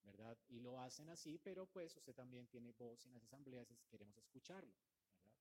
¿verdad? 0.04 0.38
Y 0.50 0.60
lo 0.60 0.80
hacen 0.80 1.10
así, 1.10 1.38
pero 1.38 1.66
pues 1.66 1.96
usted 1.96 2.14
también 2.14 2.48
tiene 2.48 2.72
voz 2.72 3.06
en 3.06 3.14
las 3.14 3.24
asambleas 3.24 3.70
y 3.72 3.76
queremos 3.90 4.18
escucharlo, 4.18 4.74
¿verdad? 5.16 5.34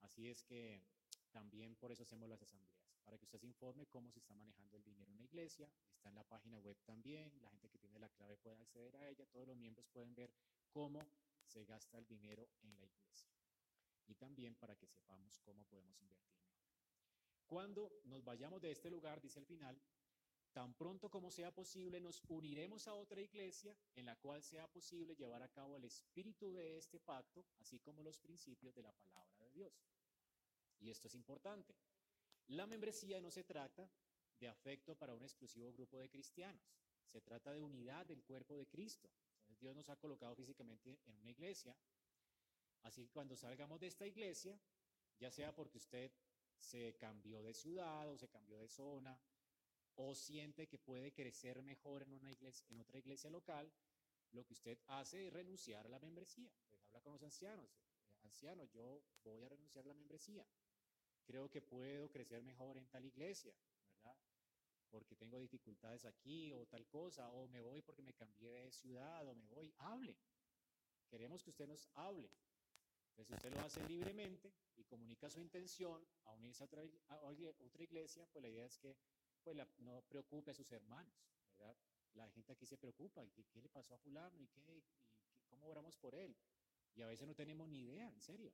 Así 0.00 0.28
es 0.28 0.42
que 0.44 0.82
también 1.30 1.76
por 1.76 1.92
eso 1.92 2.02
hacemos 2.02 2.28
las 2.28 2.42
asambleas, 2.42 2.82
para 3.04 3.18
que 3.18 3.24
usted 3.24 3.38
se 3.38 3.46
informe 3.46 3.86
cómo 3.86 4.10
se 4.10 4.18
está 4.18 4.34
manejando 4.34 4.76
el 4.76 4.84
dinero 4.84 5.10
en 5.12 5.18
la 5.18 5.24
iglesia, 5.24 5.70
está 5.94 6.08
en 6.08 6.16
la 6.16 6.24
página 6.24 6.58
web 6.58 6.76
también, 6.84 7.32
la 7.40 7.50
gente 7.50 7.68
que 7.68 7.78
tiene 7.78 7.98
la 7.98 8.08
clave 8.10 8.36
puede 8.36 8.60
acceder 8.60 8.96
a 8.96 9.08
ella, 9.08 9.26
todos 9.26 9.46
los 9.46 9.56
miembros 9.56 9.86
pueden 9.88 10.14
ver 10.14 10.32
cómo 10.70 11.06
se 11.44 11.64
gasta 11.64 11.98
el 11.98 12.06
dinero 12.06 12.48
en 12.62 12.78
la 12.78 12.86
iglesia 12.86 13.32
y 14.06 14.14
también 14.14 14.54
para 14.54 14.76
que 14.76 14.86
sepamos 14.86 15.38
cómo 15.40 15.64
podemos 15.64 15.98
invertir 16.00 16.34
mejor. 16.36 16.62
Cuando 17.46 18.00
nos 18.04 18.24
vayamos 18.24 18.60
de 18.60 18.70
este 18.70 18.90
lugar, 18.90 19.20
dice 19.20 19.38
el 19.38 19.46
final, 19.46 19.80
tan 20.52 20.74
pronto 20.74 21.10
como 21.10 21.30
sea 21.30 21.50
posible, 21.50 22.00
nos 22.00 22.22
uniremos 22.28 22.86
a 22.88 22.94
otra 22.94 23.20
iglesia 23.20 23.76
en 23.94 24.06
la 24.06 24.16
cual 24.16 24.42
sea 24.42 24.68
posible 24.68 25.16
llevar 25.16 25.42
a 25.42 25.48
cabo 25.48 25.76
el 25.76 25.84
espíritu 25.84 26.52
de 26.52 26.76
este 26.78 27.00
pacto, 27.00 27.44
así 27.60 27.78
como 27.80 28.02
los 28.02 28.18
principios 28.18 28.74
de 28.74 28.82
la 28.82 28.92
palabra 28.92 29.38
de 29.40 29.50
Dios. 29.50 29.72
Y 30.78 30.90
esto 30.90 31.08
es 31.08 31.14
importante. 31.14 31.74
La 32.48 32.66
membresía 32.66 33.20
no 33.20 33.30
se 33.30 33.44
trata 33.44 33.90
de 34.38 34.48
afecto 34.48 34.94
para 34.94 35.14
un 35.14 35.22
exclusivo 35.22 35.72
grupo 35.72 35.98
de 35.98 36.10
cristianos, 36.10 36.62
se 37.06 37.20
trata 37.20 37.52
de 37.52 37.60
unidad 37.60 38.06
del 38.06 38.22
cuerpo 38.22 38.56
de 38.56 38.66
Cristo. 38.66 39.08
Dios 39.60 39.76
nos 39.76 39.88
ha 39.88 39.96
colocado 39.96 40.34
físicamente 40.34 40.98
en 41.06 41.16
una 41.16 41.30
iglesia, 41.30 41.76
Así 42.82 43.04
que 43.04 43.12
cuando 43.12 43.36
salgamos 43.36 43.80
de 43.80 43.86
esta 43.86 44.06
iglesia, 44.06 44.58
ya 45.18 45.30
sea 45.30 45.54
porque 45.54 45.78
usted 45.78 46.12
se 46.58 46.96
cambió 46.96 47.42
de 47.42 47.54
ciudad 47.54 48.08
o 48.08 48.18
se 48.18 48.28
cambió 48.28 48.58
de 48.58 48.68
zona, 48.68 49.18
o 49.96 50.14
siente 50.14 50.66
que 50.66 50.78
puede 50.78 51.12
crecer 51.12 51.62
mejor 51.62 52.02
en, 52.02 52.12
una 52.12 52.30
iglesia, 52.32 52.66
en 52.70 52.80
otra 52.80 52.98
iglesia 52.98 53.30
local, 53.30 53.72
lo 54.32 54.44
que 54.44 54.54
usted 54.54 54.78
hace 54.86 55.26
es 55.26 55.32
renunciar 55.32 55.86
a 55.86 55.90
la 55.90 55.98
membresía. 55.98 56.50
Pues 56.68 56.84
habla 56.86 57.00
con 57.00 57.12
los 57.12 57.22
ancianos. 57.22 57.70
Anciano, 58.22 58.64
yo 58.66 59.02
voy 59.24 59.42
a 59.42 59.48
renunciar 59.48 59.84
a 59.84 59.88
la 59.88 59.94
membresía. 59.94 60.46
Creo 61.24 61.50
que 61.50 61.60
puedo 61.60 62.10
crecer 62.10 62.42
mejor 62.42 62.76
en 62.78 62.86
tal 62.88 63.04
iglesia, 63.04 63.54
¿verdad? 63.96 64.16
Porque 64.90 65.16
tengo 65.16 65.38
dificultades 65.38 66.04
aquí 66.04 66.52
o 66.52 66.66
tal 66.66 66.86
cosa, 66.86 67.28
o 67.30 67.46
me 67.48 67.60
voy 67.60 67.82
porque 67.82 68.02
me 68.02 68.14
cambié 68.14 68.62
de 68.62 68.72
ciudad, 68.72 69.26
o 69.26 69.34
me 69.34 69.46
voy. 69.46 69.72
Hable. 69.78 70.16
Queremos 71.08 71.42
que 71.42 71.50
usted 71.50 71.66
nos 71.66 71.88
hable. 71.94 72.30
Entonces, 73.10 73.36
usted 73.36 73.54
lo 73.54 73.60
hace 73.60 73.86
libremente 73.86 74.54
y 74.76 74.84
comunica 74.84 75.28
su 75.28 75.40
intención 75.40 76.02
a 76.24 76.32
unirse 76.32 76.62
a 76.62 76.66
otra, 76.66 76.82
iglesia, 77.78 78.26
pues 78.32 78.42
la 78.42 78.48
idea 78.48 78.64
es 78.64 78.78
que 78.78 78.96
pues 79.42 79.56
no 79.78 80.02
preocupe 80.02 80.50
a 80.50 80.54
sus 80.54 80.70
hermanos, 80.72 81.14
¿verdad? 81.58 81.76
La 82.14 82.28
gente 82.30 82.52
aquí 82.52 82.66
se 82.66 82.76
preocupa, 82.76 83.26
¿qué, 83.30 83.44
qué 83.44 83.60
le 83.60 83.68
pasó 83.68 83.94
a 83.94 83.98
fulano? 83.98 84.38
¿Y, 84.40 84.46
qué, 84.48 84.82
cómo 85.48 85.66
oramos 85.68 85.96
por 85.96 86.14
él? 86.14 86.36
Y 86.94 87.02
a 87.02 87.06
veces 87.06 87.26
no 87.26 87.34
tenemos 87.34 87.68
ni 87.68 87.80
idea, 87.80 88.08
en 88.10 88.20
serio. 88.20 88.52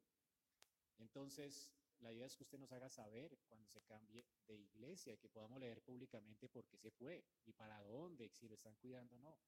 Entonces, 0.99 1.71
la 2.01 2.13
idea 2.13 2.27
es 2.27 2.37
que 2.37 2.45
usted 2.45 2.59
nos 2.59 2.73
haga 2.73 2.89
saber 2.89 3.37
cuando 3.49 3.67
se 3.67 3.83
cambie 3.83 4.25
de 4.47 4.55
iglesia, 4.55 5.17
que 5.17 5.29
podamos 5.29 5.59
leer 5.59 5.83
públicamente 5.83 6.49
por 6.49 6.67
qué 6.67 6.77
se 6.79 6.91
fue 6.91 7.25
y 7.45 7.53
para 7.53 7.83
dónde, 7.83 8.29
si 8.31 8.49
lo 8.49 8.55
están 8.55 8.77
cuidando 8.77 9.17
o 9.17 9.19
no. 9.19 9.39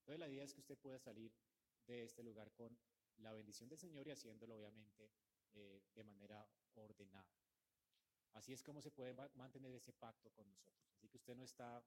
Entonces, 0.00 0.20
la 0.20 0.28
idea 0.28 0.44
es 0.44 0.52
que 0.52 0.60
usted 0.60 0.78
pueda 0.78 0.98
salir 0.98 1.32
de 1.86 2.04
este 2.04 2.22
lugar 2.22 2.52
con 2.52 2.78
la 3.18 3.32
bendición 3.32 3.68
del 3.68 3.78
Señor 3.78 4.06
y 4.06 4.10
haciéndolo 4.10 4.56
obviamente 4.56 5.10
eh, 5.54 5.82
de 5.94 6.04
manera 6.04 6.46
ordenada. 6.74 7.26
Así 8.36 8.52
es 8.52 8.62
como 8.62 8.82
se 8.82 8.90
puede 8.90 9.14
mantener 9.34 9.74
ese 9.74 9.92
pacto 9.94 10.30
con 10.30 10.46
nosotros. 10.48 10.92
Así 10.92 11.08
que 11.08 11.16
usted 11.16 11.34
no 11.34 11.42
está 11.42 11.82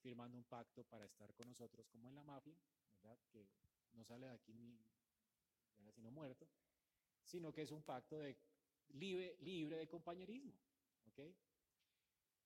firmando 0.00 0.36
un 0.36 0.44
pacto 0.44 0.82
para 0.84 1.04
estar 1.04 1.32
con 1.34 1.48
nosotros 1.48 1.88
como 1.88 2.08
en 2.08 2.16
la 2.16 2.24
mafia, 2.24 2.56
¿verdad? 3.02 3.18
Que 3.30 3.46
no 3.92 4.04
sale 4.04 4.26
de 4.26 4.32
aquí 4.32 4.52
ni 4.52 4.76
sino 5.94 6.10
muerto, 6.10 6.48
sino 7.24 7.52
que 7.52 7.62
es 7.62 7.70
un 7.70 7.82
pacto 7.82 8.18
de 8.18 8.36
libre, 8.90 9.76
de 9.76 9.88
compañerismo, 9.88 10.52
¿ok? 11.06 11.20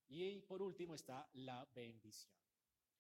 Y 0.09 0.40
por 0.42 0.62
último 0.62 0.94
está 0.94 1.28
la 1.34 1.66
bendición. 1.74 2.34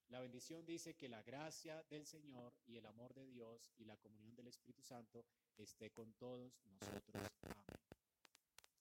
La 0.08 0.20
bendición 0.20 0.64
dice 0.64 0.96
que 0.96 1.08
la 1.08 1.22
gracia 1.22 1.82
del 1.90 2.06
Señor 2.06 2.54
y 2.66 2.76
el 2.76 2.86
amor 2.86 3.12
de 3.14 3.26
Dios 3.26 3.72
y 3.76 3.84
la 3.84 3.96
comunión 3.96 4.34
del 4.36 4.46
Espíritu 4.48 4.82
Santo 4.82 5.26
esté 5.56 5.90
con 5.90 6.12
todos 6.14 6.52
nosotros. 6.64 7.14
Amén. 7.42 7.65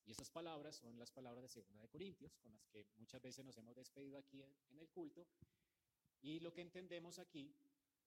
Y 0.06 0.12
esas 0.12 0.30
palabras 0.30 0.76
son 0.76 0.99
las 0.99 1.12
palabras 1.12 1.43
de 1.43 1.49
Segunda 1.49 1.84
de 1.84 1.89
Corintios, 1.89 2.38
con 2.38 2.53
las 2.53 2.68
que 2.68 2.86
muchas 2.97 3.22
veces 3.22 3.43
nos 3.43 3.58
hemos 3.58 3.76
despedido 3.76 4.18
aquí 4.18 4.43
en 4.43 4.80
el 4.80 4.89
culto. 4.89 5.28
Y 6.22 6.39
lo 6.39 6.53
que 6.53 6.62
entendemos 6.62 7.20
aquí 7.20 7.56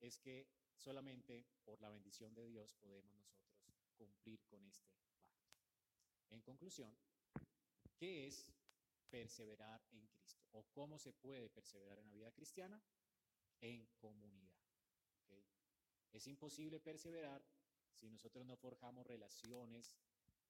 es 0.01 0.19
que 0.19 0.49
solamente 0.77 1.45
por 1.65 1.81
la 1.81 1.91
bendición 1.91 2.35
de 2.35 2.47
Dios 2.47 2.75
podemos 2.75 3.13
nosotros 3.17 3.91
cumplir 3.97 4.41
con 4.47 4.65
este 4.67 4.89
pacto. 4.91 5.27
En 6.31 6.41
conclusión, 6.43 6.97
¿qué 7.97 8.29
es 8.29 8.53
perseverar 9.11 9.83
en 9.91 10.07
Cristo? 10.07 10.45
¿O 10.53 10.65
cómo 10.73 10.99
se 10.99 11.13
puede 11.13 11.49
perseverar 11.51 11.99
en 11.99 12.09
la 12.09 12.15
vida 12.15 12.33
cristiana? 12.33 12.81
en 13.61 13.87
comunidad. 14.01 14.53
Es 16.13 16.27
imposible 16.27 16.81
perseverar 16.81 17.45
si 17.93 18.09
nosotros 18.09 18.45
no 18.47 18.57
forjamos 18.57 19.07
relaciones 19.07 19.95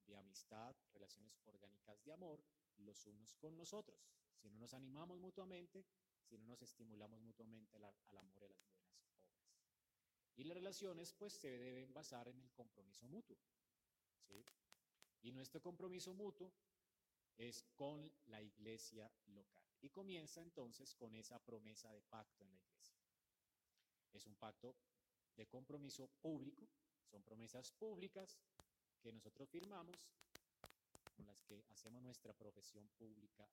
de 0.08 0.16
amistad, 0.16 0.74
relaciones 0.92 1.40
orgánicas 1.44 2.04
de 2.04 2.12
amor 2.12 2.42
los 2.78 3.06
unos 3.06 3.34
con 3.34 3.56
los 3.56 3.72
otros. 3.72 3.98
Si 4.36 4.48
no 4.50 4.58
nos 4.58 4.74
animamos 4.74 5.18
mutuamente, 5.18 5.84
si 6.22 6.38
no 6.38 6.46
nos 6.46 6.62
estimulamos 6.62 7.20
mutuamente 7.20 7.76
al, 7.76 7.84
al 7.84 8.18
amor 8.18 8.42
y 8.42 8.44
a 8.44 8.48
las 8.48 8.64
buenas 8.68 8.96
obras. 9.02 9.28
Y 10.36 10.44
las 10.44 10.56
relaciones 10.56 11.12
pues 11.12 11.32
se 11.32 11.58
deben 11.58 11.92
basar 11.92 12.28
en 12.28 12.40
el 12.40 12.52
compromiso 12.52 13.06
mutuo. 13.08 13.36
¿sí? 14.26 14.44
Y 15.22 15.32
nuestro 15.32 15.60
compromiso 15.60 16.14
mutuo 16.14 16.52
es 17.36 17.64
con 17.74 18.10
la 18.26 18.40
iglesia 18.42 19.10
local. 19.26 19.64
Y 19.80 19.90
comienza 19.90 20.40
entonces 20.40 20.94
con 20.94 21.14
esa 21.14 21.38
promesa 21.38 21.92
de 21.92 22.02
pacto 22.02 22.44
en 22.44 22.50
la 22.52 22.58
iglesia. 22.58 22.96
Es 24.12 24.26
un 24.26 24.34
pacto 24.36 24.76
de 25.36 25.46
compromiso 25.46 26.08
público, 26.20 26.68
son 27.04 27.22
promesas 27.22 27.70
públicas 27.72 28.38
que 29.00 29.12
nosotros 29.12 29.48
firmamos 29.48 29.96
con 31.16 31.26
las 31.26 31.40
que 31.42 31.64
hacemos 31.70 32.02
nuestra 32.02 32.32
profesión 32.32 32.88
pública 32.98 33.48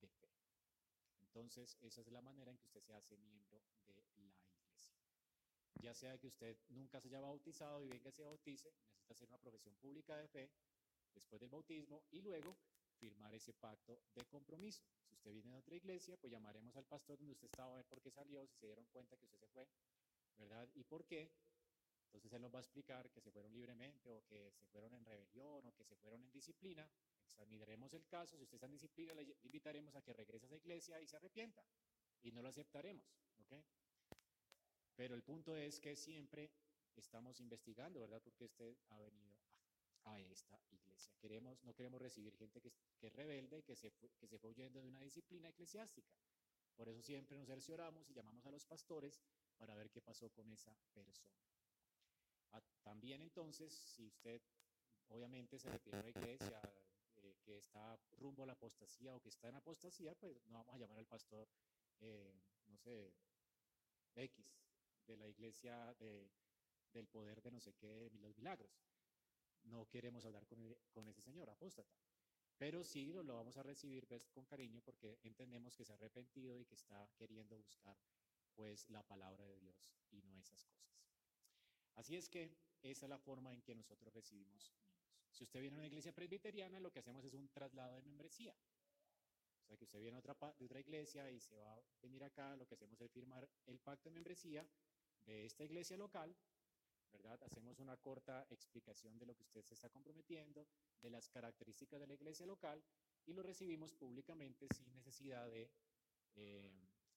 de 0.00 0.08
fe. 0.08 0.28
Entonces, 1.22 1.76
esa 1.80 2.00
es 2.00 2.08
la 2.08 2.22
manera 2.22 2.50
en 2.50 2.58
que 2.58 2.66
usted 2.66 2.82
se 2.82 2.94
hace 2.94 3.16
miembro 3.16 3.60
de 3.86 3.94
la 3.94 4.02
iglesia. 4.02 4.48
Ya 5.74 5.94
sea 5.94 6.18
que 6.18 6.26
usted 6.26 6.56
nunca 6.68 7.00
se 7.00 7.08
haya 7.08 7.20
bautizado 7.20 7.82
y 7.82 7.88
venga 7.88 8.10
y 8.10 8.12
se 8.12 8.22
bautice, 8.24 8.72
necesita 8.72 9.14
hacer 9.14 9.28
una 9.28 9.38
profesión 9.38 9.74
pública 9.76 10.16
de 10.16 10.28
fe 10.28 10.50
después 11.14 11.40
del 11.40 11.50
bautismo 11.50 12.02
y 12.10 12.20
luego 12.20 12.56
firmar 12.98 13.34
ese 13.34 13.54
pacto 13.54 14.00
de 14.14 14.24
compromiso. 14.26 14.82
Si 15.04 15.14
usted 15.14 15.32
viene 15.32 15.52
de 15.52 15.58
otra 15.58 15.76
iglesia, 15.76 16.16
pues 16.16 16.32
llamaremos 16.32 16.74
al 16.76 16.84
pastor 16.84 17.18
donde 17.18 17.34
usted 17.34 17.46
estaba 17.46 17.72
a 17.72 17.76
ver 17.76 17.86
por 17.86 18.00
qué 18.00 18.10
salió, 18.10 18.46
si 18.46 18.56
se 18.56 18.66
dieron 18.66 18.86
cuenta 18.86 19.16
que 19.16 19.24
usted 19.24 19.38
se 19.38 19.46
fue, 19.48 19.68
¿verdad? 20.36 20.68
¿Y 20.74 20.84
por 20.84 21.04
qué? 21.04 21.30
Entonces 22.08 22.32
él 22.32 22.42
nos 22.42 22.52
va 22.52 22.58
a 22.58 22.62
explicar 22.62 23.10
que 23.10 23.20
se 23.20 23.30
fueron 23.30 23.52
libremente 23.52 24.10
o 24.10 24.24
que 24.24 24.50
se 24.50 24.66
fueron 24.66 24.94
en 24.94 25.04
rebelión 25.04 25.66
o 25.66 25.74
que 25.74 25.84
se 25.84 25.94
fueron 25.96 26.22
en 26.22 26.32
disciplina. 26.32 26.88
Examinaremos 27.22 27.92
el 27.92 28.06
caso. 28.06 28.36
Si 28.36 28.44
usted 28.44 28.54
está 28.54 28.66
en 28.66 28.72
disciplina, 28.72 29.12
le 29.14 29.36
invitaremos 29.42 29.94
a 29.94 30.02
que 30.02 30.14
regrese 30.14 30.46
a 30.46 30.48
esa 30.48 30.56
iglesia 30.56 31.00
y 31.00 31.06
se 31.06 31.16
arrepienta. 31.16 31.62
Y 32.22 32.32
no 32.32 32.40
lo 32.40 32.48
aceptaremos, 32.48 33.06
¿ok? 33.40 33.52
Pero 34.96 35.14
el 35.14 35.22
punto 35.22 35.54
es 35.54 35.78
que 35.78 35.94
siempre 35.94 36.50
estamos 36.96 37.40
investigando, 37.40 38.00
¿verdad? 38.00 38.22
Porque 38.22 38.44
usted 38.44 38.76
ha 38.88 38.98
venido 38.98 39.38
a 40.04 40.18
esta 40.18 40.58
iglesia. 40.70 41.14
Queremos, 41.20 41.62
no 41.62 41.74
queremos 41.74 42.00
recibir 42.00 42.34
gente 42.36 42.60
que, 42.60 42.72
que 42.98 43.08
es 43.08 43.12
rebelde, 43.12 43.62
que 43.62 43.76
se, 43.76 43.92
que 43.92 44.26
se 44.26 44.38
fue 44.38 44.50
huyendo 44.50 44.80
de 44.80 44.88
una 44.88 45.00
disciplina 45.00 45.50
eclesiástica. 45.50 46.10
Por 46.74 46.88
eso 46.88 47.02
siempre 47.02 47.36
nos 47.36 47.48
cercioramos 47.48 48.08
y 48.08 48.14
llamamos 48.14 48.46
a 48.46 48.50
los 48.50 48.64
pastores 48.64 49.20
para 49.56 49.74
ver 49.74 49.90
qué 49.90 50.00
pasó 50.00 50.30
con 50.30 50.50
esa 50.50 50.72
persona. 50.94 51.38
Ah, 52.52 52.62
también 52.82 53.20
entonces, 53.22 53.72
si 53.72 54.06
usted 54.06 54.40
obviamente 55.08 55.58
se 55.58 55.70
refiere 55.70 55.98
a 55.98 56.02
la 56.02 56.10
iglesia 56.10 56.60
eh, 57.16 57.36
que 57.44 57.58
está 57.58 57.96
rumbo 58.18 58.42
a 58.42 58.46
la 58.46 58.52
apostasía 58.52 59.14
o 59.14 59.20
que 59.20 59.28
está 59.28 59.48
en 59.48 59.56
apostasía, 59.56 60.14
pues 60.14 60.44
no 60.46 60.58
vamos 60.58 60.74
a 60.74 60.78
llamar 60.78 60.98
al 60.98 61.06
pastor, 61.06 61.48
eh, 62.00 62.34
no 62.66 62.78
sé, 62.78 63.12
X, 64.14 64.60
de 65.06 65.16
la 65.16 65.28
iglesia 65.28 65.94
de, 65.94 66.30
del 66.92 67.08
poder 67.08 67.40
de 67.42 67.50
no 67.50 67.60
sé 67.60 67.74
qué, 67.74 68.10
los 68.20 68.36
milagros 68.36 68.70
no 69.64 69.86
queremos 69.86 70.24
hablar 70.24 70.46
con, 70.46 70.76
con 70.92 71.08
ese 71.08 71.22
señor 71.22 71.48
apóstata. 71.50 71.94
Pero 72.56 72.82
sí 72.82 73.12
lo, 73.12 73.22
lo 73.22 73.36
vamos 73.36 73.56
a 73.56 73.62
recibir 73.62 74.06
pues, 74.06 74.26
con 74.30 74.44
cariño 74.44 74.82
porque 74.82 75.18
entendemos 75.22 75.76
que 75.76 75.84
se 75.84 75.92
ha 75.92 75.96
arrepentido 75.96 76.58
y 76.58 76.64
que 76.64 76.74
está 76.74 77.08
queriendo 77.16 77.56
buscar 77.56 77.96
pues 78.54 78.88
la 78.90 79.02
palabra 79.04 79.46
de 79.46 79.56
Dios 79.58 79.94
y 80.10 80.20
no 80.22 80.36
esas 80.40 80.64
cosas. 80.64 80.97
Así 81.98 82.16
es 82.16 82.28
que 82.28 82.54
esa 82.80 83.06
es 83.06 83.10
la 83.10 83.18
forma 83.18 83.52
en 83.52 83.60
que 83.62 83.74
nosotros 83.74 84.14
recibimos. 84.14 84.72
Si 85.30 85.44
usted 85.44 85.60
viene 85.60 85.76
a 85.76 85.80
una 85.80 85.86
iglesia 85.86 86.12
presbiteriana, 86.12 86.80
lo 86.80 86.90
que 86.90 87.00
hacemos 87.00 87.24
es 87.24 87.34
un 87.34 87.48
traslado 87.48 87.96
de 87.96 88.02
membresía. 88.02 88.54
O 89.62 89.66
sea, 89.66 89.76
que 89.76 89.84
usted 89.84 90.00
viene 90.00 90.16
a 90.16 90.20
otra, 90.20 90.36
de 90.58 90.64
otra 90.64 90.80
iglesia 90.80 91.30
y 91.30 91.40
se 91.40 91.56
va 91.56 91.74
a 91.74 91.82
venir 92.00 92.22
acá, 92.22 92.56
lo 92.56 92.66
que 92.66 92.74
hacemos 92.74 93.00
es 93.00 93.10
firmar 93.10 93.48
el 93.66 93.80
pacto 93.80 94.08
de 94.08 94.14
membresía 94.14 94.66
de 95.26 95.44
esta 95.44 95.64
iglesia 95.64 95.96
local 95.96 96.34
¿verdad? 97.12 97.42
Hacemos 97.42 97.78
una 97.78 97.96
corta 97.96 98.46
explicación 98.50 99.18
de 99.18 99.26
lo 99.26 99.34
que 99.34 99.42
usted 99.42 99.64
se 99.64 99.74
está 99.74 99.88
comprometiendo, 99.88 100.66
de 101.00 101.10
las 101.10 101.28
características 101.28 102.00
de 102.00 102.06
la 102.06 102.14
iglesia 102.14 102.46
local 102.46 102.82
y 103.26 103.32
lo 103.32 103.42
recibimos 103.42 103.92
públicamente 103.94 104.66
sin 104.74 104.92
necesidad 104.92 105.48
de 105.48 105.70
eh, 106.36 106.70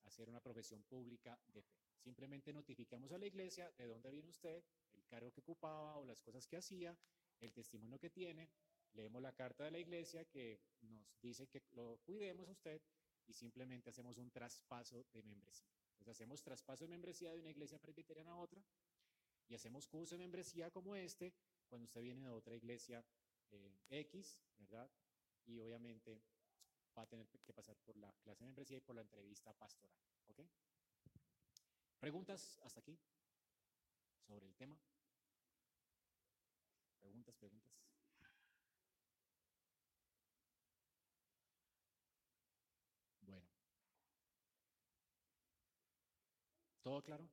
hacer 0.04 0.30
una 0.30 0.42
profesión 0.42 0.84
pública 0.84 1.38
de 1.48 1.62
fe. 1.62 1.91
Simplemente 2.04 2.52
notificamos 2.52 3.12
a 3.12 3.18
la 3.20 3.28
iglesia 3.28 3.72
de 3.78 3.86
dónde 3.86 4.10
viene 4.10 4.30
usted, 4.30 4.64
el 4.94 5.06
cargo 5.06 5.32
que 5.32 5.42
ocupaba 5.42 5.98
o 5.98 6.06
las 6.06 6.22
cosas 6.22 6.48
que 6.48 6.58
hacía, 6.58 6.98
el 7.40 7.54
testimonio 7.54 8.00
que 8.00 8.10
tiene, 8.10 8.50
leemos 8.94 9.22
la 9.22 9.34
carta 9.34 9.64
de 9.64 9.72
la 9.72 9.80
iglesia 9.80 10.26
que 10.26 10.60
nos 10.82 11.22
dice 11.22 11.48
que 11.48 11.62
lo 11.72 12.00
cuidemos 12.04 12.50
a 12.50 12.52
usted 12.52 12.82
y 13.28 13.34
simplemente 13.34 13.92
hacemos 13.92 14.18
un 14.18 14.32
traspaso 14.32 15.06
de 15.14 15.22
membresía. 15.22 15.70
Entonces 15.92 16.18
hacemos 16.18 16.42
traspaso 16.42 16.86
de 16.86 16.90
membresía 16.90 17.32
de 17.32 17.40
una 17.40 17.52
iglesia 17.52 17.78
presbiteriana 17.78 18.32
a 18.32 18.38
otra 18.38 18.64
y 19.48 19.54
hacemos 19.54 19.88
curso 19.88 20.16
de 20.16 20.20
membresía 20.20 20.72
como 20.72 20.96
este 20.96 21.34
cuando 21.68 21.86
usted 21.86 22.02
viene 22.02 22.22
de 22.22 22.30
otra 22.30 22.56
iglesia 22.56 23.06
eh, 23.52 23.80
X, 23.90 24.40
¿verdad? 24.58 24.90
Y 25.46 25.60
obviamente 25.60 26.22
va 26.98 27.04
a 27.04 27.08
tener 27.08 27.28
que 27.28 27.54
pasar 27.54 27.78
por 27.78 27.96
la 27.98 28.12
clase 28.24 28.40
de 28.40 28.48
membresía 28.48 28.78
y 28.78 28.82
por 28.82 28.96
la 28.96 29.02
entrevista 29.02 29.54
pastoral, 29.54 29.96
¿ok? 30.28 30.42
¿Preguntas 32.02 32.60
hasta 32.64 32.80
aquí 32.80 32.98
sobre 34.26 34.48
el 34.48 34.56
tema? 34.56 34.76
¿Preguntas, 37.00 37.36
preguntas? 37.36 37.72
Bueno. 43.22 43.48
¿Todo 46.82 47.04
claro? 47.04 47.30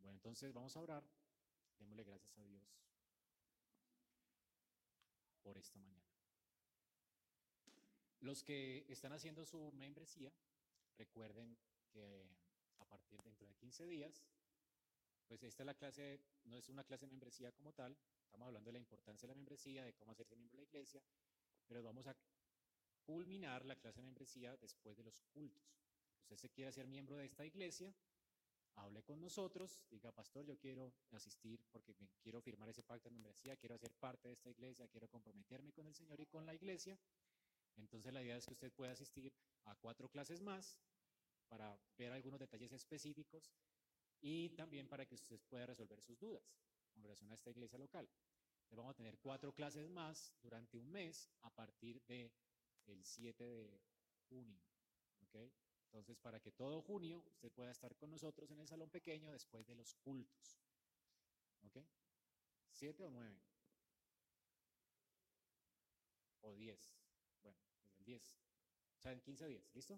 Entonces 0.00 0.54
vamos 0.54 0.74
a 0.78 0.80
orar. 0.80 1.04
Démosle 1.78 2.04
gracias 2.04 2.38
a 2.38 2.42
Dios 2.42 2.64
por 5.42 5.58
esta 5.58 5.78
mañana. 5.78 6.15
Los 8.20 8.42
que 8.42 8.84
están 8.88 9.12
haciendo 9.12 9.44
su 9.44 9.72
membresía, 9.72 10.32
recuerden 10.96 11.56
que 11.90 12.26
a 12.78 12.84
partir 12.84 13.22
de 13.22 13.28
dentro 13.28 13.46
de 13.46 13.54
15 13.54 13.86
días, 13.86 14.24
pues 15.26 15.42
esta 15.42 15.62
es 15.62 15.66
la 15.66 15.74
clase, 15.74 16.20
no 16.44 16.56
es 16.56 16.68
una 16.68 16.84
clase 16.84 17.06
de 17.06 17.12
membresía 17.12 17.52
como 17.52 17.72
tal, 17.72 17.96
estamos 18.24 18.46
hablando 18.46 18.68
de 18.68 18.72
la 18.72 18.78
importancia 18.78 19.26
de 19.26 19.34
la 19.34 19.36
membresía, 19.36 19.84
de 19.84 19.94
cómo 19.94 20.12
hacerse 20.12 20.36
miembro 20.36 20.58
de 20.58 20.64
la 20.64 20.68
iglesia, 20.68 21.02
pero 21.66 21.82
vamos 21.82 22.06
a 22.06 22.16
culminar 23.04 23.64
la 23.64 23.76
clase 23.76 24.00
de 24.00 24.06
membresía 24.06 24.56
después 24.56 24.96
de 24.96 25.04
los 25.04 25.20
cultos. 25.32 25.64
Usted 26.22 26.36
se 26.36 26.50
quiere 26.50 26.70
hacer 26.70 26.86
miembro 26.86 27.16
de 27.16 27.26
esta 27.26 27.44
iglesia, 27.44 27.94
hable 28.76 29.02
con 29.02 29.20
nosotros, 29.20 29.80
diga, 29.90 30.12
pastor, 30.12 30.44
yo 30.44 30.58
quiero 30.58 30.92
asistir 31.12 31.60
porque 31.70 31.94
me 31.98 32.08
quiero 32.20 32.40
firmar 32.40 32.68
ese 32.68 32.82
pacto 32.82 33.08
de 33.08 33.14
membresía, 33.14 33.56
quiero 33.56 33.74
hacer 33.74 33.92
parte 33.92 34.28
de 34.28 34.34
esta 34.34 34.50
iglesia, 34.50 34.88
quiero 34.88 35.08
comprometerme 35.08 35.72
con 35.72 35.86
el 35.86 35.94
Señor 35.94 36.20
y 36.20 36.26
con 36.26 36.44
la 36.44 36.54
iglesia. 36.54 36.98
Entonces 37.76 38.12
la 38.12 38.22
idea 38.22 38.36
es 38.36 38.46
que 38.46 38.54
usted 38.54 38.72
pueda 38.72 38.92
asistir 38.92 39.32
a 39.64 39.74
cuatro 39.74 40.08
clases 40.08 40.40
más 40.40 40.78
para 41.48 41.78
ver 41.96 42.12
algunos 42.12 42.40
detalles 42.40 42.72
específicos 42.72 43.52
y 44.20 44.50
también 44.50 44.88
para 44.88 45.06
que 45.06 45.14
usted 45.14 45.40
pueda 45.48 45.66
resolver 45.66 46.00
sus 46.00 46.18
dudas 46.18 46.58
con 46.92 47.02
relación 47.02 47.30
a 47.30 47.34
esta 47.34 47.50
iglesia 47.50 47.78
local. 47.78 48.08
Vamos 48.70 48.90
a 48.90 48.94
tener 48.94 49.18
cuatro 49.18 49.52
clases 49.52 49.88
más 49.88 50.32
durante 50.42 50.76
un 50.76 50.90
mes 50.90 51.30
a 51.42 51.50
partir 51.50 52.02
del 52.02 52.32
el 52.86 53.04
7 53.04 53.44
de 53.44 53.80
junio. 54.28 54.60
¿okay? 55.22 55.52
Entonces, 55.86 56.18
para 56.18 56.40
que 56.40 56.52
todo 56.52 56.82
junio 56.82 57.22
usted 57.26 57.50
pueda 57.52 57.70
estar 57.70 57.94
con 57.96 58.10
nosotros 58.10 58.50
en 58.50 58.60
el 58.60 58.68
salón 58.68 58.90
pequeño 58.90 59.30
después 59.30 59.66
de 59.66 59.74
los 59.74 59.94
cultos. 59.94 60.58
¿Ok? 61.62 61.78
¿Siete 62.70 63.04
o 63.04 63.10
nueve? 63.10 63.40
O 66.42 66.54
diez. 66.54 66.92
Bueno, 68.06 68.20
pues 68.20 68.30
el 68.30 68.36
diez. 68.36 68.36
O 68.98 69.00
sea, 69.00 69.12
en 69.12 69.20
quince 69.20 69.46
días. 69.46 69.68
¿Listo? 69.74 69.94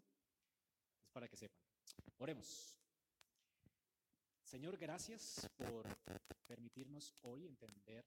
Es 1.02 1.11
para 1.11 1.28
que 1.28 1.36
sepan. 1.36 1.61
Oremos. 2.18 2.74
Señor, 4.42 4.78
gracias 4.78 5.48
por 5.56 5.86
permitirnos 6.46 7.14
hoy 7.22 7.46
entender 7.46 8.04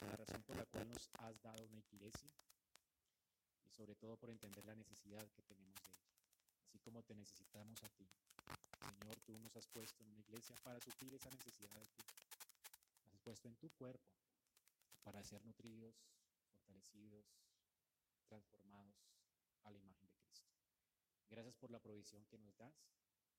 la 0.00 0.16
razón 0.16 0.42
por 0.42 0.56
la 0.56 0.64
cual 0.64 0.88
nos 0.88 1.10
has 1.18 1.40
dado 1.42 1.66
una 1.66 1.80
iglesia 1.92 2.30
y 3.66 3.70
sobre 3.70 3.94
todo 3.94 4.16
por 4.16 4.30
entender 4.30 4.64
la 4.64 4.74
necesidad 4.74 5.28
que 5.32 5.42
tenemos 5.42 5.74
de 5.74 5.92
ella 5.92 6.06
así 6.64 6.78
como 6.78 7.02
te 7.02 7.14
necesitamos 7.14 7.82
a 7.82 7.88
ti. 7.90 8.08
Señor, 8.80 9.20
tú 9.20 9.38
nos 9.38 9.54
has 9.56 9.66
puesto 9.68 10.02
en 10.02 10.10
una 10.10 10.20
iglesia 10.20 10.56
para 10.62 10.80
suplir 10.80 11.12
esa 11.14 11.28
necesidad 11.30 11.74
de 11.74 11.86
ti. 11.86 12.02
Nos 13.04 13.14
has 13.14 13.20
puesto 13.20 13.48
en 13.48 13.56
tu 13.56 13.70
cuerpo 13.70 14.10
para 15.02 15.22
ser 15.22 15.44
nutridos, 15.44 15.94
fortalecidos, 16.50 17.26
transformados 18.26 19.08
a 19.64 19.70
la 19.70 19.78
imagen 19.78 20.08
de 20.08 20.16
Cristo. 20.18 20.52
Gracias 21.28 21.56
por 21.56 21.70
la 21.70 21.80
provisión 21.80 22.24
que 22.26 22.38
nos 22.38 22.56
das. 22.56 22.74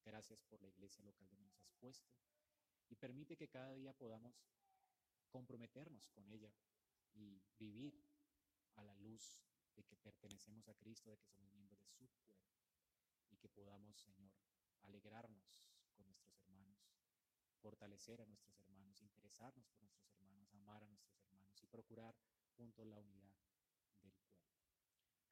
Gracias 0.04 0.42
por 0.44 0.62
la 0.62 0.70
iglesia 0.70 1.04
local 1.04 1.28
donde 1.30 1.46
nos 1.46 1.62
has 1.64 1.74
puesto 1.76 2.10
y 2.90 2.96
permite 2.96 3.36
que 3.36 3.50
cada 3.50 3.74
día 3.74 3.94
podamos 3.94 4.36
comprometernos 5.30 6.08
con 6.10 6.30
ella 6.30 6.52
y 7.14 7.42
vivir 7.60 8.02
a 8.76 8.84
la 8.84 8.96
luz 8.96 9.42
de 9.76 9.84
que 9.84 9.98
pertenecemos 9.98 10.68
a 10.70 10.76
Cristo, 10.76 11.12
de 11.12 11.18
que 11.18 11.28
somos 11.28 11.52
miembros 11.54 11.80
de 11.80 11.86
su 11.86 11.94
cuerpo 11.96 12.22
y 13.30 13.38
que 13.38 13.50
podamos, 13.50 13.98
Señor, 13.98 14.32
alegrarnos 14.84 15.62
con 15.94 16.06
nuestros 16.08 16.40
hermanos, 16.40 16.80
fortalecer 17.62 18.22
a 18.22 18.26
nuestros 18.26 18.58
hermanos, 18.60 19.02
interesarnos 19.02 19.68
por 19.68 19.84
nuestros 19.84 20.14
hermanos, 20.16 20.54
amar 20.54 20.84
a 20.84 20.88
nuestros 20.88 21.20
hermanos 21.20 21.62
y 21.62 21.68
procurar 21.68 22.16
juntos 22.56 22.88
la 22.88 22.98
unidad. 22.98 23.37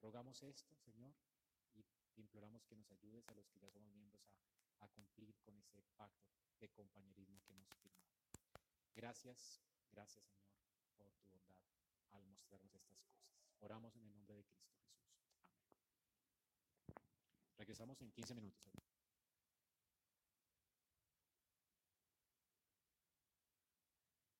Rogamos 0.05 0.43
esto, 0.43 0.75
Señor, 0.77 1.15
y 1.73 1.83
imploramos 2.21 2.63
que 2.67 2.75
nos 2.75 2.91
ayudes 2.91 3.27
a 3.27 3.33
los 3.33 3.47
que 3.47 3.59
ya 3.59 3.71
somos 3.71 3.91
miembros 3.95 4.21
a, 4.79 4.87
cumplir 4.89 5.33
con 5.39 5.57
ese 5.57 5.81
pacto 5.97 6.29
de 6.59 6.69
compañerismo 6.69 7.41
que 7.41 7.53
hemos 7.53 7.67
firmado. 7.79 8.13
Gracias, 8.93 9.63
gracias, 9.91 10.23
Señor, 10.27 10.45
por 10.95 11.09
tu 11.09 11.27
bondad 11.27 11.57
al 12.11 12.23
mostrarnos 12.27 12.75
estas 12.75 13.01
cosas. 13.01 13.25
Oramos 13.61 13.95
en 13.95 14.03
el 14.03 14.13
nombre 14.13 14.35
de 14.35 14.43
Cristo 14.43 14.69
Jesús. 14.75 15.01
Amén. 16.13 17.09
Regresamos 17.57 17.99
en 18.03 18.11
15 18.11 18.35
minutos. 18.35 18.84